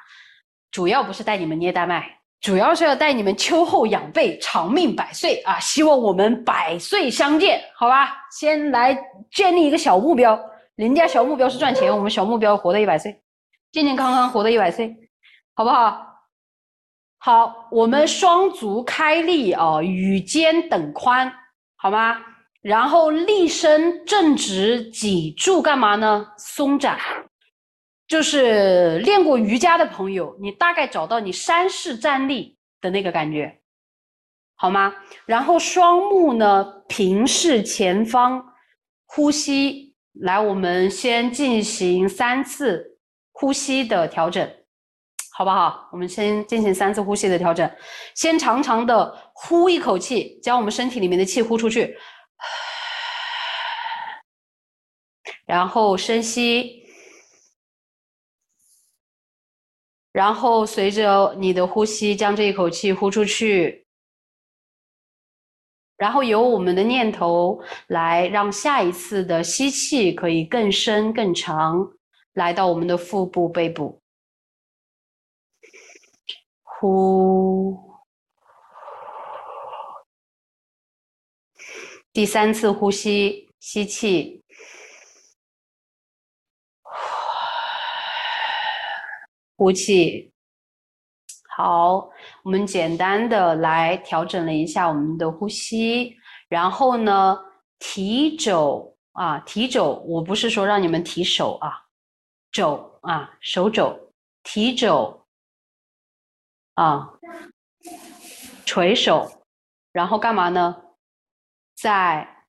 [0.71, 5.59] 主要不是带你们捏带脉，主要是要带你们秋后养背，长命百岁啊！
[5.59, 8.15] 希望我们百岁相见，好吧？
[8.31, 8.97] 先来
[9.31, 10.39] 建立一个小目标，
[10.75, 13.21] 人家小目标是赚钱，我们小目标活到一百岁，
[13.71, 14.95] 健健康康活到一百岁，
[15.55, 16.16] 好不好？
[17.27, 21.29] 好，我们双足开立啊，与肩等宽，
[21.75, 22.17] 好吗？
[22.61, 26.25] 然后立身正直，脊柱干嘛呢？
[26.37, 26.97] 松展，
[28.07, 33.59] 就是练过瑜伽的朋友，你大概找到你山式站立的那个感觉，
[34.55, 34.95] 好吗？
[35.25, 38.41] 然后双目呢平视前方，
[39.05, 39.93] 呼吸。
[40.21, 42.97] 来，我们先进行三次
[43.33, 44.49] 呼吸的调整，
[45.37, 45.87] 好不好？
[45.91, 47.71] 我们先进行三次呼吸的调整，
[48.15, 51.95] 先长长的呼一口气，将我们身体里面的气呼出去。
[55.45, 56.83] 然后深吸，
[60.11, 63.85] 然后随着你的呼吸，将这一口气呼出去，
[65.97, 71.87] 然后由我们的念头来让下一次的吸气可以更深更长，
[72.33, 74.01] 来到我们的腹部背部，
[76.79, 77.75] 呼，
[82.13, 84.43] 第三次呼吸，吸气。
[89.55, 90.31] 呼气，
[91.55, 92.07] 好，
[92.43, 96.15] 我们简单的来调整了一下我们的呼吸，
[96.47, 97.39] 然后呢，
[97.79, 101.71] 提肘啊，提肘，我不是说让你们提手啊，
[102.51, 104.13] 肘啊，手肘，
[104.43, 105.16] 提肘
[106.77, 107.09] 啊，
[108.63, 109.43] 垂手，
[109.91, 110.83] 然后干嘛呢？
[111.75, 112.45] 在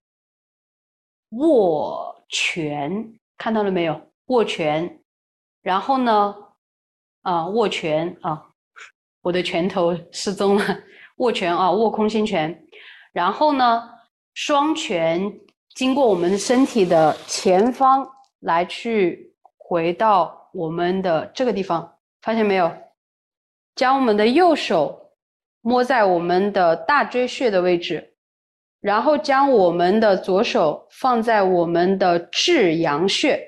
[1.30, 3.98] 握拳，看到了没有？
[4.26, 5.00] 握拳，
[5.62, 6.34] 然后呢？
[7.22, 8.50] 啊，握拳啊，
[9.22, 10.64] 我的拳头失踪了。
[11.16, 12.66] 握拳啊，握空心拳。
[13.12, 13.90] 然后呢，
[14.34, 15.40] 双拳
[15.70, 18.06] 经过我们身体的前方
[18.40, 22.70] 来去回到我们的这个地方，发现没有？
[23.78, 25.12] 将我们的右手
[25.60, 28.12] 摸在我们的大椎穴的位置，
[28.80, 33.40] 然后将我们的左手放在我们的至阳穴。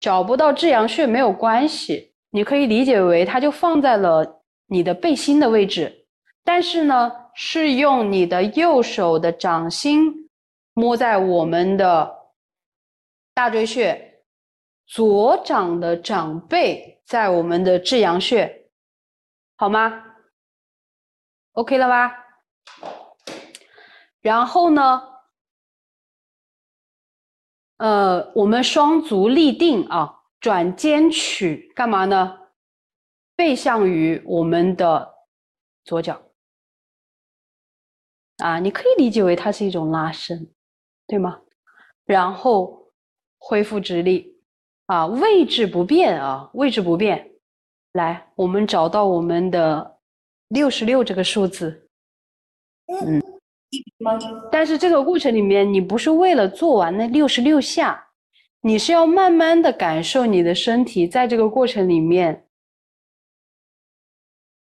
[0.00, 6.04] 找不到至阳穴没有关系，你可以理解为它就放在了你的背心的位置，
[6.44, 10.28] 但是呢，是用你的右手的掌心
[10.74, 12.14] 摸在我们的
[13.32, 14.20] 大椎穴，
[14.86, 18.58] 左掌的掌背在我们的至阳穴。
[19.62, 20.16] 好吗
[21.52, 22.12] ？OK 了吧？
[24.20, 25.00] 然后呢？
[27.76, 32.40] 呃，我们双足立定啊，转肩曲，干嘛呢？
[33.36, 35.14] 背向于我们的
[35.84, 36.20] 左脚
[38.38, 40.52] 啊，你可以理解为它是一种拉伸，
[41.06, 41.40] 对吗？
[42.04, 42.92] 然后
[43.38, 44.42] 恢复直立
[44.86, 47.31] 啊，位置不变啊，位置不变。
[47.92, 49.98] 来，我们找到我们的
[50.48, 51.88] 六十六这个数字，
[52.86, 53.22] 嗯，
[54.50, 58.08] 但是这个过程里面，你不是为了做完那六十六下，
[58.62, 62.46] 你是要慢慢的感受你的身体在这个过程里面，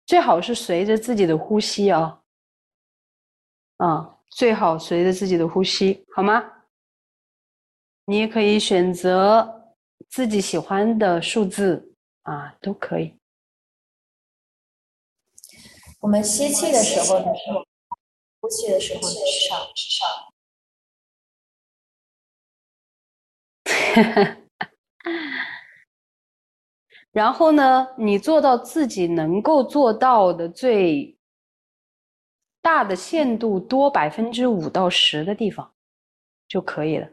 [0.06, 2.22] 最好是随着自己的呼吸啊，
[3.78, 6.52] 啊，最好随着自己的呼吸，好吗？
[8.06, 9.74] 你也可以选择
[10.10, 11.95] 自己喜欢的数字。
[12.26, 13.18] 啊，都可以。
[16.00, 17.26] 我们吸气的时候呢，
[18.40, 19.08] 呼气的时候呢，
[19.48, 20.08] 上上。
[27.12, 31.18] 然后呢，你做到自己能够做到的最
[32.62, 35.74] 大的限度多百分之五到十的地方
[36.48, 37.10] 就可以了，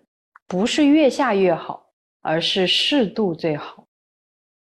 [0.46, 3.86] 不是越下越好，而是适度最好。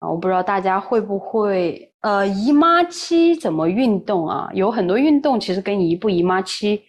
[0.02, 4.50] 啊，我不知道大家会不会，呃，姨妈期怎么运动啊？
[4.52, 6.82] 有很多运动其实跟姨不姨妈期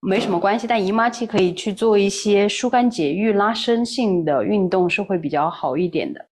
[0.00, 6.24] 没什么关系，但姨妈期可以去做一些疏肝解郁、拉伸性的运动，是会比较好一点的，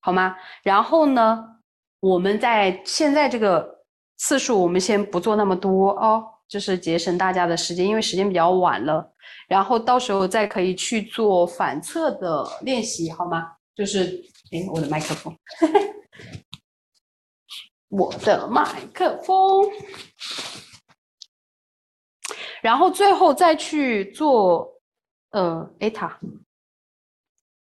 [0.00, 0.36] 好吗？
[0.62, 1.44] 然后呢，
[1.98, 3.68] 我们在现在这个
[4.18, 9.04] 次数，我们先不做那么多哦，就是节省大家的时间，因为时间比较晚了。
[9.48, 13.48] 然后到时候再可以去做反侧的练习，好吗？
[13.74, 14.22] 就是。
[14.50, 15.36] 哎，我的麦克风，
[17.88, 19.70] 我的麦克风，
[22.60, 24.68] 然后最后再去做，
[25.30, 26.18] 呃，艾塔，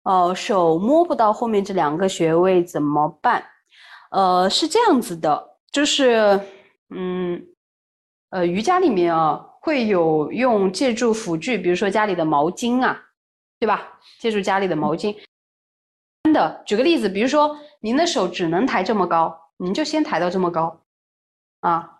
[0.04, 3.44] 哦，手摸不到后面这两个穴位怎么办？
[4.12, 6.40] 呃，是这样子的，就是，
[6.90, 7.44] 嗯，
[8.30, 12.96] 呃，瑜伽里面啊，会有用借助辅具，比如说家里的毛巾啊，
[13.58, 13.98] 对吧？
[14.20, 15.16] 借助家里的毛巾。
[16.32, 20.80] 的，举个例子，比如说您的手只能抬这么高，您就先抬到这么高，
[21.60, 21.92] 啊。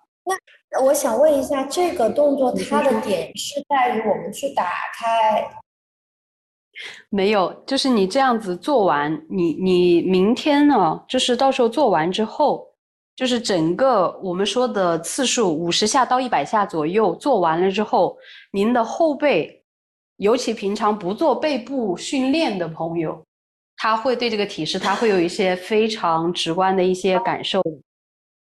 [0.69, 4.65] 那我想问一下，这个动作它的点是在于我们去打
[4.99, 5.49] 开？
[7.09, 12.67] 没有，就是你这样子做完，你你明天呢，就是到时候做完之后，
[13.15, 18.19] 就是整个我们说的次数五十下到一百下左右，做完了之后，
[18.51, 19.65] 您的后背，
[20.17, 23.23] 尤其平常不做背部训练的朋友。
[23.77, 27.61] 他会对这个体式，他会有一些非常直观的一些感受，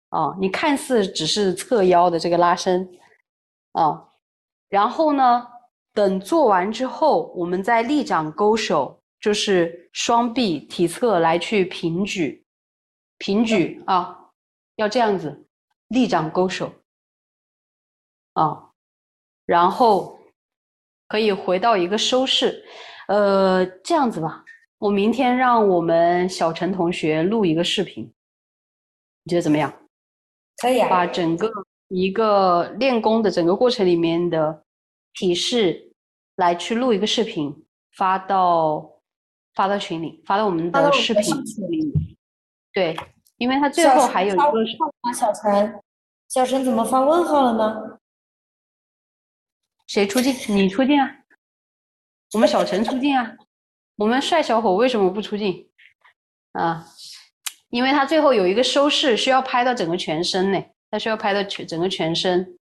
[0.09, 2.89] 啊，你看似只是侧腰的这个拉伸，
[3.73, 4.07] 啊，
[4.69, 5.45] 然后呢，
[5.93, 12.45] 等做完之后，我们再立掌勾手，就是双臂体侧来去平举，
[13.17, 14.17] 平举啊，
[14.77, 15.45] 要这样子，
[15.89, 16.71] 立掌勾手，
[18.33, 18.71] 啊，
[19.45, 20.17] 然后
[21.09, 22.63] 可以回到一个收势，
[23.09, 24.45] 呃，这样子吧。
[24.79, 28.13] 我明天让我们小陈同学录一个视频，
[29.23, 29.73] 你觉得怎么样？
[30.57, 30.87] 可以啊。
[30.87, 31.51] 把整个
[31.87, 34.63] 一个练功的整个过程里面的
[35.13, 35.91] 提示
[36.35, 39.01] 来去录一个视频，发到
[39.55, 41.23] 发到群里，发到我们的视频
[41.69, 41.91] 里。
[42.71, 42.95] 对，
[43.37, 45.13] 因为他最后还有一个。
[45.15, 45.81] 小陈，
[46.27, 47.99] 小陈怎么发问号了呢？
[49.87, 50.55] 谁出镜？
[50.55, 51.09] 你出镜啊？
[52.33, 53.35] 我们小陈出镜啊？
[53.97, 55.69] 我们帅小伙为什么不出镜
[56.53, 56.85] 啊？
[57.69, 62.57] 因为他最后有一个收视，需要拍到整个全身呢，他需要拍到全整个全身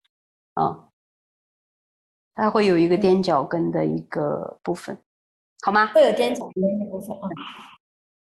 [0.54, 0.88] 啊，
[2.36, 4.98] 他会有一个踮脚跟的一个部分，
[5.62, 5.88] 好吗？
[5.88, 7.28] 会有踮脚跟的部分啊。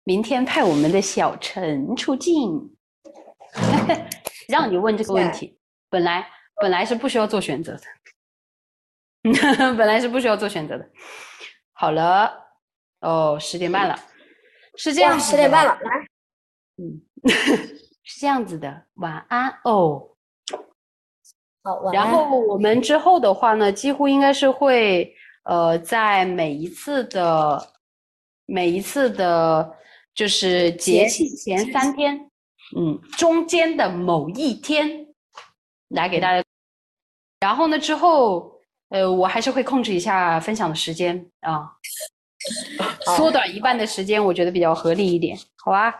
[0.04, 2.76] 明天派我们的小陈出镜，
[4.50, 5.58] 让你问这个问题，
[5.90, 6.28] 本来
[6.62, 7.84] 本来是不需要做选择的。
[9.76, 10.88] 本来是不需要做选择的。
[11.74, 12.45] 好了，
[13.06, 13.96] 哦，十点半了，
[14.76, 16.08] 是这样，十点半了，来，
[16.78, 17.02] 嗯，
[18.04, 20.10] 是这样子的，晚安哦。
[21.64, 22.04] 好，晚安。
[22.04, 27.74] 然后我们之后的话呢，几乎应该是会，呃，在每一次的
[28.48, 29.76] 每一次的，
[30.16, 32.30] 就是节气前三天，
[32.76, 35.08] 嗯，中间的某一天，
[35.90, 36.44] 来给大家。
[37.40, 38.60] 然后呢，之后，
[38.90, 41.72] 呃，我还是会控制一下分享的时间啊，
[43.18, 45.94] 缩短一半的时间，我觉得比较合理一点，好吧？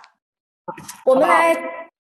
[1.06, 1.56] 我们来。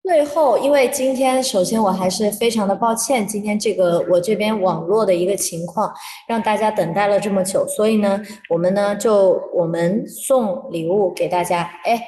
[0.06, 5.94] 最后，因为今天首先我还是非常的抱歉，今天这个我这边网络的一个情况
[6.28, 12.04] 让大家等待了这么久，所以呢，我们呢就我们送礼物给大家，哎，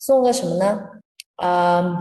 [0.00, 0.80] 送个什么呢？
[1.42, 1.96] 嗯，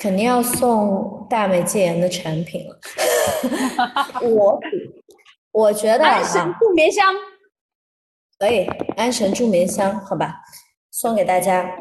[0.00, 2.80] 肯定要送大美戒颜的产品了。
[4.28, 4.58] 我
[5.52, 7.14] 我觉得安神助眠香
[8.38, 8.66] 可以，
[8.96, 10.42] 安神助眠香，好吧，
[10.90, 11.78] 送给大家。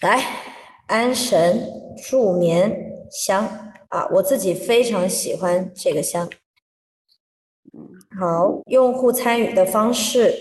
[0.00, 0.24] 来，
[0.86, 1.68] 安神
[2.08, 3.46] 助眠香
[3.88, 6.28] 啊，我自己非常喜欢这个香。
[8.18, 10.34] 好，用户参与的方式。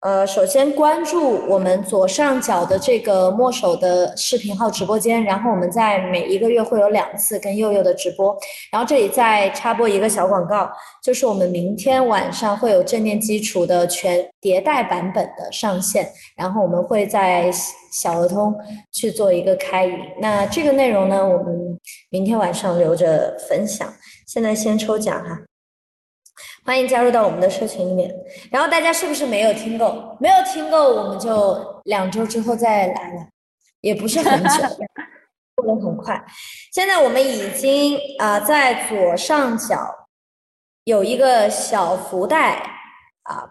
[0.00, 8.36] 呃，首先关注我们左上角的这个墨手的视频号直播间，然后我们在每一个月会有两次跟佑佑的直播，
[8.70, 10.70] 然后这里再插播一个小广告，
[11.02, 17.50] 就是我们明天晚上会有正念基础的全迭代版本的上线，然后我们会在
[17.90, 18.54] 小鹅通
[18.92, 21.76] 去做一个开营，那这个内容呢，我们
[22.10, 23.92] 明天晚上留着分享，
[24.28, 25.47] 现在先抽奖哈。
[26.68, 28.14] 欢迎加入到我们的社群里面，
[28.50, 30.14] 然后大家是不是没有听够？
[30.20, 33.26] 没有听够，我们就两周之后再来了，
[33.80, 34.68] 也不是很久，
[35.56, 36.22] 过得很快。
[36.70, 40.08] 现在我们已经啊，在左上角
[40.84, 42.60] 有一个小福袋
[43.22, 43.48] 啊，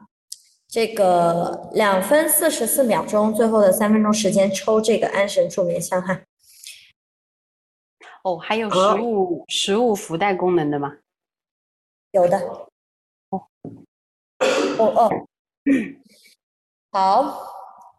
[0.68, 6.22] 这个两分四十四秒钟，最后的三分钟时间抽这个安神助眠香哈。
[8.23, 10.98] 哦，还有实物实物福袋功能的吗？
[12.11, 12.68] 有的。
[14.77, 15.09] 哦哦，
[16.91, 17.43] 好，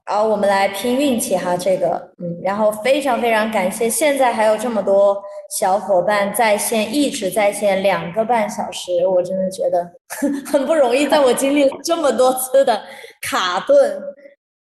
[0.07, 5.21] 好，我们来拼运气哈，这个，嗯，然后非常非常感谢，现在还有这么多
[5.59, 9.91] 小伙伴在线，一直在线两个半小时，我真的觉得
[10.47, 12.81] 很不容易，在我经历这么多次的
[13.21, 14.03] 卡顿，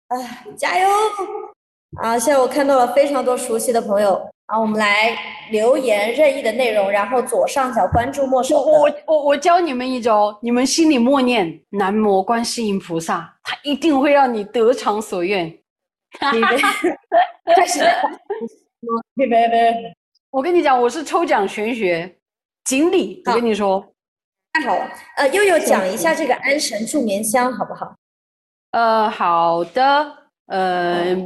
[0.08, 0.88] 哎，加油！
[2.00, 4.28] 啊，现在我看到了非常多熟悉的朋友。
[4.46, 5.18] 啊，我们来
[5.50, 8.60] 留言任意的内容，然后左上角关注墨手。
[8.60, 15.52] 我我我我教你们一招，你们心里默念南无观世音菩萨，他一定会让你得偿所愿。
[16.18, 17.80] 开始，
[19.14, 19.94] 别别别！
[20.30, 22.16] 我跟你讲，我是抽奖玄学
[22.64, 23.22] 锦鲤。
[23.26, 23.84] 我跟你说，
[24.52, 24.88] 太好了。
[25.16, 27.94] 呃，悠悠讲一下这个安神助眠香好不好？
[28.70, 30.12] 呃，好的。
[30.46, 31.16] 呃，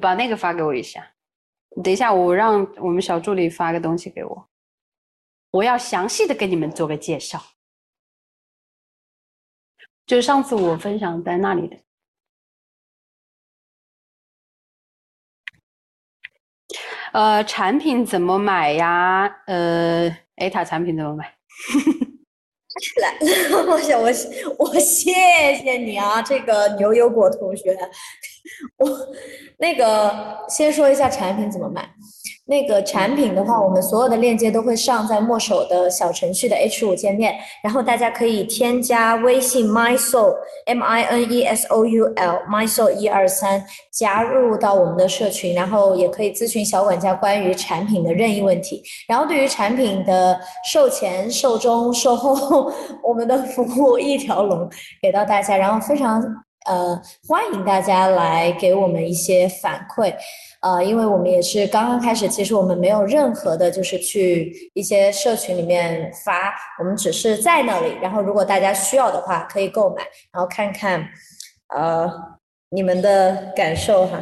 [0.00, 1.06] 把那个发给我一下。
[1.82, 4.48] 等一下，我让我们小助理发个东西给我，
[5.50, 7.42] 我要详细的给你们做个介绍，
[10.06, 11.76] 就是上次我分享在那里的。
[17.12, 19.26] 呃，产品怎么买呀？
[19.46, 21.34] 呃，A 塔产品怎么买？
[23.00, 23.18] 来，
[23.72, 24.06] 我想我
[24.58, 25.12] 我谢
[25.62, 27.74] 谢你啊，这个牛油果同学。
[28.78, 28.88] 我
[29.58, 31.88] 那个先说一下产品怎么买。
[32.48, 40.32] 那个产品的话，我们所有的链接都会上在墨手的小程序的 H 五界面，然后大家可以添加微信 my soul
[40.66, 42.12] m i n e s o u l
[42.48, 48.80] my soul 一二三，加入到我们的社群，然后也可以咨询小管家关于产品的任意问题。
[49.08, 50.38] 然后对于产品的
[50.70, 54.70] 售前、售中、售后， 我们的服务一条龙
[55.02, 56.22] 给到大家，然后非常。
[56.66, 60.14] 呃，欢迎大家来给我们一些反馈，
[60.60, 70.02] 呃，因为我们也是刚刚开始，其实我们没有任何的，就是去一些社群里面发，我们只是在那里，然后如果大家需要的话，可以购买，
[70.32, 71.08] 然后看看，
[71.74, 72.10] 呃，
[72.70, 74.20] 你们的感受哈。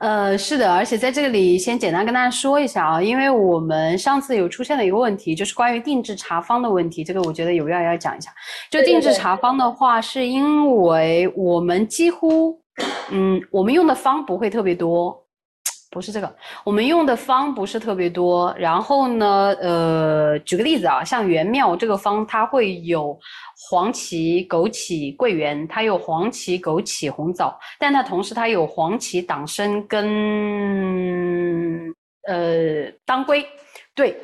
[0.00, 8.30] 呃，是的，而且在这里先简单跟大家说一下啊，因为我们上次有出现了一个问题，就是关于定制茶方的问题，这个我觉得有必要要讲一下。
[8.70, 12.58] 就定制茶方的话，是因为我们几乎，
[13.10, 15.14] 嗯，我们用的方不会特别多。
[15.92, 18.54] 不是这个，我们用的方不是特别多。
[18.56, 23.18] 然后呢，呃，举个例子啊，像元妙这个方，它会有
[23.70, 30.04] 黄芪、枸杞、桂圆，它有黄芪、枸杞、红枣，但它同时它有黄芪、党参跟
[32.26, 33.46] 呃当归。
[33.94, 34.20] 对，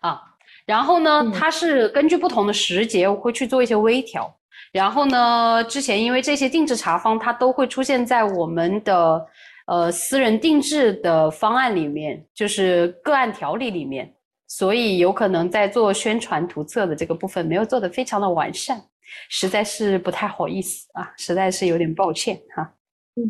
[0.00, 0.20] 啊，
[0.66, 4.28] 然后呢，嗯它是根据不同的时节，我会去做一些微调。
[4.72, 9.24] 然后呢，之前因为这些定制茶方，它都会出现在我们的
[9.68, 14.12] 呃私人定制的方案里面，就是个案条例里面，
[14.50, 18.82] 所以有可能在做宣传图册的这个部分没有做得非常的完善，
[19.28, 22.68] 实在是不太好意思啊，实在是有点抱歉哈、
[23.14, 23.22] 嗯。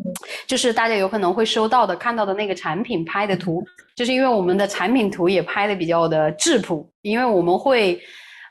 [0.47, 3.63] 就是大家有可能会收到的、看到的那个产品拍的图，
[3.95, 8.01] 就是因为我们的产品图也拍的比较的质朴，因为我们会，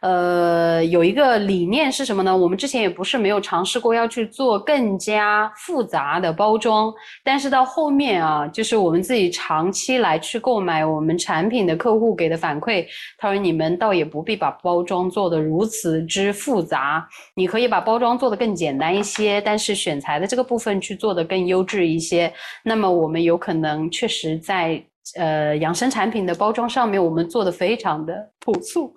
[0.02, 2.36] 呃，有一个理念是什么呢？
[2.36, 6.94] 我们之前也不是没有尝试过要去做更加复杂的包装，
[7.24, 12.86] 但是到后面啊，就是我们自己长期来去购买我们产品的客户给的反馈，
[13.18, 17.06] 他说你们倒也不必把包装做得如此之复杂，
[17.36, 22.32] 你可以把包装做得更简单一些，但是选材的这个部分去做得更优质一些。
[22.64, 24.82] 那么我们有可能确实在
[25.18, 28.94] 呃养生产品的包装上面，我们做的非常的朴素，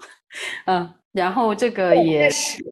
[0.67, 2.63] 嗯，然后这个也是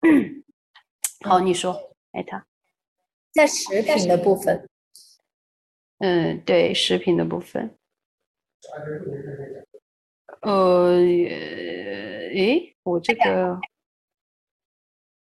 [1.24, 2.42] 好，你说，艾特，
[3.32, 4.68] 在食品的部分，
[5.98, 7.76] 嗯，对，食品的部分，
[10.40, 13.60] 呃，诶，我这个。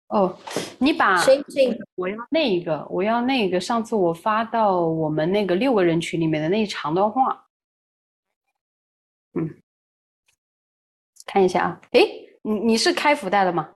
[0.09, 0.39] 哦，
[0.79, 1.17] 你把
[1.97, 7.49] 我要那个，我要那个，上次我发到我们那个六个人群里面的那一长段话，
[9.33, 9.63] 嗯，
[11.35, 13.75] 看一下啊，诶，你你是开福袋的吗？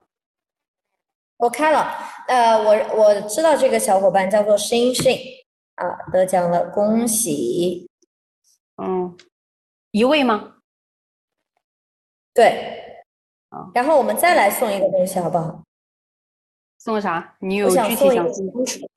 [1.39, 1.93] 我开了，
[2.29, 5.19] 呃，我我知道这个小伙伴叫做星星
[5.75, 7.91] 啊，得奖了，恭喜！
[8.81, 9.17] 嗯，
[9.91, 10.55] 一位吗？
[12.33, 13.05] 对
[13.51, 15.65] 好，然后我们再来送一个东西，好不好？
[16.79, 17.37] 送个啥？
[17.41, 18.25] 你有具体想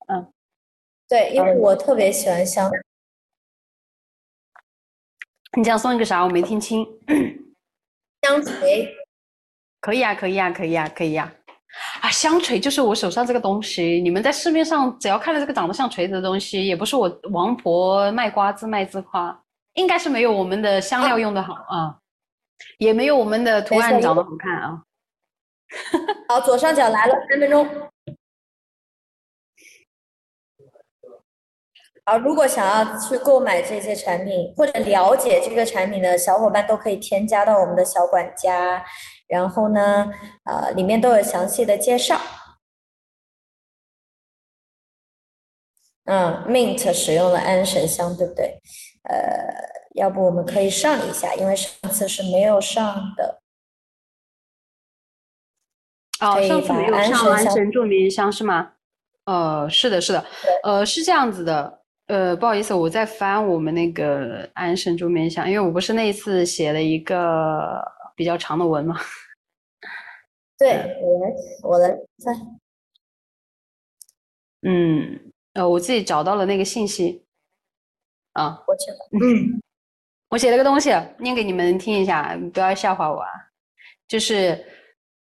[0.07, 0.31] 嗯，
[1.09, 2.69] 对，因为我特别喜欢香，
[5.57, 6.23] 你想送一个啥？
[6.23, 6.85] 我没听清。
[8.21, 8.93] 香锤，
[9.79, 11.31] 可以啊，可以啊，可以啊，可以啊。
[12.01, 19.37] 啊，香锤就是我手上这个东西，你们在市面上只要看到这个长得像锤子的东西，也不是我王婆卖瓜自卖自夸，
[19.73, 21.97] 应该是没有我们的香料用的好啊，
[22.77, 24.83] 也没有我们的图案长得好看啊。
[26.27, 27.90] 好，左上角来了，三分钟。
[32.03, 38.83] 好，如果想要去购买这些产品或者了解这个产品的小伙伴，都可以添加到我们的小管家，
[39.27, 40.11] 然后呢，
[40.45, 42.19] 呃，里面都有详细的介绍。
[46.05, 48.59] 嗯，Mint 使用了安神香，对不对？
[49.03, 49.53] 呃，
[49.93, 53.41] 要不我们可以上一下，因为上次是没有上的。
[56.19, 58.73] 哦，上次没有上安神助眠香是吗？
[59.25, 60.25] 呃，是的，是的，
[60.63, 61.80] 呃，是这样子的，
[62.11, 67.81] 呃，不好意思，我在翻我们那个安神助眠香，因为我不是那一次写了一个
[68.17, 68.97] 比较长的文嘛，
[70.59, 71.33] 对，我来，
[71.63, 71.89] 我来
[72.21, 72.35] 翻。
[74.63, 77.23] 嗯，呃，我自己找到了那个信息，
[78.33, 78.97] 啊，我去了。
[79.13, 79.61] 嗯，
[80.31, 83.29] 我写了个东西，念给你们听一下，不要笑话我啊。
[84.09, 84.61] 就是，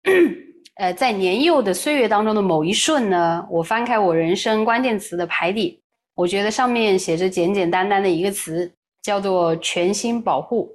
[0.75, 5.80] 呃，在年幼的岁月当中的某一瞬呢，我翻开我人生关键词的排底，
[6.21, 8.71] 我觉得上面写着简简单单的一个词，
[9.03, 10.69] 叫做全心保护。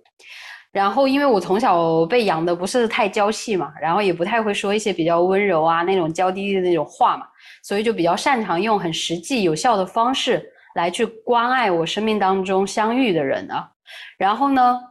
[0.71, 7.27] 然后，因为我从小被养的不是太娇气嘛，然后也不太会说一些比较温柔啊那种娇滴滴的那种话嘛，
[7.63, 10.43] 所以就比较擅长用很实际有效的方式
[10.73, 13.69] 来去关爱我生命当中相遇的人啊。
[14.17, 14.81] 然后呢，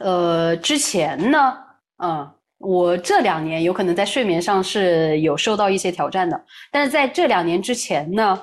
[0.00, 1.56] 呃，之前呢，
[2.02, 8.38] 嗯，我这两年有可能在睡眠上是有受到一些挑战的，但是在这两年之前呢，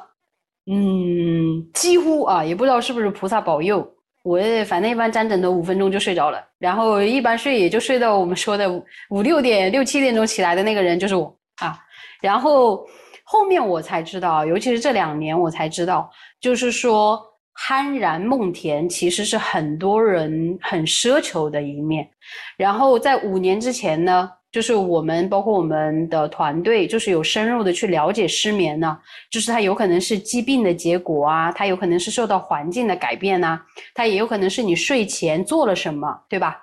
[0.65, 3.85] 嗯，几乎啊，也不知道是不是菩萨保佑，
[4.23, 8.69] 我也反正一般沾枕头五分钟就睡着了，然后一般睡也就睡到我们说的
[9.10, 11.77] 五六点、六七点钟起来的那个人就是我啊。
[12.22, 12.88] 然后
[13.26, 16.10] 后面我才知道，尤其是这两年我才知道，
[16.40, 17.22] 就是说
[17.68, 22.10] 酣然梦田其实是很多人很奢求的一面。
[22.56, 28.98] 然后在五年之前呢，就是我们包括我们的团队，就是有深入的去了解失眠呢，
[29.32, 33.60] 就是它有可能是疾病的结果啊，它有可能是受到环境的改变呐、
[33.96, 36.60] 它也有可能是你睡前做了什么，对吧？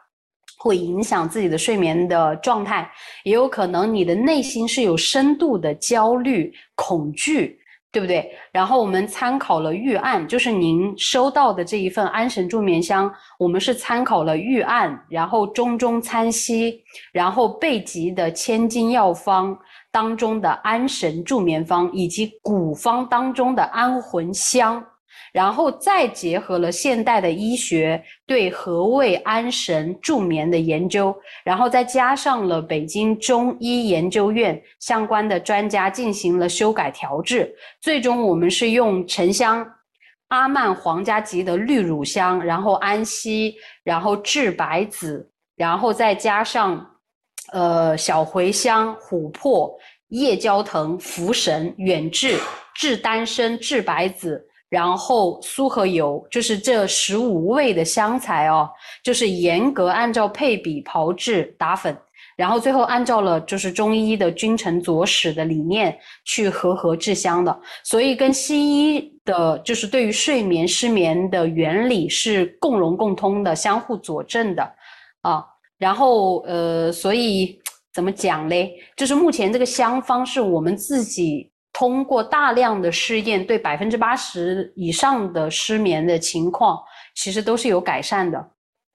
[0.59, 2.91] 会影响自己的睡眠的状态，
[3.25, 7.59] 也有可能你的内心是有深度的焦虑、恐惧，
[7.93, 8.31] 对不对？
[8.53, 19.59] 然后我们参考了预案，就是您收到的这一份安神助眠香，我们是参考了预案，然后中中参西，然后备急的千金药方
[19.91, 24.85] 当中的安神助眠方，以及古方当中的安魂香。
[25.33, 39.67] 然后再结合了现代的医学对何谓安神助眠的研究，然后再加上了北京中医研究院相关的专家进行了修改调制，最终我们是用沉香、
[40.29, 43.55] 阿曼皇家级的绿乳香，然后安息，
[43.85, 46.85] 然后治白子，然后再加上
[47.53, 49.73] 呃小茴香、琥珀。
[50.11, 52.37] 夜交藤、茯神、远志、
[52.75, 58.71] 治丹参、治白子，然后苏和油，就是这十五味的香材哦，
[59.05, 61.95] 就是严格按照配比炮制打粉，
[62.37, 74.63] 然后最后按照了就是中医的君臣佐使的理念去和合制香的，所以跟西医的就是对于睡眠失眠的原理是共融共通的，相互佐证的
[75.23, 75.45] 啊，
[75.77, 77.61] 然后呃，所以。
[77.93, 78.73] 怎么讲嘞？
[78.97, 81.50] 就是目前这个香方是我们自己
[81.81, 86.79] 通过大量的试验，对百分之八十以上的失眠的情况，
[87.15, 88.51] 其实都是有改善的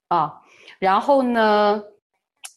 [0.10, 0.32] 啊。
[0.78, 1.84] 然后呢，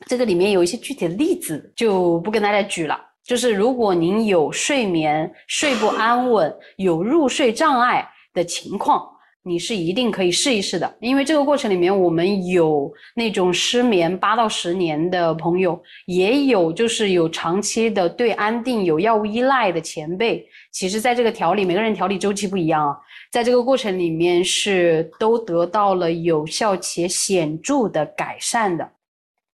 [0.06, 3.00] 这个里面有一些具体的例子，就不跟大家举了。
[3.24, 9.10] 就是如果您有睡眠睡不安稳、有入睡障碍的情况。
[9.48, 20.46] 你是一定可以试一试的，因为这个过程里面，我们有那种失眠八到十年的朋友，也有就是有长期的对安定有药物依赖的前辈。
[20.70, 22.96] 其实，在这个调理，每个人调理周期不一样啊，
[23.32, 28.88] 在这个过程里面是都得到了有效且显著的改善的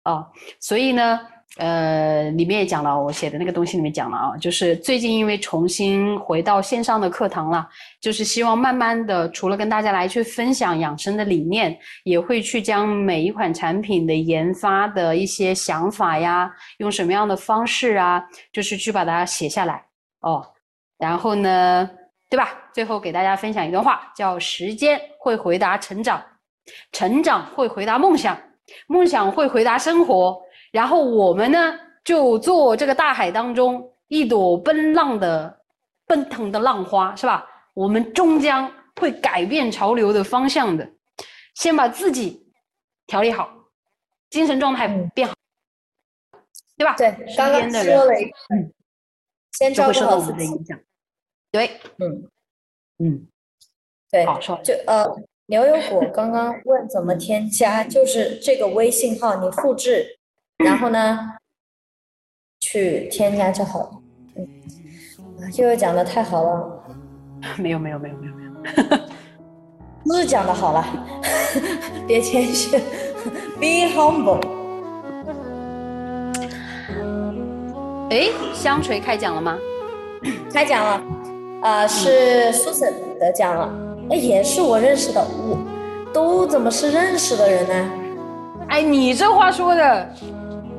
[0.02, 0.26] 啊，
[0.58, 1.20] 所以呢。
[1.56, 7.68] 呃，里面也讲了，我写的那个东西里面讲了啊，就是最近因为重新回到线上的课堂了，
[8.00, 18.20] 就是希望慢慢的，除了跟大家来去分享养生的理念，也会去将每一款产品的研发的一些想法呀，用什么样的方式啊，
[18.52, 19.80] 就是去把它写下来
[20.22, 20.44] 哦。
[20.98, 21.88] 然后呢，
[22.28, 22.48] 对吧？
[22.72, 26.20] 最后给大家分享一段话，叫时间会回答成长，
[26.90, 28.36] 成长会回答梦想，
[28.88, 30.42] 梦想会回答生活。
[30.74, 35.60] 然后我们呢，就做这个大海当中一朵奔浪的、
[36.04, 37.46] 奔腾的浪花，是吧？
[37.74, 40.90] 我们终将会改变潮流的方向的。
[41.54, 42.52] 先把自己
[43.06, 43.48] 调理好，
[44.30, 45.34] 精神状态变好，
[46.76, 46.96] 对吧？
[46.96, 48.32] 对，刚刚说了一个，
[49.52, 50.48] 先照顾好自己。
[51.52, 52.28] 对，嗯
[52.98, 53.28] 嗯，
[54.10, 54.60] 对，好说。
[54.64, 55.06] 就呃，
[55.46, 60.18] 牛油果刚刚问怎么添加，就是这个微信号你复制。
[60.58, 61.18] 然后呢，
[62.60, 63.90] 去添加就好了。
[64.36, 64.46] 嗯，
[65.56, 66.84] 悠悠讲的太好了。
[67.58, 68.50] 没有没有没有没有没有，
[70.04, 70.84] 不是讲的好了，
[72.06, 72.78] 别谦虚
[73.58, 74.40] ，Be humble。
[78.10, 79.58] 哎，香锤开奖了吗？
[80.52, 81.02] 开奖了，
[81.62, 83.70] 呃，是 Susan 得奖了。
[84.10, 85.58] 哎，也是我认识的，我
[86.14, 87.90] 都怎么是认识的人呢？
[88.68, 90.14] 哎，你这话说的。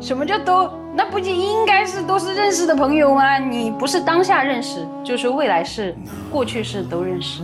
[0.06, 0.70] 什么叫都？
[0.94, 3.40] 那不就应该是都是认识的朋友吗？
[3.40, 5.96] 你不是当下认识，就是未来是、
[6.32, 7.42] 过去式都认识。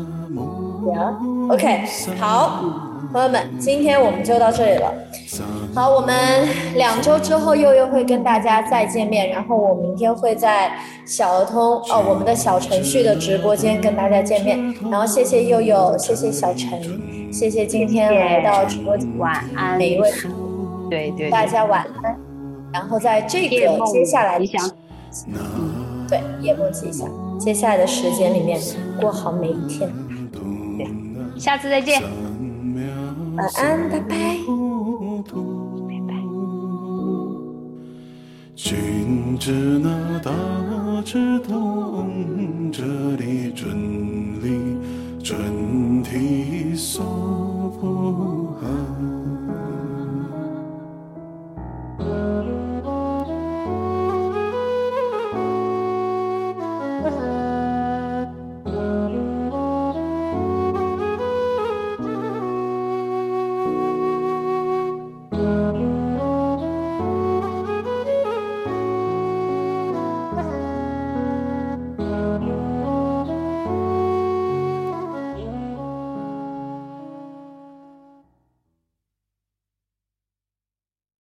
[1.50, 1.84] OK，
[2.20, 2.64] 好，
[3.12, 4.94] 朋友们，今天我们就到这里了。
[5.74, 6.16] 好，我们
[6.76, 10.72] 两周之后又又会跟大家再见面，然后我明天会在
[11.04, 11.60] 小儿通
[11.90, 14.72] 哦，我们的小程序的直播间跟大家见面。
[14.92, 16.80] 然后谢谢悠悠，谢谢小陈，
[17.34, 20.12] 谢谢今天来到直播间，晚安，每一位，
[20.92, 22.16] 对对，大家晚安。
[22.74, 24.48] 然后在这个接下来的，
[26.08, 28.60] 对夜梦吉祥，接下来的时间里面
[29.00, 29.92] 过好每一天。
[30.32, 30.88] 对，
[31.40, 32.02] 下次再见，
[33.36, 34.16] 晚安，拜拜，
[35.88, 36.14] 拜拜。
[38.56, 40.32] 君知那大
[41.04, 42.84] 智通，这
[43.18, 44.78] 里准理
[45.24, 47.41] 准提诵。